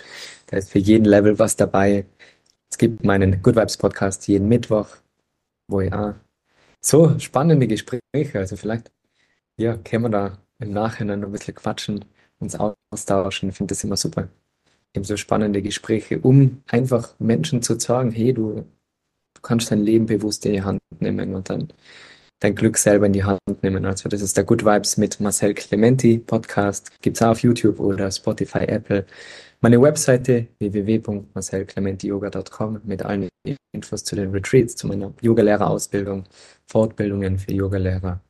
Da 0.47 0.57
ist 0.57 0.71
für 0.71 0.79
jeden 0.79 1.05
Level 1.05 1.39
was 1.39 1.57
dabei. 1.57 2.07
Es 2.71 2.79
gibt 2.79 3.05
meinen 3.05 3.43
Good 3.43 3.57
Vibes 3.57 3.77
Podcast 3.77 4.27
jeden 4.29 4.49
Mittwoch, 4.49 4.97
wo 5.69 5.81
auch 5.83 6.15
so, 6.81 7.19
spannende 7.19 7.67
Gespräche. 7.67 8.39
Also 8.39 8.57
vielleicht, 8.57 8.93
ja, 9.59 9.77
können 9.77 10.05
wir 10.05 10.11
da 10.11 10.39
im 10.59 10.71
Nachhinein 10.71 11.25
ein 11.25 11.33
bisschen 11.33 11.55
quatschen, 11.55 12.05
uns 12.39 12.57
austauschen. 12.57 13.51
Ich 13.51 13.57
finde 13.57 13.73
das 13.73 13.85
immer 13.85 13.97
super. 13.97 14.29
Eben 14.95 15.05
so 15.05 15.17
spannende 15.17 15.63
Gespräche, 15.63 16.19
um 16.21 16.63
einfach 16.67 17.15
Menschen 17.19 17.63
zu 17.63 17.79
sagen, 17.79 18.11
hey, 18.11 18.33
du, 18.33 18.65
du 19.35 19.41
kannst 19.43 19.71
dein 19.71 19.81
Leben 19.81 20.07
bewusst 20.07 20.47
in 20.47 20.53
die 20.53 20.63
Hand 20.63 20.81
nehmen 21.01 21.35
und 21.35 21.51
dann 21.51 21.69
dein 22.41 22.55
Glück 22.55 22.79
selber 22.79 23.07
in 23.07 23.13
die 23.13 23.25
Hand 23.25 23.41
nehmen. 23.63 23.85
Also 23.87 24.09
das 24.09 24.21
ist 24.21 24.37
der 24.37 24.45
Good 24.45 24.65
Vibes 24.65 24.97
mit 24.97 25.21
Marcel 25.21 25.55
Clementi 25.55 26.19
Podcast. 26.19 26.93
Gibt 27.01 27.17
es 27.17 27.23
auch 27.23 27.31
auf 27.31 27.41
YouTube 27.41 27.81
oder 27.81 28.11
Spotify, 28.11 28.61
Apple. 28.61 29.07
Meine 29.61 29.81
Webseite 29.81 30.49
www.marcelclementiyoga.com 30.59 32.81
mit 32.85 33.03
allen 33.03 33.29
Infos 33.73 34.05
zu 34.05 34.17
den 34.17 34.31
Retreats, 34.31 34.77
zu 34.77 34.87
meiner 34.87 35.13
Yogalehrerausbildung, 35.21 36.25
Fortbildungen 36.67 37.39
für 37.39 37.53
Yogalehrer. 37.53 38.21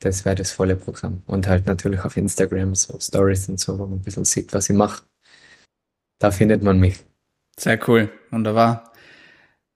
Das 0.00 0.24
wäre 0.24 0.36
das 0.36 0.52
volle 0.52 0.76
Programm. 0.76 1.22
Und 1.26 1.48
halt 1.48 1.66
natürlich 1.66 2.00
auf 2.00 2.16
Instagram 2.16 2.74
so 2.74 2.98
Stories 3.00 3.48
und 3.48 3.58
so, 3.58 3.78
wo 3.78 3.86
man 3.86 3.98
ein 3.98 4.02
bisschen 4.02 4.24
sieht, 4.24 4.52
was 4.52 4.70
ich 4.70 4.76
mache. 4.76 5.02
Da 6.18 6.30
findet 6.30 6.62
man 6.62 6.78
mich. 6.78 6.98
Sehr 7.58 7.78
cool. 7.88 8.10
Wunderbar. 8.30 8.92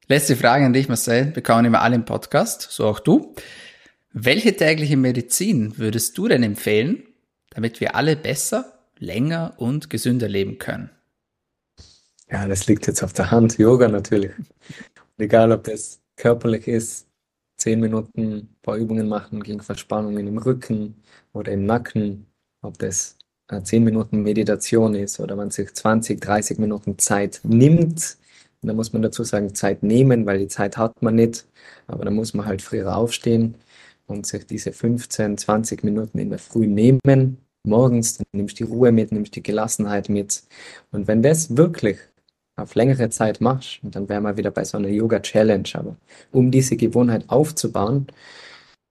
Letzte 0.06 0.36
Frage 0.36 0.64
an 0.64 0.72
dich, 0.72 0.88
Marcel. 0.88 1.26
Bekommen 1.26 1.64
immer 1.64 1.82
alle 1.82 1.96
im 1.96 2.04
Podcast, 2.04 2.62
so 2.70 2.86
auch 2.86 3.00
du. 3.00 3.34
Welche 4.12 4.56
tägliche 4.56 4.96
Medizin 4.96 5.78
würdest 5.78 6.18
du 6.18 6.28
denn 6.28 6.42
empfehlen, 6.42 7.04
damit 7.50 7.80
wir 7.80 7.94
alle 7.94 8.14
besser 8.14 8.78
länger 8.98 9.54
und 9.56 9.90
gesünder 9.90 10.28
leben 10.28 10.58
können? 10.58 10.90
Ja, 12.30 12.46
das 12.46 12.66
liegt 12.66 12.86
jetzt 12.86 13.02
auf 13.02 13.12
der 13.12 13.30
Hand. 13.30 13.58
Yoga 13.58 13.88
natürlich. 13.88 14.32
egal, 15.18 15.52
ob 15.52 15.64
das 15.64 16.00
körperlich 16.16 16.68
ist, 16.68 17.06
zehn 17.62 17.80
Minuten 17.80 18.20
ein 18.20 18.56
paar 18.62 18.76
Übungen 18.76 19.08
machen 19.08 19.42
gegen 19.42 19.60
Verspannungen 19.60 20.26
im 20.26 20.38
Rücken 20.38 20.96
oder 21.32 21.52
im 21.52 21.64
Nacken, 21.64 22.26
ob 22.60 22.78
das 22.78 23.16
zehn 23.64 23.84
Minuten 23.84 24.22
Meditation 24.22 24.94
ist 24.94 25.20
oder 25.20 25.36
man 25.36 25.50
sich 25.50 25.72
20, 25.72 26.20
30 26.20 26.58
Minuten 26.58 26.98
Zeit 26.98 27.40
nimmt. 27.44 28.18
Und 28.62 28.68
da 28.68 28.74
muss 28.74 28.92
man 28.92 29.02
dazu 29.02 29.22
sagen, 29.24 29.54
Zeit 29.54 29.82
nehmen, 29.82 30.26
weil 30.26 30.38
die 30.38 30.48
Zeit 30.48 30.76
hat 30.76 31.02
man 31.02 31.14
nicht. 31.14 31.46
Aber 31.86 32.04
da 32.04 32.10
muss 32.10 32.34
man 32.34 32.46
halt 32.46 32.62
früher 32.62 32.96
aufstehen 32.96 33.54
und 34.06 34.26
sich 34.26 34.46
diese 34.46 34.72
15, 34.72 35.38
20 35.38 35.84
Minuten 35.84 36.18
in 36.18 36.30
der 36.30 36.38
Früh 36.38 36.66
nehmen 36.66 37.38
morgens, 37.64 38.18
dann 38.18 38.26
nimmst 38.32 38.58
du 38.58 38.64
die 38.64 38.72
Ruhe 38.72 38.90
mit, 38.90 39.12
nimmst 39.12 39.36
die 39.36 39.42
Gelassenheit 39.42 40.08
mit. 40.08 40.42
Und 40.90 41.06
wenn 41.06 41.22
das 41.22 41.56
wirklich 41.56 41.98
auf 42.56 42.74
längere 42.74 43.10
Zeit 43.10 43.40
machst, 43.40 43.80
und 43.82 43.96
dann 43.96 44.08
wären 44.08 44.22
wir 44.22 44.36
wieder 44.36 44.50
bei 44.50 44.64
so 44.64 44.78
einer 44.78 44.88
Yoga-Challenge, 44.88 45.68
aber 45.74 45.96
um 46.30 46.50
diese 46.50 46.76
Gewohnheit 46.76 47.24
aufzubauen, 47.28 48.06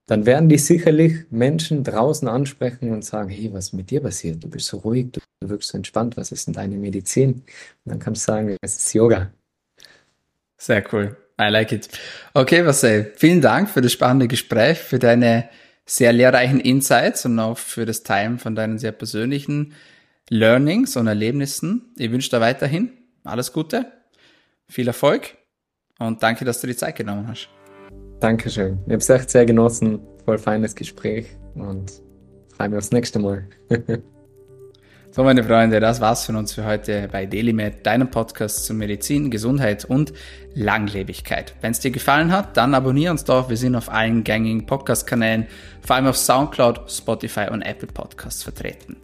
dann 0.08 0.26
werden 0.26 0.50
die 0.50 0.58
sicherlich 0.58 1.26
Menschen 1.30 1.84
draußen 1.84 2.28
ansprechen 2.28 2.92
und 2.92 3.06
sagen, 3.06 3.30
hey, 3.30 3.54
was 3.54 3.68
ist 3.68 3.74
mit 3.74 3.92
dir 3.92 4.02
passiert? 4.02 4.44
Du 4.44 4.50
bist 4.50 4.68
so 4.68 4.78
ruhig, 4.78 5.12
du 5.12 5.22
wirkst 5.40 5.70
so 5.70 5.78
entspannt, 5.78 6.18
was 6.18 6.32
ist 6.32 6.48
denn 6.48 6.54
deine 6.54 6.76
Medizin? 6.76 7.34
Und 7.34 7.44
dann 7.86 8.00
kannst 8.00 8.28
du 8.28 8.32
sagen, 8.32 8.58
es 8.62 8.78
ist 8.78 8.94
Yoga. 8.94 9.32
Sehr 10.58 10.84
cool. 10.92 11.16
I 11.40 11.46
like 11.46 11.72
it. 11.72 11.88
Okay, 12.34 12.62
Marcel, 12.62 13.14
vielen 13.16 13.42
Dank 13.42 13.70
für 13.70 13.82
das 13.82 13.94
spannende 13.94 14.28
Gespräch, 14.28 14.80
für 14.80 15.00
deine 15.00 15.50
sehr 15.86 16.14
lehrreichen 16.14 16.60
Insights 16.60 17.26
und 17.26 17.40
auch 17.40 17.58
für 17.58 17.86
das 17.86 18.04
Teilen 18.04 18.38
von 18.38 18.54
deinen 18.54 18.80
sehr 18.80 18.92
persönlichen 18.92 19.74
Learnings 20.30 20.98
und 20.98 21.08
Erlebnissen. 21.08 21.94
Ich 21.98 22.12
wünsche 22.12 22.30
dir 22.30 22.42
weiterhin 22.42 22.92
alles 23.24 23.54
Gute, 23.54 23.92
viel 24.68 24.88
Erfolg 24.88 25.38
und 26.00 26.24
danke, 26.24 26.46
dass 26.46 26.62
du 26.62 26.68
die 26.68 26.76
Zeit 26.76 26.96
genommen 26.96 27.28
hast. 27.28 27.50
Dankeschön. 28.20 28.80
Ich 28.86 28.92
habe 28.92 28.98
es 28.98 29.10
echt 29.10 29.30
sehr 29.30 29.46
genossen. 29.46 30.00
Voll 30.26 30.38
feines 30.38 30.76
Gespräch 30.76 31.28
und 31.56 31.92
freue 32.56 32.70
mich 32.70 32.78
aufs 32.78 32.92
nächste 32.92 33.20
Mal. 33.20 33.48
So, 35.14 35.26
meine 35.26 35.44
Freunde, 35.44 35.82
das 35.82 36.00
war's 36.00 36.26
von 36.26 36.38
uns 36.38 36.54
für 36.54 36.64
heute 36.64 37.10
bei 37.12 37.26
DailyMed, 37.26 37.86
deinem 37.86 38.10
Podcast 38.10 38.66
zu 38.66 38.74
Medizin, 38.74 39.30
Gesundheit 39.30 39.84
und 39.84 40.14
Langlebigkeit. 40.54 41.54
Wenn 41.60 41.72
es 41.72 41.82
dir 41.82 41.92
gefallen 41.92 42.32
hat, 42.32 42.56
dann 42.56 42.74
abonniere 42.74 43.12
uns 43.12 43.26
doch. 43.26 43.50
Wir 43.50 43.58
sind 43.58 43.76
auf 43.76 43.92
allen 43.92 44.24
gängigen 44.24 44.66
Podcast-Kanälen, 44.66 45.48
vor 45.82 45.98
allem 45.98 46.08
auf 46.08 46.16
Soundcloud, 46.16 46.90
Spotify 46.90 47.48
und 47.52 47.62
Apple 47.62 47.90
Podcasts 47.90 48.42
vertreten. 48.42 48.96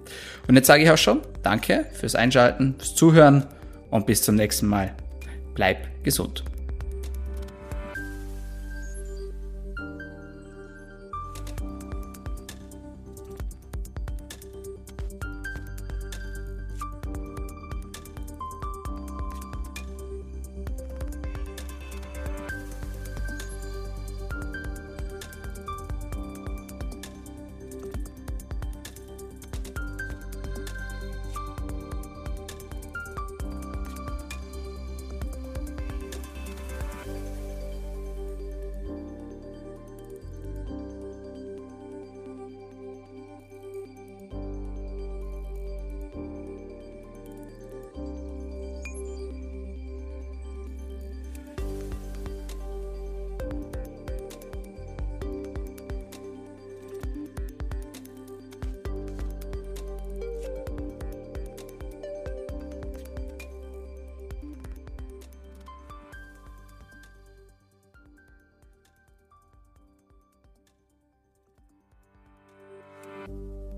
Und 0.48 0.56
jetzt 0.56 0.68
sage 0.68 0.84
ich 0.84 0.90
auch 0.90 0.98
schon, 0.98 1.20
danke 1.44 1.88
fürs 1.92 2.16
Einschalten, 2.16 2.76
fürs 2.78 2.96
Zuhören 2.96 3.46
und 3.90 4.06
bis 4.06 4.22
zum 4.22 4.36
nächsten 4.36 4.68
Mal. 4.68 4.96
Bleib 5.54 6.04
gesund. 6.04 6.44